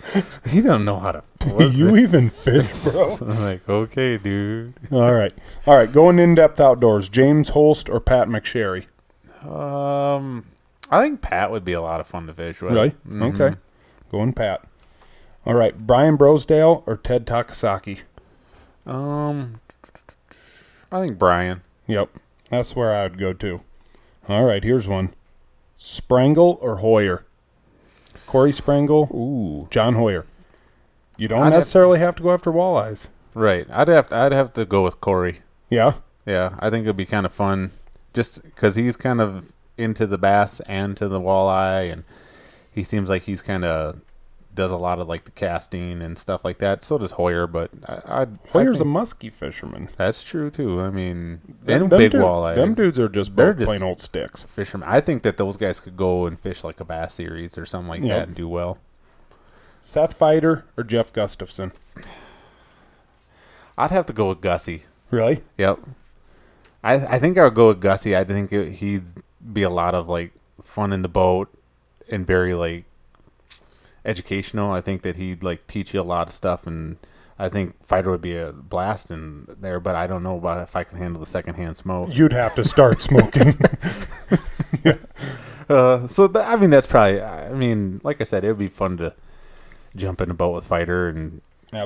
He 0.48 0.62
don't 0.62 0.86
know 0.86 1.00
how 1.00 1.12
to." 1.14 1.24
what's 1.48 1.76
you 1.76 1.96
it?" 1.96 2.02
even 2.02 2.30
fish, 2.30 2.86
bro. 2.86 3.18
I'm 3.22 3.42
like, 3.42 3.68
"Okay, 3.70 4.18
dude." 4.18 4.74
All 4.92 5.14
right, 5.14 5.34
all 5.68 5.76
right. 5.78 5.92
Going 5.92 6.20
in 6.20 6.36
depth 6.36 6.60
outdoors, 6.60 7.10
James 7.10 7.50
Holst 7.50 7.90
or 7.90 8.00
Pat 8.00 8.28
McSherry? 8.28 8.86
Um, 9.44 10.46
I 10.92 11.02
think 11.02 11.22
Pat 11.22 11.52
would 11.52 11.64
be 11.64 11.74
a 11.74 11.82
lot 11.82 12.00
of 12.02 12.08
fun 12.08 12.28
to 12.28 12.34
fish 12.34 12.62
with. 12.62 12.74
Really? 12.74 12.96
Mhm. 13.08 13.34
Okay. 13.36 13.58
Going 14.12 14.34
Pat. 14.34 14.64
All 15.46 15.54
right, 15.56 15.78
Brian 15.78 16.18
Brosdahl 16.18 16.84
or 16.86 16.98
Ted 16.98 17.26
Takasaki? 17.26 18.00
Um, 18.86 19.60
I 20.92 21.00
think 21.00 21.18
Brian. 21.18 21.62
Yep, 21.88 22.10
that's 22.50 22.76
where 22.76 22.94
I 22.94 23.04
would 23.04 23.18
go 23.18 23.34
to. 23.34 23.62
All 24.28 24.44
right, 24.46 24.64
here's 24.64 24.88
one: 24.88 25.14
Sprengel 25.78 26.58
or 26.62 26.78
Hoyer? 26.78 27.26
Corey 28.28 28.52
Sprengel, 28.52 29.12
Ooh. 29.14 29.68
John 29.72 29.96
Hoyer. 29.96 30.26
You 31.18 31.28
don't 31.28 31.40
I'd 31.42 31.46
have- 31.46 31.54
necessarily 31.54 32.00
have 32.00 32.16
to 32.18 32.24
go 32.24 32.32
after 32.34 32.52
walleyes. 32.52 33.08
Right. 33.34 33.68
I'd 33.72 33.88
have 33.88 34.08
to, 34.10 34.16
I'd 34.16 34.32
have 34.32 34.54
to 34.54 34.66
go 34.66 34.84
with 34.84 35.00
Corey. 35.02 35.42
Yeah, 35.70 35.94
Yeah, 36.26 36.50
I 36.60 36.70
think 36.70 36.84
it'd 36.86 36.98
be 36.98 37.06
kind 37.06 37.26
of 37.26 37.34
fun, 37.34 37.72
just 38.14 38.44
because 38.44 38.76
he's 38.76 38.98
kind 38.98 39.22
of 39.22 39.52
into 39.78 40.06
the 40.08 40.18
bass 40.18 40.60
and 40.62 40.96
to 40.98 41.08
the 41.08 41.20
walleye, 41.20 41.92
and 41.92 42.04
he 42.80 42.84
seems 42.86 43.10
like 43.10 43.24
he's 43.24 43.42
kind 43.42 43.64
of 43.66 44.00
does 44.56 44.72
a 44.72 44.78
lot 44.78 45.00
of 45.00 45.08
like 45.08 45.26
the 45.26 45.32
casting 45.32 46.02
and 46.02 46.18
stuff 46.18 46.44
like 46.44 46.58
that. 46.58 46.84
So 46.84 46.98
does 46.98 47.12
Hoyer, 47.12 47.46
but 47.46 47.70
I, 47.86 48.22
I'd, 48.22 48.40
Hoyer's 48.52 48.82
I 48.82 48.84
a 48.84 48.86
think 48.86 48.88
musky 48.94 49.30
fisherman. 49.30 49.90
that's 49.96 50.24
true 50.24 50.50
too. 50.50 50.82
I 50.82 50.90
mean, 50.90 51.40
Them- 51.62 51.84
and 51.84 51.92
them 51.92 52.00
big 52.00 52.12
dude- 52.12 52.22
walleyes, 52.22 52.56
Them 52.56 52.74
dudes 52.74 52.98
are 53.00 53.08
just 53.10 53.36
They're 53.36 53.54
just- 53.54 53.68
plain 53.68 53.84
old 53.84 54.00
sticks. 54.02 54.44
fishermen. 54.46 54.90
I 54.90 55.02
think 55.02 55.24
that 55.24 55.38
those 55.38 55.56
guys 55.56 55.80
could 55.80 55.96
go 55.96 56.26
and 56.26 56.40
fish 56.40 56.64
like 56.64 56.80
a 56.80 56.86
bass 56.86 57.14
series 57.14 57.58
or 57.58 57.66
something 57.66 57.90
like 57.90 58.02
Yep. 58.02 58.10
that 58.10 58.28
and 58.28 58.36
do 58.36 58.50
well. 58.50 58.80
Seth 59.82 60.18
Feider 60.18 60.64
or 60.78 60.84
Jeff 60.84 61.14
Gustafson? 61.14 61.72
I'd 63.78 63.92
have 63.92 64.06
to 64.08 64.14
go 64.14 64.28
with 64.30 64.42
Gussie. 64.42 64.84
Really? 65.12 65.42
Yep. 65.58 65.80
I 66.84 66.94
I 67.16 67.20
think 67.20 67.38
I 67.38 67.44
would 67.46 67.56
go 67.56 67.68
with 67.68 67.82
Gussie. 67.82 68.16
I 68.16 68.24
think 68.24 68.52
it, 68.52 68.74
he'd 68.74 69.04
be 69.54 69.64
a 69.64 69.70
lot 69.70 69.96
of 69.96 70.10
like 70.10 70.32
fun 70.62 70.92
in 70.92 71.02
the 71.02 71.08
boat 71.10 71.50
and 72.12 72.26
very 72.26 72.54
like 72.54 72.86
educational. 74.06 74.72
I 74.72 74.82
think 74.82 75.02
that 75.04 75.16
he'd 75.16 75.44
like 75.44 75.68
teach 75.68 75.94
you 75.94 76.02
a 76.02 76.04
lot 76.04 76.28
of 76.28 76.34
stuff, 76.34 76.68
and 76.68 76.98
I 77.38 77.50
think 77.50 77.76
Feider 77.88 78.08
would 78.08 78.22
be 78.22 78.36
a 78.36 78.52
blast 78.52 79.12
in 79.12 79.48
there. 79.60 79.80
But 79.80 79.96
I 79.96 80.08
don't 80.08 80.24
know 80.24 80.38
about 80.38 80.62
if 80.62 80.76
I 80.76 80.84
can 80.84 80.98
handle 80.98 81.20
the 81.20 81.30
secondhand 81.30 81.78
smoke. 81.78 82.10
You'd 82.12 82.34
have 82.34 82.56
to 82.56 82.64
start 82.64 83.02
smoking. 83.10 83.58
Uh, 85.70 86.08
so 86.08 86.28
th- 86.28 86.44
I 86.44 86.56
mean, 86.56 86.72
that's 86.72 86.88
probably. 86.88 87.22
I 87.22 87.54
mean, 87.54 88.02
like 88.04 88.20
I 88.20 88.24
said, 88.24 88.44
it 88.44 88.48
would 88.48 88.58
be 88.58 88.68
fun 88.70 88.98
to 88.98 89.14
jump 89.96 90.20
in 90.20 90.32
a 90.32 90.34
boat 90.34 90.56
with 90.56 90.68
Feider 90.68 91.10
and 91.10 91.42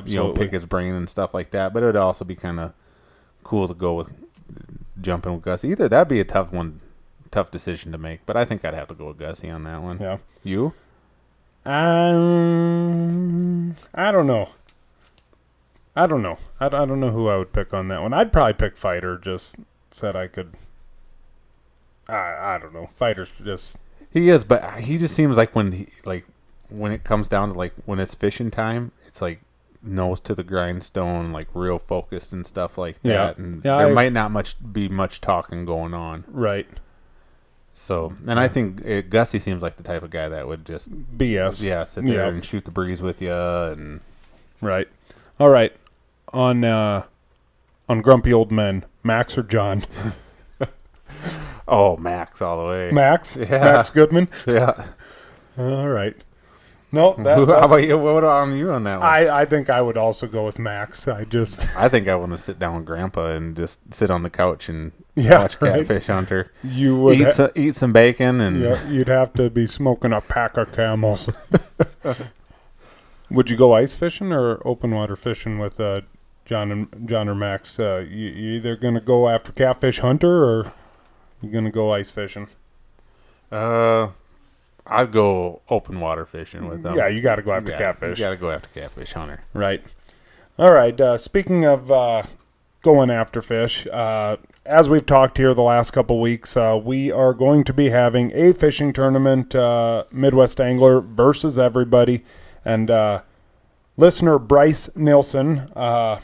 you 0.06 0.16
know 0.16 0.32
pick 0.32 0.52
his 0.52 0.64
brain 0.64 0.94
and 0.94 1.06
stuff 1.06 1.34
like 1.34 1.50
that. 1.50 1.74
But 1.74 1.82
it 1.82 1.86
would 1.86 1.96
also 1.96 2.24
be 2.24 2.34
kind 2.34 2.60
of 2.60 2.72
cool 3.42 3.68
to 3.68 3.74
go 3.74 3.92
with 3.92 4.10
jumping 5.02 5.34
with 5.34 5.42
Gus. 5.42 5.64
Either 5.66 5.86
that'd 5.86 6.08
be 6.08 6.18
a 6.18 6.24
tough 6.24 6.50
one, 6.50 6.80
tough 7.34 7.50
decision 7.50 7.92
to 7.92 7.98
make. 7.98 8.24
But 8.26 8.36
I 8.36 8.44
think 8.44 8.64
I'd 8.64 8.74
have 8.74 8.88
to 8.88 8.94
go 8.94 9.08
with 9.08 9.18
Gussie 9.18 9.50
on 9.50 9.64
that 9.64 9.82
one. 9.82 9.98
yeah. 10.00 10.18
You? 10.44 10.72
Um, 12.44 13.74
I 13.94 14.12
don't 14.12 14.26
know. 14.26 14.48
I 15.96 16.06
don't 16.06 16.22
know. 16.22 16.38
I, 16.60 16.66
I 16.66 16.86
don't 16.86 17.00
know 17.00 17.10
who 17.10 17.28
I 17.28 17.36
would 17.36 17.52
pick 17.52 17.72
on 17.74 17.88
that 17.88 18.02
one. 18.02 18.12
I'd 18.12 18.32
probably 18.32 18.54
pick 18.54 18.76
Feider. 18.76 19.20
Just 19.20 19.56
said 19.90 20.16
I 20.16 20.26
could. 20.26 20.52
I 22.08 22.54
I 22.54 22.58
don't 22.60 22.74
know. 22.74 22.90
Feider's 23.00 23.30
just 23.42 23.76
He 24.12 24.28
is, 24.28 24.44
but 24.44 24.80
he 24.80 24.98
just 24.98 25.14
seems 25.14 25.36
like 25.36 25.54
when 25.54 25.72
he 25.72 25.88
like 26.04 26.26
when 26.68 26.92
it 26.92 27.04
comes 27.04 27.28
down 27.28 27.52
to 27.52 27.58
like 27.58 27.72
when 27.86 27.98
it's 28.00 28.14
fishing 28.14 28.50
time, 28.50 28.92
it's 29.06 29.22
like 29.22 29.40
nose 29.82 30.18
to 30.20 30.34
the 30.34 30.42
grindstone, 30.44 31.32
like 31.32 31.46
real 31.54 31.78
focused 31.78 32.32
and 32.32 32.44
stuff 32.46 32.76
like 32.76 33.00
that. 33.02 33.08
Yeah. 33.38 33.44
And 33.44 33.56
Yeah, 33.64 33.78
there 33.78 33.86
I- 33.88 33.92
might 33.92 34.12
not 34.12 34.30
much 34.32 34.56
be 34.72 34.88
much 34.88 35.20
talking 35.20 35.64
going 35.64 35.94
on. 35.94 36.24
right. 36.28 36.66
So, 37.76 38.14
and 38.28 38.38
I 38.38 38.46
think 38.48 38.86
uh 38.86 39.00
Gussie 39.02 39.40
seems 39.40 39.60
like 39.62 39.76
the 39.76 39.82
type 39.82 40.02
of 40.04 40.10
guy 40.10 40.28
that 40.28 40.46
would 40.46 40.64
just 40.64 40.92
BS. 41.18 41.60
yeah 41.62 41.82
sit 41.84 42.04
there 42.04 42.14
Yeah. 42.24 42.28
and 42.28 42.44
shoot 42.44 42.64
the 42.64 42.70
breeze 42.70 43.02
with 43.02 43.20
you 43.20 43.32
and 43.34 44.00
Right. 44.60 44.88
All 45.40 45.48
right. 45.50 45.72
On 46.32 46.62
uh, 46.64 47.02
on 47.88 48.00
grumpy 48.00 48.32
old 48.32 48.50
men, 48.52 48.84
Max 49.02 49.36
or 49.36 49.42
John? 49.42 49.84
oh 51.68 51.96
Max 51.96 52.40
all 52.42 52.64
the 52.64 52.70
way. 52.72 52.90
Max. 52.92 53.36
Yeah. 53.36 53.46
Max 53.64 53.90
Goldman. 53.90 54.28
Yeah. 54.46 54.86
All 55.58 55.88
right. 55.88 56.16
No, 56.94 57.14
that, 57.18 57.36
How 57.36 57.64
about 57.64 57.82
you? 57.84 57.98
What 57.98 58.24
on 58.24 58.56
you 58.56 58.70
on 58.70 58.84
that 58.84 59.00
one? 59.00 59.06
I 59.08 59.42
I 59.42 59.44
think 59.44 59.68
I 59.68 59.82
would 59.82 59.96
also 59.96 60.26
go 60.26 60.44
with 60.44 60.58
Max. 60.58 61.06
I 61.08 61.24
just 61.24 61.60
I 61.76 61.88
think 61.88 62.08
I 62.08 62.14
want 62.14 62.32
to 62.32 62.38
sit 62.38 62.58
down 62.58 62.76
with 62.76 62.84
Grandpa 62.86 63.26
and 63.28 63.56
just 63.56 63.80
sit 63.92 64.10
on 64.10 64.22
the 64.22 64.30
couch 64.30 64.68
and 64.68 64.92
Yeah, 65.16 65.40
watch 65.40 65.60
right. 65.60 65.74
Catfish 65.86 66.06
Hunter. 66.06 66.50
you 66.62 66.96
would. 67.00 67.18
eat 67.18 67.24
ha- 67.24 67.32
so, 67.32 67.52
eat 67.54 67.74
some 67.74 67.92
bacon 67.92 68.40
and 68.40 68.60
Yeah, 68.60 68.88
you'd 68.88 69.08
have 69.08 69.32
to 69.34 69.50
be 69.50 69.66
smoking 69.66 70.12
a 70.12 70.20
pack 70.20 70.56
of 70.56 70.72
camels. 70.72 71.28
Would 73.30 73.50
you 73.50 73.56
go 73.56 73.72
ice 73.72 73.94
fishing 73.94 74.32
or 74.32 74.60
open 74.66 74.90
water 74.94 75.16
fishing 75.16 75.58
with 75.58 75.80
uh, 75.80 76.02
John 76.44 76.70
and 76.70 77.08
John 77.08 77.28
or 77.28 77.34
Max? 77.34 77.80
Uh, 77.80 78.04
you, 78.08 78.28
you 78.28 78.52
either 78.56 78.76
gonna 78.76 79.00
go 79.00 79.28
after 79.28 79.50
catfish 79.50 79.98
hunter 80.00 80.44
or 80.44 80.72
you're 81.40 81.50
gonna 81.52 81.70
go 81.70 81.90
ice 81.92 82.10
fishing? 82.10 82.48
uh, 83.50 84.08
I'd 84.86 85.12
go 85.12 85.62
open 85.68 86.00
water 86.00 86.26
fishing 86.26 86.68
with 86.68 86.82
them. 86.82 86.96
yeah, 86.96 87.08
you 87.08 87.22
got 87.22 87.36
to 87.36 87.42
go 87.42 87.52
after 87.52 87.72
Yeah, 87.72 87.78
catfish, 87.78 88.18
You 88.18 88.24
got 88.26 88.30
to 88.30 88.36
go 88.36 88.50
after 88.50 88.68
Catfish 88.68 89.12
Hunter. 89.12 89.42
right? 89.54 89.82
All 90.58 90.72
right. 90.72 91.00
Uh, 91.00 91.16
speaking 91.16 91.64
of 91.64 91.90
uh, 91.90 92.22
going 92.84 93.10
after 93.10 93.40
fish. 93.42 93.86
Uh, 93.90 94.36
as 94.66 94.88
we've 94.88 95.04
talked 95.06 95.38
here 95.38 95.52
the 95.54 95.62
last 95.62 95.90
couple 95.90 96.20
weeks, 96.20 96.56
uh, 96.56 96.78
we 96.82 97.10
are 97.10 97.34
going 97.34 97.64
to 97.64 97.72
be 97.72 97.88
having 97.88 98.30
a 98.34 98.52
fishing 98.52 98.92
tournament, 98.92 99.54
uh, 99.54 100.04
Midwest 100.12 100.60
Angler 100.60 101.00
versus 101.00 101.58
everybody, 101.58 102.22
and 102.64 102.90
uh, 102.90 103.22
listener 103.96 104.38
Bryce 104.38 104.94
Nilsson 104.94 105.70
uh, 105.74 106.20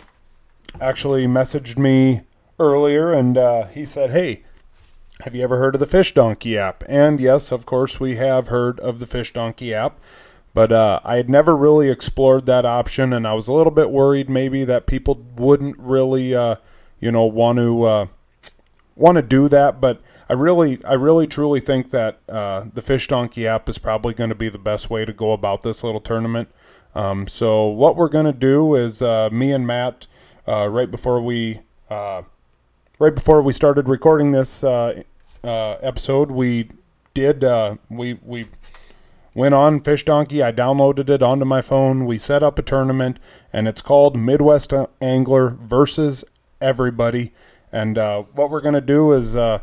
actually 0.80 1.26
messaged 1.26 1.78
me 1.78 2.20
earlier, 2.58 3.10
and 3.12 3.36
uh, 3.36 3.64
he 3.66 3.84
said, 3.84 4.10
"Hey." 4.10 4.44
Have 5.24 5.35
you 5.35 5.42
ever 5.44 5.59
heard 5.59 5.74
of 5.74 5.80
the 5.80 5.87
Fish 5.87 6.14
Donkey 6.14 6.56
app? 6.56 6.83
And 6.88 7.20
yes, 7.20 7.52
of 7.52 7.66
course, 7.66 8.00
we 8.00 8.16
have 8.16 8.48
heard 8.48 8.80
of 8.80 9.00
the 9.00 9.06
Fish 9.06 9.35
Donkey 9.35 9.74
app, 9.74 10.00
but 10.54 10.72
uh, 10.72 11.00
I 11.04 11.16
had 11.16 11.28
never 11.28 11.54
really 11.54 11.90
explored 11.90 12.46
that 12.46 12.64
option, 12.64 13.12
and 13.12 13.26
I 13.26 13.35
was 13.35 13.46
a 13.46 13.52
little 13.52 13.70
bit 13.70 13.90
worried 13.90 14.30
maybe 14.30 14.64
that 14.64 14.87
people 14.87 15.22
wouldn't 15.37 15.78
really, 15.78 16.35
uh, 16.35 16.56
you 17.00 17.12
know, 17.12 17.24
want 17.24 17.59
to 17.59 17.83
uh, 17.83 18.06
want 18.96 19.16
to 19.16 19.22
do 19.22 19.48
that. 19.50 19.78
But 19.78 20.00
I 20.30 20.33
really, 20.33 20.83
I 20.87 20.94
really, 20.94 21.26
truly 21.26 21.61
think 21.61 21.90
that 21.90 22.20
uh, 22.26 22.66
the 22.72 22.83
Fish 22.83 23.06
Donkey 23.06 23.46
app 23.46 23.68
is 23.68 23.76
probably 23.76 24.14
going 24.14 24.30
to 24.30 24.37
be 24.37 24.48
the 24.48 24.59
best 24.59 24.88
way 24.88 25.04
to 25.04 25.12
go 25.12 25.33
about 25.33 25.62
this 25.62 25.85
little 25.85 26.00
tournament. 26.00 26.48
Um, 26.94 27.28
so 27.28 27.66
what 27.66 27.94
we're 27.94 28.09
going 28.09 28.24
to 28.24 28.33
do 28.33 28.74
is 28.74 29.02
uh, 29.02 29.28
me 29.30 29.52
and 29.52 29.66
Matt, 29.66 30.06
uh, 30.46 30.68
right 30.70 30.90
before 30.90 31.20
we 31.20 31.61
right 33.00 33.14
before 33.14 33.42
we 33.42 33.52
started 33.52 33.88
recording 33.88 34.30
this 34.30 34.62
uh, 34.62 35.02
uh, 35.42 35.76
episode, 35.81 36.31
we 36.31 36.70
did 37.14 37.44
uh, 37.44 37.76
we 37.88 38.14
we 38.22 38.46
went 39.35 39.55
on 39.55 39.81
Fish 39.81 40.05
Donkey. 40.05 40.42
I 40.42 40.53
downloaded 40.53 41.09
it 41.09 41.22
onto 41.22 41.44
my 41.44 41.62
phone. 41.62 42.07
We 42.07 42.18
set 42.18 42.42
up 42.42 42.59
a 42.59 42.62
tournament, 42.62 43.18
and 43.53 43.68
it's 43.68 43.83
called 43.83 44.16
Midwest 44.16 44.72
Angler 45.00 45.50
versus 45.50 46.24
Everybody. 46.61 47.33
And 47.72 47.96
uh, 47.96 48.24
what 48.35 48.50
we're 48.50 48.61
gonna 48.61 48.81
do 48.81 49.12
is 49.12 49.37
uh, 49.37 49.61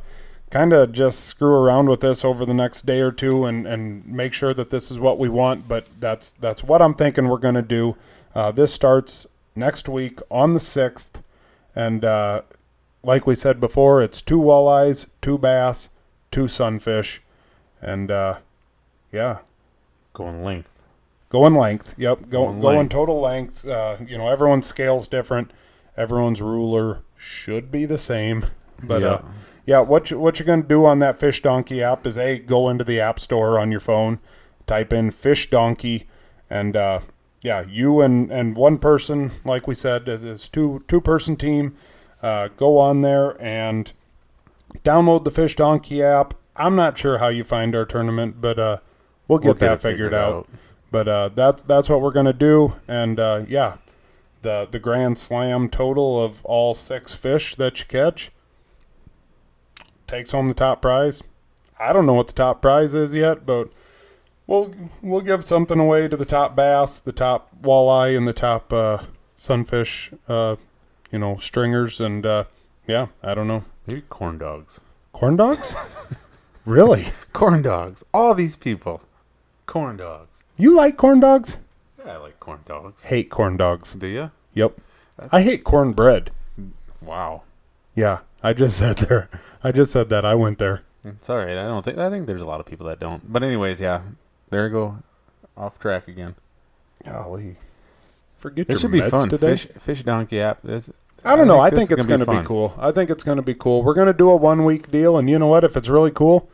kind 0.49 0.73
of 0.73 0.93
just 0.93 1.25
screw 1.25 1.53
around 1.53 1.89
with 1.89 1.99
this 1.99 2.23
over 2.23 2.45
the 2.45 2.53
next 2.53 2.85
day 2.85 3.01
or 3.01 3.11
two, 3.11 3.45
and, 3.45 3.67
and 3.67 4.05
make 4.05 4.33
sure 4.33 4.53
that 4.53 4.69
this 4.69 4.89
is 4.89 4.99
what 4.99 5.19
we 5.19 5.29
want. 5.29 5.67
But 5.67 5.87
that's 5.99 6.33
that's 6.39 6.63
what 6.63 6.81
I'm 6.81 6.93
thinking 6.93 7.27
we're 7.27 7.37
gonna 7.37 7.61
do. 7.61 7.95
Uh, 8.33 8.51
this 8.51 8.73
starts 8.73 9.27
next 9.55 9.89
week 9.89 10.19
on 10.31 10.53
the 10.53 10.59
sixth, 10.59 11.21
and 11.75 12.03
uh, 12.05 12.41
like 13.03 13.25
we 13.27 13.35
said 13.35 13.59
before, 13.59 14.01
it's 14.01 14.21
two 14.21 14.39
walleyes, 14.39 15.07
two 15.21 15.37
bass, 15.37 15.89
two 16.31 16.47
sunfish, 16.47 17.21
and 17.81 18.11
uh, 18.11 18.37
yeah, 19.11 19.39
Going 20.13 20.43
length. 20.43 20.73
going 21.29 21.53
length. 21.53 21.93
Yep, 21.97 22.29
go, 22.29 22.45
Going 22.45 22.59
going 22.59 22.77
length. 22.77 22.91
total 22.91 23.21
length. 23.21 23.67
Uh, 23.67 23.97
you 24.05 24.17
know, 24.17 24.27
everyone's 24.27 24.65
scale's 24.65 25.07
different. 25.07 25.51
Everyone's 25.95 26.41
ruler 26.41 26.99
should 27.17 27.71
be 27.71 27.85
the 27.85 27.97
same, 27.97 28.45
but 28.83 29.01
Yeah. 29.01 29.07
uh, 29.07 29.21
yeah, 29.65 29.79
what 29.81 30.09
you, 30.09 30.17
what 30.19 30.39
you're 30.39 30.45
gonna 30.47 30.63
do 30.63 30.85
on 30.85 30.99
that 30.99 31.17
Fish 31.17 31.41
Donkey 31.41 31.83
app 31.83 32.07
is 32.07 32.17
a 32.17 32.39
go 32.39 32.69
into 32.69 32.83
the 32.85 32.99
app 33.01 33.19
store 33.19 33.59
on 33.59 33.69
your 33.69 33.81
phone, 33.81 34.19
type 34.65 34.93
in 34.93 35.11
Fish 35.11 35.49
Donkey, 35.49 36.07
and 36.49 36.75
uh, 36.75 37.01
yeah, 37.41 37.63
you 37.67 37.99
and 38.01 38.31
and 38.31 38.55
one 38.55 38.77
person, 38.77 39.31
like 39.45 39.67
we 39.67 39.75
said, 39.75 40.07
is, 40.07 40.23
is 40.23 40.47
two 40.49 40.83
two 40.87 41.01
person 41.01 41.35
team. 41.35 41.75
Uh, 42.27 42.49
go 42.57 42.77
on 42.77 43.01
there 43.03 43.41
and 43.41 43.93
download 44.83 45.23
the 45.23 45.31
Fish 45.31 45.55
Donkey 45.55 46.03
app. 46.03 46.33
I'm 46.57 46.75
not 46.75 46.97
sure 46.97 47.19
how 47.19 47.29
you 47.29 47.45
find 47.45 47.73
our 47.73 47.85
tournament, 47.85 48.41
but 48.41 48.59
uh, 48.59 48.79
we'll 49.29 49.39
get 49.39 49.45
We'll 49.45 49.53
get 49.53 49.59
that 49.61 49.81
figured, 49.81 50.09
figured 50.09 50.13
out. 50.13 50.33
out. 50.33 50.49
But 50.91 51.07
uh, 51.07 51.29
that's 51.29 51.63
that's 51.63 51.87
what 51.87 52.01
we're 52.01 52.11
gonna 52.11 52.33
do, 52.33 52.73
and 52.85 53.17
uh, 53.17 53.45
yeah, 53.47 53.77
the 54.41 54.67
the 54.69 54.79
grand 54.79 55.17
slam 55.17 55.69
total 55.69 56.21
of 56.21 56.43
all 56.43 56.73
six 56.73 57.13
fish 57.13 57.55
that 57.55 57.79
you 57.79 57.85
catch 57.85 58.31
takes 60.05 60.31
home 60.31 60.49
the 60.49 60.53
top 60.53 60.81
prize. 60.81 61.23
I 61.79 61.93
don't 61.93 62.05
know 62.05 62.13
what 62.13 62.27
the 62.27 62.33
top 62.33 62.61
prize 62.61 62.93
is 62.93 63.15
yet, 63.15 63.45
but 63.45 63.69
we'll 64.47 64.73
we'll 65.01 65.21
give 65.21 65.45
something 65.45 65.79
away 65.79 66.09
to 66.09 66.17
the 66.17 66.25
top 66.25 66.57
bass, 66.57 66.99
the 66.99 67.13
top 67.13 67.49
walleye, 67.61 68.17
and 68.17 68.27
the 68.27 68.33
top 68.33 68.73
uh, 68.73 69.03
sunfish. 69.37 70.11
You 71.11 71.19
know, 71.19 71.37
stringers, 71.37 72.01
and 72.01 72.25
uh, 72.25 72.43
yeah, 72.87 73.07
I 73.23 73.33
don't 73.33 73.47
know. 73.47 73.63
Maybe 73.85 74.01
corn 74.01 74.37
dogs. 74.37 74.81
Corn 75.13 75.35
dogs? 75.35 75.73
really? 76.65 77.07
Corn 77.33 77.61
dogs. 77.61 78.03
All 78.13 78.33
these 78.33 78.55
people. 78.55 79.01
Corn 79.65 79.97
dogs. 79.97 80.43
You 80.57 80.75
like 80.75 80.97
corn 80.97 81.19
dogs? 81.19 81.57
Yeah, 81.97 82.13
I 82.13 82.17
like 82.17 82.39
corn 82.39 82.59
dogs. 82.65 83.03
Hate 83.03 83.29
corn 83.29 83.57
dogs. 83.57 83.93
Do 83.93 84.07
you? 84.07 84.31
Yep. 84.53 84.77
I 85.31 85.41
hate 85.41 85.63
cornbread. 85.63 86.31
Wow. 87.01 87.43
Yeah, 87.95 88.19
I 88.43 88.53
just 88.53 88.77
said 88.77 88.97
there. 88.97 89.29
I 89.63 89.71
just 89.71 89.91
said 89.91 90.09
that. 90.09 90.25
I 90.25 90.35
went 90.35 90.59
there. 90.59 90.83
It's 91.03 91.29
all 91.29 91.37
right. 91.37 91.57
I 91.57 91.63
don't 91.63 91.83
think. 91.83 91.97
I 91.97 92.09
think 92.09 92.27
there's 92.27 92.41
a 92.41 92.45
lot 92.45 92.59
of 92.59 92.65
people 92.65 92.85
that 92.87 92.99
don't. 92.99 93.31
But 93.31 93.43
anyways, 93.43 93.81
yeah. 93.81 94.01
There 94.49 94.65
we 94.65 94.69
go. 94.69 94.99
Off 95.55 95.79
track 95.79 96.07
again. 96.07 96.35
Golly. 97.03 97.57
Forget 98.37 98.67
It 98.67 98.73
your 98.73 98.79
should 98.79 98.91
be 98.91 99.01
fun. 99.01 99.29
today. 99.29 99.51
Fish, 99.55 99.67
fish 99.79 100.03
donkey 100.03 100.39
app. 100.41 100.61
This, 100.61 100.89
I 101.25 101.35
don't 101.35 101.47
know. 101.47 101.59
I 101.59 101.69
think 101.69 101.91
it's 101.91 102.05
going 102.05 102.19
to 102.19 102.25
be, 102.29 102.41
cool. 102.45 102.73
I 102.77 102.91
think 102.91 103.09
it's 103.09 103.23
going 103.23 103.37
to 103.37 103.41
be 103.41 103.53
cool. 103.55 103.83
We're 103.83 103.93
going 103.95 104.07
to 104.07 104.13
do 104.13 104.29
a 104.29 104.35
one 104.35 104.63
week 104.65 104.91
deal, 104.91 105.17
and 105.17 105.29
you 105.29 105.39
know 105.39 105.47
what? 105.47 105.63
If 105.63 105.75
it's 105.75 105.89
really 105.89 106.11
cool, 106.11 106.49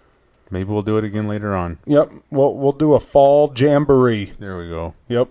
Maybe 0.51 0.69
we'll 0.71 0.83
do 0.83 0.97
it 0.97 1.03
again 1.03 1.27
later 1.27 1.55
on. 1.55 1.79
yep, 1.85 2.11
we'll 2.29 2.53
we'll 2.55 2.71
do 2.73 2.93
a 2.93 2.99
fall 2.99 3.51
jamboree. 3.55 4.31
There 4.39 4.57
we 4.57 4.69
go. 4.69 4.93
Yep. 5.07 5.29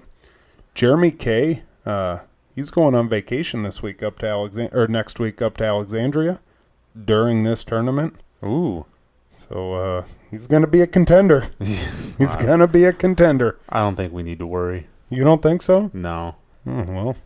Jeremy 0.74 1.10
K. 1.12 1.62
Uh, 1.86 2.18
he's 2.54 2.70
going 2.70 2.94
on 2.94 3.08
vacation 3.08 3.62
this 3.62 3.82
week 3.82 4.02
up 4.02 4.18
to 4.20 4.26
Alexand 4.26 4.74
or 4.74 4.88
next 4.88 5.18
week 5.20 5.40
up 5.40 5.56
to 5.58 5.64
Alexandria 5.64 6.40
during 7.04 7.44
this 7.44 7.62
tournament. 7.64 8.14
Ooh. 8.44 8.84
So 9.30 9.74
uh, 9.74 10.04
he's 10.30 10.46
going 10.46 10.62
to 10.62 10.68
be 10.68 10.80
a 10.82 10.86
contender. 10.86 11.48
He's 12.18 12.36
going 12.36 12.60
to 12.60 12.66
be 12.68 12.84
a 12.84 12.92
contender. 12.92 13.58
I 13.68 13.80
don't 13.80 13.96
think 13.96 14.12
we 14.12 14.22
need 14.22 14.38
to 14.40 14.46
worry. 14.46 14.86
You 15.08 15.24
don't 15.24 15.40
think 15.42 15.62
so? 15.62 15.90
No. 15.94 16.34
Oh, 16.66 16.82
well, 16.84 17.16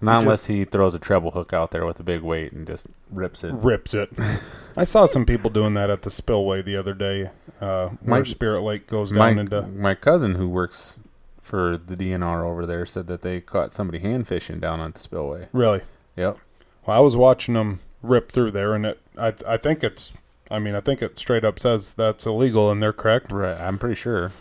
Not 0.00 0.14
just- 0.16 0.22
unless 0.24 0.44
he 0.46 0.64
throws 0.64 0.94
a 0.94 0.98
treble 0.98 1.30
hook 1.32 1.52
out 1.52 1.70
there 1.70 1.84
with 1.86 2.00
a 2.00 2.02
big 2.02 2.22
weight 2.22 2.52
and 2.52 2.66
just 2.66 2.86
rips 3.10 3.44
it. 3.44 3.52
rips 3.54 3.94
it. 3.94 4.10
I 4.76 4.84
saw 4.84 5.06
some 5.06 5.24
people 5.26 5.50
doing 5.50 5.74
that 5.74 5.90
at 5.90 6.02
the 6.02 6.10
spillway 6.10 6.62
the 6.62 6.76
other 6.76 6.94
day, 6.94 7.30
uh, 7.60 7.88
where 8.02 8.20
My- 8.20 8.22
Spirit 8.24 8.60
Lake 8.62 8.86
goes 8.86 9.12
My, 9.12 9.30
down 9.30 9.38
into. 9.40 9.62
my 9.62 9.94
cousin 9.94 10.34
who 10.34 10.48
works 10.48 11.00
for 11.40 11.76
the 11.78 11.96
DNR 11.96 12.42
over 12.44 12.66
there 12.66 12.84
said 12.84 13.06
that 13.06 13.22
they 13.22 13.40
caught 13.40 13.72
somebody 13.72 14.00
hand 14.00 14.26
fishing 14.26 14.58
down 14.60 14.80
on 14.80 14.90
the 14.92 14.98
spillway. 14.98 15.48
Really? 15.52 15.80
Yep. 16.16 16.38
Well, 16.86 16.96
I 16.96 17.00
was 17.00 17.16
watching 17.16 17.54
them 17.54 17.80
rip 18.02 18.30
through 18.32 18.50
there, 18.52 18.74
and 18.74 18.84
it. 18.86 19.00
I 19.18 19.32
I 19.46 19.56
think 19.56 19.82
it's. 19.84 20.12
I 20.50 20.58
mean, 20.60 20.74
I 20.74 20.80
think 20.80 21.02
it 21.02 21.18
straight 21.18 21.44
up 21.44 21.58
says 21.58 21.94
that's 21.94 22.26
illegal, 22.26 22.70
and 22.70 22.80
they're 22.82 22.92
correct. 22.92 23.30
Right. 23.32 23.58
I'm 23.60 23.78
pretty 23.78 23.94
sure. 23.96 24.32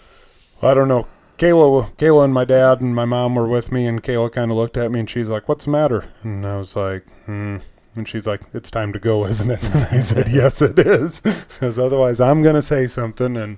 I 0.61 0.73
don't 0.73 0.87
know. 0.87 1.07
Kayla, 1.38 1.91
Kayla, 1.98 2.24
and 2.24 2.34
my 2.34 2.45
dad 2.45 2.80
and 2.80 2.95
my 2.95 3.06
mom 3.06 3.36
were 3.36 3.48
with 3.48 3.71
me, 3.71 3.86
and 3.86 4.02
Kayla 4.02 4.32
kind 4.32 4.52
of 4.52 4.58
looked 4.58 4.78
at 4.78 4.91
me, 4.91 5.02
and 5.02 5.10
she's 5.10 5.30
like, 5.30 5.50
"What's 5.50 5.65
the 5.65 5.71
matter?" 5.71 6.06
And 6.24 6.45
I 6.45 6.58
was 6.58 6.76
like, 6.76 7.06
"Hmm." 7.26 7.58
And 7.95 8.08
she's 8.08 8.26
like, 8.28 8.41
"It's 8.54 8.71
time 8.71 8.93
to 8.93 9.00
go, 9.00 9.26
isn't 9.28 9.52
it?" 9.52 9.63
And 9.63 9.88
I 9.91 10.02
said, 10.02 10.28
"Yes, 10.32 10.62
it 10.62 10.80
is," 10.80 11.19
because 11.19 11.78
otherwise 11.78 12.21
I'm 12.21 12.41
gonna 12.41 12.62
say 12.62 12.88
something, 12.88 13.36
and 13.36 13.58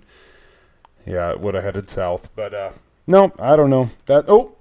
yeah, 1.06 1.30
it 1.32 1.40
would 1.40 1.54
have 1.54 1.64
headed 1.64 1.90
south. 1.90 2.30
But 2.36 2.54
uh, 2.54 2.72
no, 3.06 3.32
I 3.38 3.56
don't 3.56 3.70
know 3.70 3.90
that. 4.08 4.26
Oh, 4.28 4.56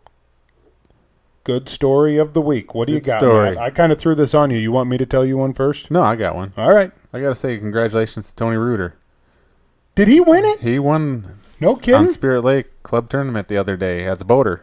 good 1.44 1.68
story 1.68 2.18
of 2.18 2.34
the 2.34 2.42
week. 2.42 2.74
What 2.74 2.88
do 2.88 2.92
you 2.92 3.00
got? 3.00 3.20
story. 3.20 3.54
Matt? 3.54 3.58
I 3.58 3.70
kind 3.70 3.92
of 3.92 3.98
threw 3.98 4.14
this 4.14 4.34
on 4.34 4.50
you. 4.50 4.58
You 4.58 4.72
want 4.72 4.90
me 4.90 4.98
to 4.98 5.06
tell 5.06 5.24
you 5.24 5.38
one 5.38 5.54
first? 5.54 5.90
No, 5.90 6.02
I 6.02 6.16
got 6.16 6.34
one. 6.34 6.52
All 6.58 6.74
right. 6.74 6.90
I 7.12 7.20
got 7.20 7.28
to 7.28 7.34
say 7.34 7.56
congratulations 7.56 8.28
to 8.28 8.34
Tony 8.34 8.56
Reuter. 8.56 8.96
Did 9.94 10.08
he 10.08 10.20
win 10.20 10.44
it? 10.44 10.60
He 10.60 10.78
won 10.78 11.38
No 11.60 11.76
kidding. 11.76 11.94
on. 12.02 12.08
Spirit 12.08 12.42
Lake 12.42 12.82
Club 12.82 13.08
Tournament 13.08 13.48
the 13.48 13.56
other 13.56 13.76
day 13.76 14.04
as 14.04 14.20
a 14.20 14.24
boater. 14.24 14.62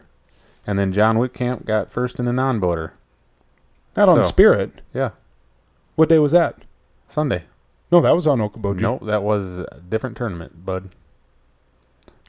And 0.66 0.78
then 0.78 0.92
John 0.92 1.16
Whitcamp 1.16 1.64
got 1.66 1.90
first 1.90 2.18
in 2.18 2.26
a 2.28 2.32
non 2.32 2.60
boater. 2.60 2.94
Not 3.96 4.08
on 4.08 4.24
Spirit. 4.24 4.80
Yeah. 4.92 5.10
What 5.96 6.08
day 6.08 6.18
was 6.18 6.32
that? 6.32 6.56
Sunday. 7.06 7.44
No, 7.92 8.00
that 8.00 8.14
was 8.14 8.26
on 8.26 8.38
Okoboji. 8.40 8.80
No, 8.80 8.98
that 9.02 9.22
was 9.22 9.60
a 9.60 9.80
different 9.88 10.16
tournament, 10.16 10.64
bud. 10.64 10.90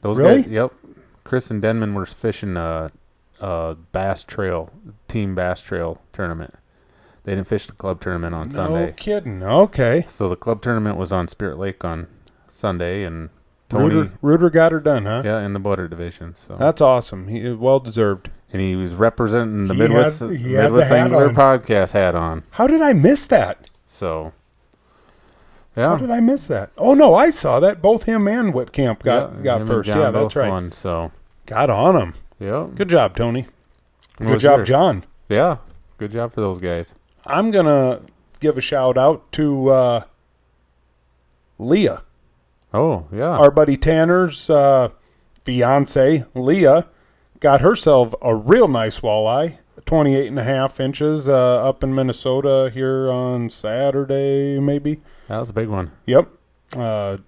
Those 0.02 0.18
Really? 0.18 0.42
guys, 0.42 0.50
yep. 0.50 0.72
Chris 1.24 1.50
and 1.50 1.60
Denman 1.60 1.94
were 1.94 2.06
fishing 2.06 2.56
a, 2.56 2.92
a 3.40 3.74
bass 3.92 4.22
trail, 4.22 4.70
team 5.08 5.34
bass 5.34 5.62
trail 5.62 6.00
tournament. 6.12 6.54
They 7.24 7.34
didn't 7.34 7.48
fish 7.48 7.66
the 7.66 7.72
club 7.72 8.00
tournament 8.00 8.34
on 8.34 8.48
No 8.48 8.52
Sunday. 8.52 8.86
No 8.86 8.92
kidding. 8.92 9.42
Okay. 9.42 10.04
So 10.06 10.28
the 10.28 10.36
club 10.36 10.62
tournament 10.62 10.96
was 10.96 11.12
on 11.12 11.26
Spirit 11.26 11.58
Lake 11.58 11.84
on 11.84 12.06
Sunday, 12.48 13.02
and 13.02 13.30
Tony, 13.68 14.10
Reuter 14.22 14.48
got 14.50 14.70
her 14.72 14.78
done, 14.80 15.04
huh? 15.06 15.22
yeah, 15.24 15.40
in 15.40 15.52
the 15.52 15.58
boater 15.58 15.88
division. 15.88 16.34
So 16.34 16.56
That's 16.56 16.80
awesome. 16.80 17.26
He 17.28 17.50
well 17.50 17.80
deserved. 17.80 18.30
and 18.52 18.62
he 18.62 18.76
was 18.76 18.94
representing 18.94 19.66
the 19.66 19.74
He 19.74 19.80
Midwest 19.80 20.20
had- 20.20 20.30
he 20.36 20.52
had 20.52 20.66
the 20.66 20.70
Midwest 20.70 20.92
Angler 20.92 21.28
podcast 21.30 21.92
hat 21.92 22.14
on. 22.14 22.44
How 22.52 22.66
did 22.68 22.80
I 22.82 22.92
miss 22.92 23.26
that? 23.26 23.68
So 23.84 24.32
How 25.74 25.96
did 25.96 26.10
I 26.10 26.20
miss 26.20 26.46
that? 26.46 26.70
Oh 26.78 26.94
no, 26.94 27.14
I 27.14 27.30
saw 27.30 27.58
that. 27.60 27.82
Both 27.82 28.04
him 28.04 28.28
and 28.28 28.54
Whitcamp 28.54 29.02
got 29.02 29.32
yeah, 29.38 29.42
got 29.42 29.66
first. 29.66 29.88
Yeah, 29.88 30.10
that's 30.10 30.36
right. 30.36 30.48
Won, 30.48 30.70
so 30.72 31.10
Got 31.46 31.68
on 31.70 31.96
him. 32.00 32.14
yeah, 32.38 32.68
Good 32.74 32.88
job, 32.88 33.16
Tony. 33.16 33.46
What 34.18 34.28
Good 34.28 34.40
job, 34.40 34.58
yours? 34.60 34.68
John. 34.68 35.04
Yeah, 35.28 35.56
good 35.98 36.10
job 36.12 36.32
for 36.32 36.40
those 36.40 36.58
guys. 36.58 36.94
I'm 37.26 37.50
gonna 37.50 38.00
give 38.40 38.56
a 38.56 38.60
shout 38.60 38.96
out 38.96 39.30
to 39.32 39.68
uh, 39.70 40.00
Leah, 41.58 42.02
Oh 42.74 43.06
yeah. 43.12 43.30
our 43.30 43.50
buddy 43.50 43.76
Tanner's 43.76 44.50
uh, 44.50 44.90
fiance. 45.44 46.24
Leah 46.34 46.86
got 47.40 47.60
herself 47.60 48.14
a 48.22 48.34
real 48.34 48.68
nice 48.68 49.00
walleye, 49.00 49.58
28 49.84 50.26
and 50.26 50.38
a 50.38 50.44
half 50.44 50.80
inches, 50.80 51.28
uh, 51.28 51.68
up 51.68 51.84
in 51.84 51.94
Minnesota 51.94 52.70
here 52.72 53.10
on 53.10 53.50
Saturday, 53.50 54.58
maybe. 54.58 55.00
that 55.28 55.38
was 55.38 55.50
a 55.50 55.52
big 55.52 55.68
one. 55.68 55.90
Yep. 56.06 56.28
Uh, 56.76 57.18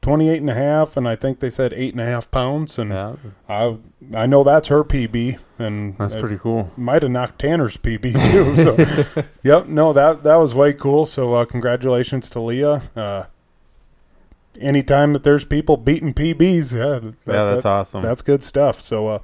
28 0.00 0.40
and 0.40 0.50
a 0.50 0.54
half, 0.54 0.96
and 0.96 1.08
I 1.08 1.16
think 1.16 1.40
they 1.40 1.50
said 1.50 1.72
eight 1.74 1.92
and 1.92 2.00
a 2.00 2.06
half 2.06 2.30
pounds. 2.30 2.78
And 2.78 2.90
Yeah, 2.90 3.16
I, 3.48 3.76
I 4.14 4.26
know 4.26 4.44
that's 4.44 4.68
her 4.68 4.84
PB, 4.84 5.38
and 5.58 5.98
that's 5.98 6.14
pretty 6.14 6.38
cool. 6.38 6.70
might 6.76 7.02
have 7.02 7.10
knocked 7.10 7.40
Tanner's 7.40 7.76
PB 7.76 8.12
too. 8.30 9.14
So, 9.14 9.24
yep. 9.42 9.66
No, 9.66 9.92
that 9.92 10.22
that 10.22 10.36
was 10.36 10.54
way 10.54 10.72
cool. 10.72 11.04
So, 11.04 11.34
uh, 11.34 11.44
congratulations 11.46 12.30
to 12.30 12.40
Leah. 12.40 13.28
Anytime 14.60 15.12
that 15.12 15.24
there's 15.24 15.44
people 15.44 15.76
beating 15.76 16.14
PBs, 16.14 16.72
yeah, 16.72 16.98
that, 16.98 17.14
yeah, 17.26 17.44
that's 17.44 17.62
that- 17.62 17.68
awesome. 17.68 18.02
that's 18.02 18.22
good 18.22 18.42
stuff. 18.42 18.80
So, 18.80 19.08
uh, 19.08 19.18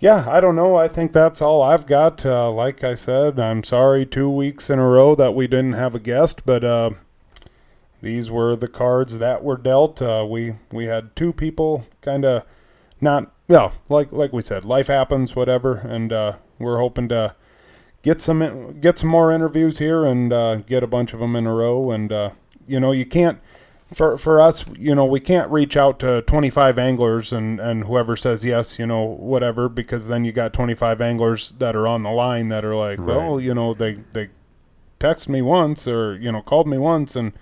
yeah, 0.00 0.26
I 0.28 0.40
don't 0.40 0.56
know. 0.56 0.74
I 0.76 0.88
think 0.88 1.12
that's 1.12 1.40
all 1.40 1.62
I've 1.62 1.86
got. 1.86 2.26
Uh, 2.26 2.50
like 2.50 2.82
I 2.82 2.94
said, 2.94 3.38
I'm 3.38 3.62
sorry 3.62 4.04
two 4.04 4.28
weeks 4.28 4.68
in 4.68 4.78
a 4.78 4.86
row 4.86 5.14
that 5.14 5.34
we 5.34 5.46
didn't 5.46 5.74
have 5.74 5.94
a 5.94 6.00
guest, 6.00 6.44
but 6.44 6.64
uh, 6.64 6.90
these 8.02 8.30
were 8.30 8.56
the 8.56 8.66
cards 8.66 9.18
that 9.18 9.44
were 9.44 9.56
dealt. 9.56 10.02
Uh, 10.02 10.26
we 10.28 10.54
we 10.72 10.86
had 10.86 11.14
two 11.14 11.32
people 11.32 11.86
kind 12.00 12.24
of 12.24 12.44
not 13.00 13.30
well, 13.46 13.72
like 13.88 14.10
like 14.10 14.32
we 14.32 14.42
said, 14.42 14.64
life 14.64 14.88
happens, 14.88 15.36
whatever, 15.36 15.76
and 15.76 16.12
uh, 16.12 16.36
we're 16.58 16.78
hoping 16.78 17.08
to 17.08 17.36
get 18.02 18.20
some 18.20 18.80
get 18.80 18.98
some 18.98 19.08
more 19.08 19.30
interviews 19.30 19.78
here 19.78 20.04
and 20.04 20.32
uh, 20.32 20.56
get 20.56 20.82
a 20.82 20.88
bunch 20.88 21.14
of 21.14 21.20
them 21.20 21.36
in 21.36 21.46
a 21.46 21.54
row. 21.54 21.92
And 21.92 22.10
uh, 22.12 22.30
you 22.66 22.80
know, 22.80 22.90
you 22.90 23.06
can't 23.06 23.40
for 23.94 24.16
for 24.18 24.40
us, 24.40 24.64
you 24.78 24.94
know, 24.94 25.04
we 25.04 25.20
can't 25.20 25.50
reach 25.50 25.76
out 25.76 25.98
to 26.00 26.22
25 26.22 26.78
anglers 26.78 27.32
and 27.32 27.60
and 27.60 27.84
whoever 27.84 28.16
says 28.16 28.44
yes, 28.44 28.78
you 28.78 28.86
know, 28.86 29.02
whatever, 29.04 29.68
because 29.68 30.08
then 30.08 30.24
you 30.24 30.32
got 30.32 30.52
25 30.52 31.00
anglers 31.00 31.52
that 31.58 31.74
are 31.76 31.86
on 31.86 32.02
the 32.02 32.10
line 32.10 32.48
that 32.48 32.64
are 32.64 32.74
like, 32.74 32.98
Right. 32.98 33.08
well, 33.08 33.40
you 33.40 33.54
know, 33.54 33.74
they 33.74 33.98
they 34.12 34.30
texted 35.00 35.28
me 35.28 35.42
once 35.42 35.88
or 35.88 36.16
you 36.16 36.30
know 36.30 36.40
called 36.42 36.68
me 36.68 36.78
once 36.78 37.16
and 37.16 37.32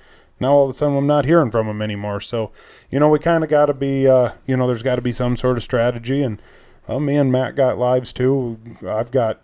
now 0.40 0.53
all 0.55 0.64
of 0.64 0.70
a 0.70 0.72
sudden 0.72 0.96
I'm 0.96 1.07
not 1.07 1.26
hearing 1.26 1.51
from 1.51 1.66
them 1.66 1.82
anymore. 1.82 2.20
So, 2.20 2.51
you 2.90 2.98
know, 2.98 3.11
we 3.11 3.18
kind 3.18 3.44
of 3.44 3.51
got 3.51 3.66
to 3.66 3.74
be, 3.74 4.09
uh, 4.09 4.32
you 4.46 4.57
know, 4.57 4.66
there's 4.66 4.82
got 4.82 4.96
to 4.96 5.03
be 5.03 5.12
some 5.12 5.36
sort 5.36 5.59
of 5.59 5.62
strategy. 5.62 6.22
And 6.22 6.40
well, 6.88 6.98
me 6.98 7.16
and 7.16 7.30
Matt 7.30 7.57
got 7.57 7.76
lives 7.76 8.12
too. 8.12 8.59
I've 8.86 9.11
got, 9.11 9.42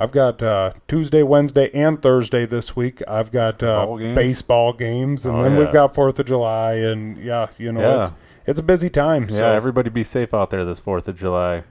I've 0.00 0.12
got 0.12 0.42
uh, 0.42 0.72
Tuesday, 0.88 1.22
Wednesday, 1.22 1.70
and 1.74 2.00
Thursday 2.00 2.46
this 2.46 2.74
week. 2.74 3.02
I've 3.06 3.30
got 3.30 3.62
uh, 3.62 3.84
games? 3.96 4.16
baseball 4.16 4.72
games, 4.72 5.26
and 5.26 5.36
Oh, 5.36 5.42
then 5.42 5.52
yeah. 5.52 5.58
we've 5.58 5.72
got 5.72 5.94
Fourth 5.94 6.18
of 6.18 6.24
July, 6.26 6.74
and 6.76 7.18
yeah, 7.18 7.48
you 7.58 7.70
know, 7.70 7.80
Yeah. 7.80 8.02
it's 8.04 8.12
it's 8.46 8.60
a 8.60 8.62
busy 8.62 8.88
time. 8.88 9.24
yeah, 9.24 9.36
so 9.36 9.44
everybody 9.52 9.90
be 9.90 10.02
safe 10.02 10.32
out 10.32 10.48
there 10.50 10.64
this 10.64 10.80
Fourth 10.80 11.06
of 11.06 11.16
July. 11.18 11.64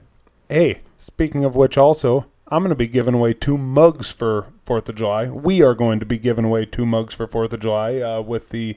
Hey, 0.48 0.78
speaking 0.96 1.44
of 1.44 1.56
which, 1.56 1.76
also, 1.76 2.26
I'm 2.48 2.60
going 2.62 2.70
to 2.70 2.76
be 2.76 2.86
giving 2.86 3.14
away 3.14 3.32
two 3.34 3.58
mugs 3.58 4.10
for 4.12 4.46
Fourth 4.64 4.88
of 4.88 4.94
July. 4.94 5.28
We 5.28 5.62
are 5.62 5.74
going 5.74 5.98
to 6.00 6.06
be 6.06 6.16
giving 6.18 6.44
away 6.44 6.66
two 6.66 6.86
mugs 6.86 7.12
for 7.14 7.26
Fourth 7.26 7.52
of 7.52 7.60
July 7.60 7.96
uh, 7.98 8.20
with 8.22 8.50
the 8.50 8.76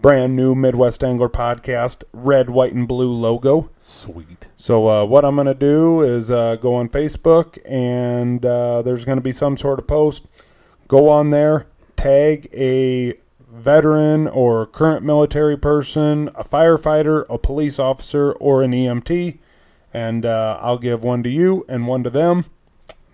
brand 0.00 0.36
new 0.36 0.54
Midwest 0.54 1.02
Angler 1.02 1.28
podcast 1.28 2.04
red, 2.12 2.50
white, 2.50 2.72
and 2.72 2.86
blue 2.86 3.10
logo. 3.10 3.70
Sweet. 3.78 4.48
So 4.56 4.88
uh, 4.88 5.04
what 5.04 5.24
I'm 5.24 5.34
going 5.34 5.46
to 5.46 5.54
do 5.54 6.02
is 6.02 6.30
uh, 6.30 6.56
go 6.56 6.74
on 6.74 6.88
Facebook, 6.88 7.58
and 7.64 8.44
uh, 8.44 8.82
there's 8.82 9.04
going 9.04 9.18
to 9.18 9.22
be 9.22 9.32
some 9.32 9.56
sort 9.56 9.78
of 9.78 9.86
post. 9.86 10.26
Go 10.86 11.08
on 11.08 11.30
there, 11.30 11.66
tag 11.96 12.48
a 12.54 13.14
veteran 13.50 14.28
or 14.28 14.66
current 14.66 15.04
military 15.04 15.56
person, 15.56 16.28
a 16.34 16.44
firefighter, 16.44 17.26
a 17.28 17.38
police 17.38 17.78
officer, 17.78 18.32
or 18.32 18.62
an 18.62 18.72
EMT, 18.72 19.38
and 19.92 20.24
uh, 20.24 20.58
I'll 20.62 20.78
give 20.78 21.02
one 21.02 21.22
to 21.24 21.28
you 21.28 21.64
and 21.68 21.86
one 21.86 22.02
to 22.04 22.10
them. 22.10 22.44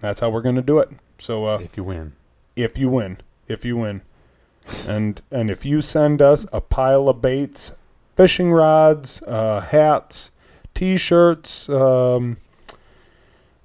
That's 0.01 0.21
how 0.21 0.31
we're 0.31 0.43
going 0.43 0.57
to 0.57 0.63
do 0.63 0.79
it. 0.81 0.91
So 1.19 1.47
uh, 1.47 1.59
If 1.59 1.77
you 1.77 1.85
win. 1.85 2.13
if 2.57 2.77
you 2.77 2.91
win, 2.91 3.19
if 3.49 3.65
you 3.65 3.77
win, 3.77 4.03
and 4.87 5.21
and 5.31 5.51
if 5.51 5.65
you 5.65 5.81
send 5.81 6.23
us 6.23 6.47
a 6.53 6.61
pile 6.61 7.09
of 7.09 7.21
baits, 7.21 7.73
fishing 8.17 8.53
rods, 8.53 9.23
uh, 9.27 9.61
hats, 9.61 10.31
t-shirts, 10.75 11.69
um, 11.69 12.37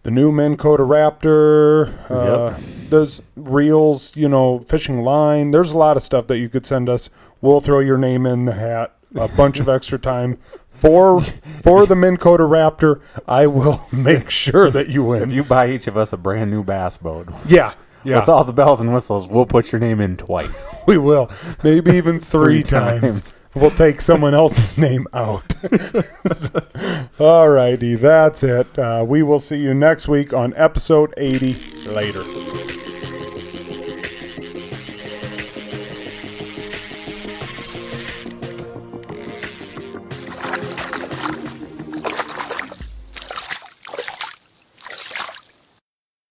the 0.04 0.12
new 0.12 0.32
Minn 0.32 0.58
Kota 0.58 0.84
Raptor, 0.84 1.94
uh, 2.10 2.58
those 2.90 3.22
reels, 3.36 4.16
you 4.16 4.30
know, 4.30 4.60
fishing 4.60 5.02
line. 5.02 5.52
There's 5.52 5.72
a 5.72 5.78
lot 5.78 5.98
of 5.98 6.04
stuff 6.04 6.28
that 6.28 6.40
you 6.40 6.50
could 6.50 6.66
send 6.66 6.90
us. 6.90 7.10
We'll 7.42 7.60
throw 7.60 7.80
your 7.80 7.98
name 7.98 8.26
in 8.26 8.46
the 8.46 8.54
hat. 8.54 8.96
A 9.16 9.28
bunch 9.30 9.60
of 9.60 9.68
extra 9.68 9.98
time. 9.98 10.38
For 10.70 11.22
for 11.22 11.86
the 11.86 11.96
Minn 11.96 12.18
Kota 12.18 12.44
Raptor, 12.44 13.02
I 13.28 13.48
will 13.48 13.82
make 13.92 14.30
sure 14.30 14.70
that 14.70 14.88
you 14.88 15.04
win. 15.04 15.24
If 15.24 15.32
you 15.32 15.44
buy 15.44 15.70
each 15.70 15.88
of 15.88 15.98
us 15.98 16.14
a 16.14 16.18
brand 16.18 16.52
new 16.52 16.64
bass 16.64 16.96
boat 16.98 17.28
Yeah, 17.48 17.74
yeah. 18.04 18.20
with 18.20 18.30
all 18.30 18.44
the 18.44 18.54
bells 18.54 18.82
and 18.82 18.94
whistles, 18.94 19.28
we'll 19.28 19.46
put 19.46 19.72
your 19.72 19.80
name 19.80 20.00
in 20.02 20.18
twice. 20.18 20.78
We 20.88 20.98
will. 20.98 21.30
Maybe 21.64 21.92
even 21.92 22.20
three, 22.32 22.62
Three 22.62 22.64
times. 22.64 23.02
times. 23.22 23.34
We'll 23.56 23.72
take 23.72 24.00
someone 24.00 24.34
else's 24.36 24.78
name 24.78 25.08
out. 25.14 25.44
All 27.20 27.50
righty. 27.50 27.96
That's 27.96 28.44
it. 28.44 28.78
Uh, 28.78 29.04
we 29.08 29.24
will 29.24 29.40
see 29.40 29.58
you 29.58 29.74
next 29.74 30.08
week 30.08 30.34
on 30.34 30.54
episode 30.56 31.14
80. 31.18 31.56
Later. 31.96 32.69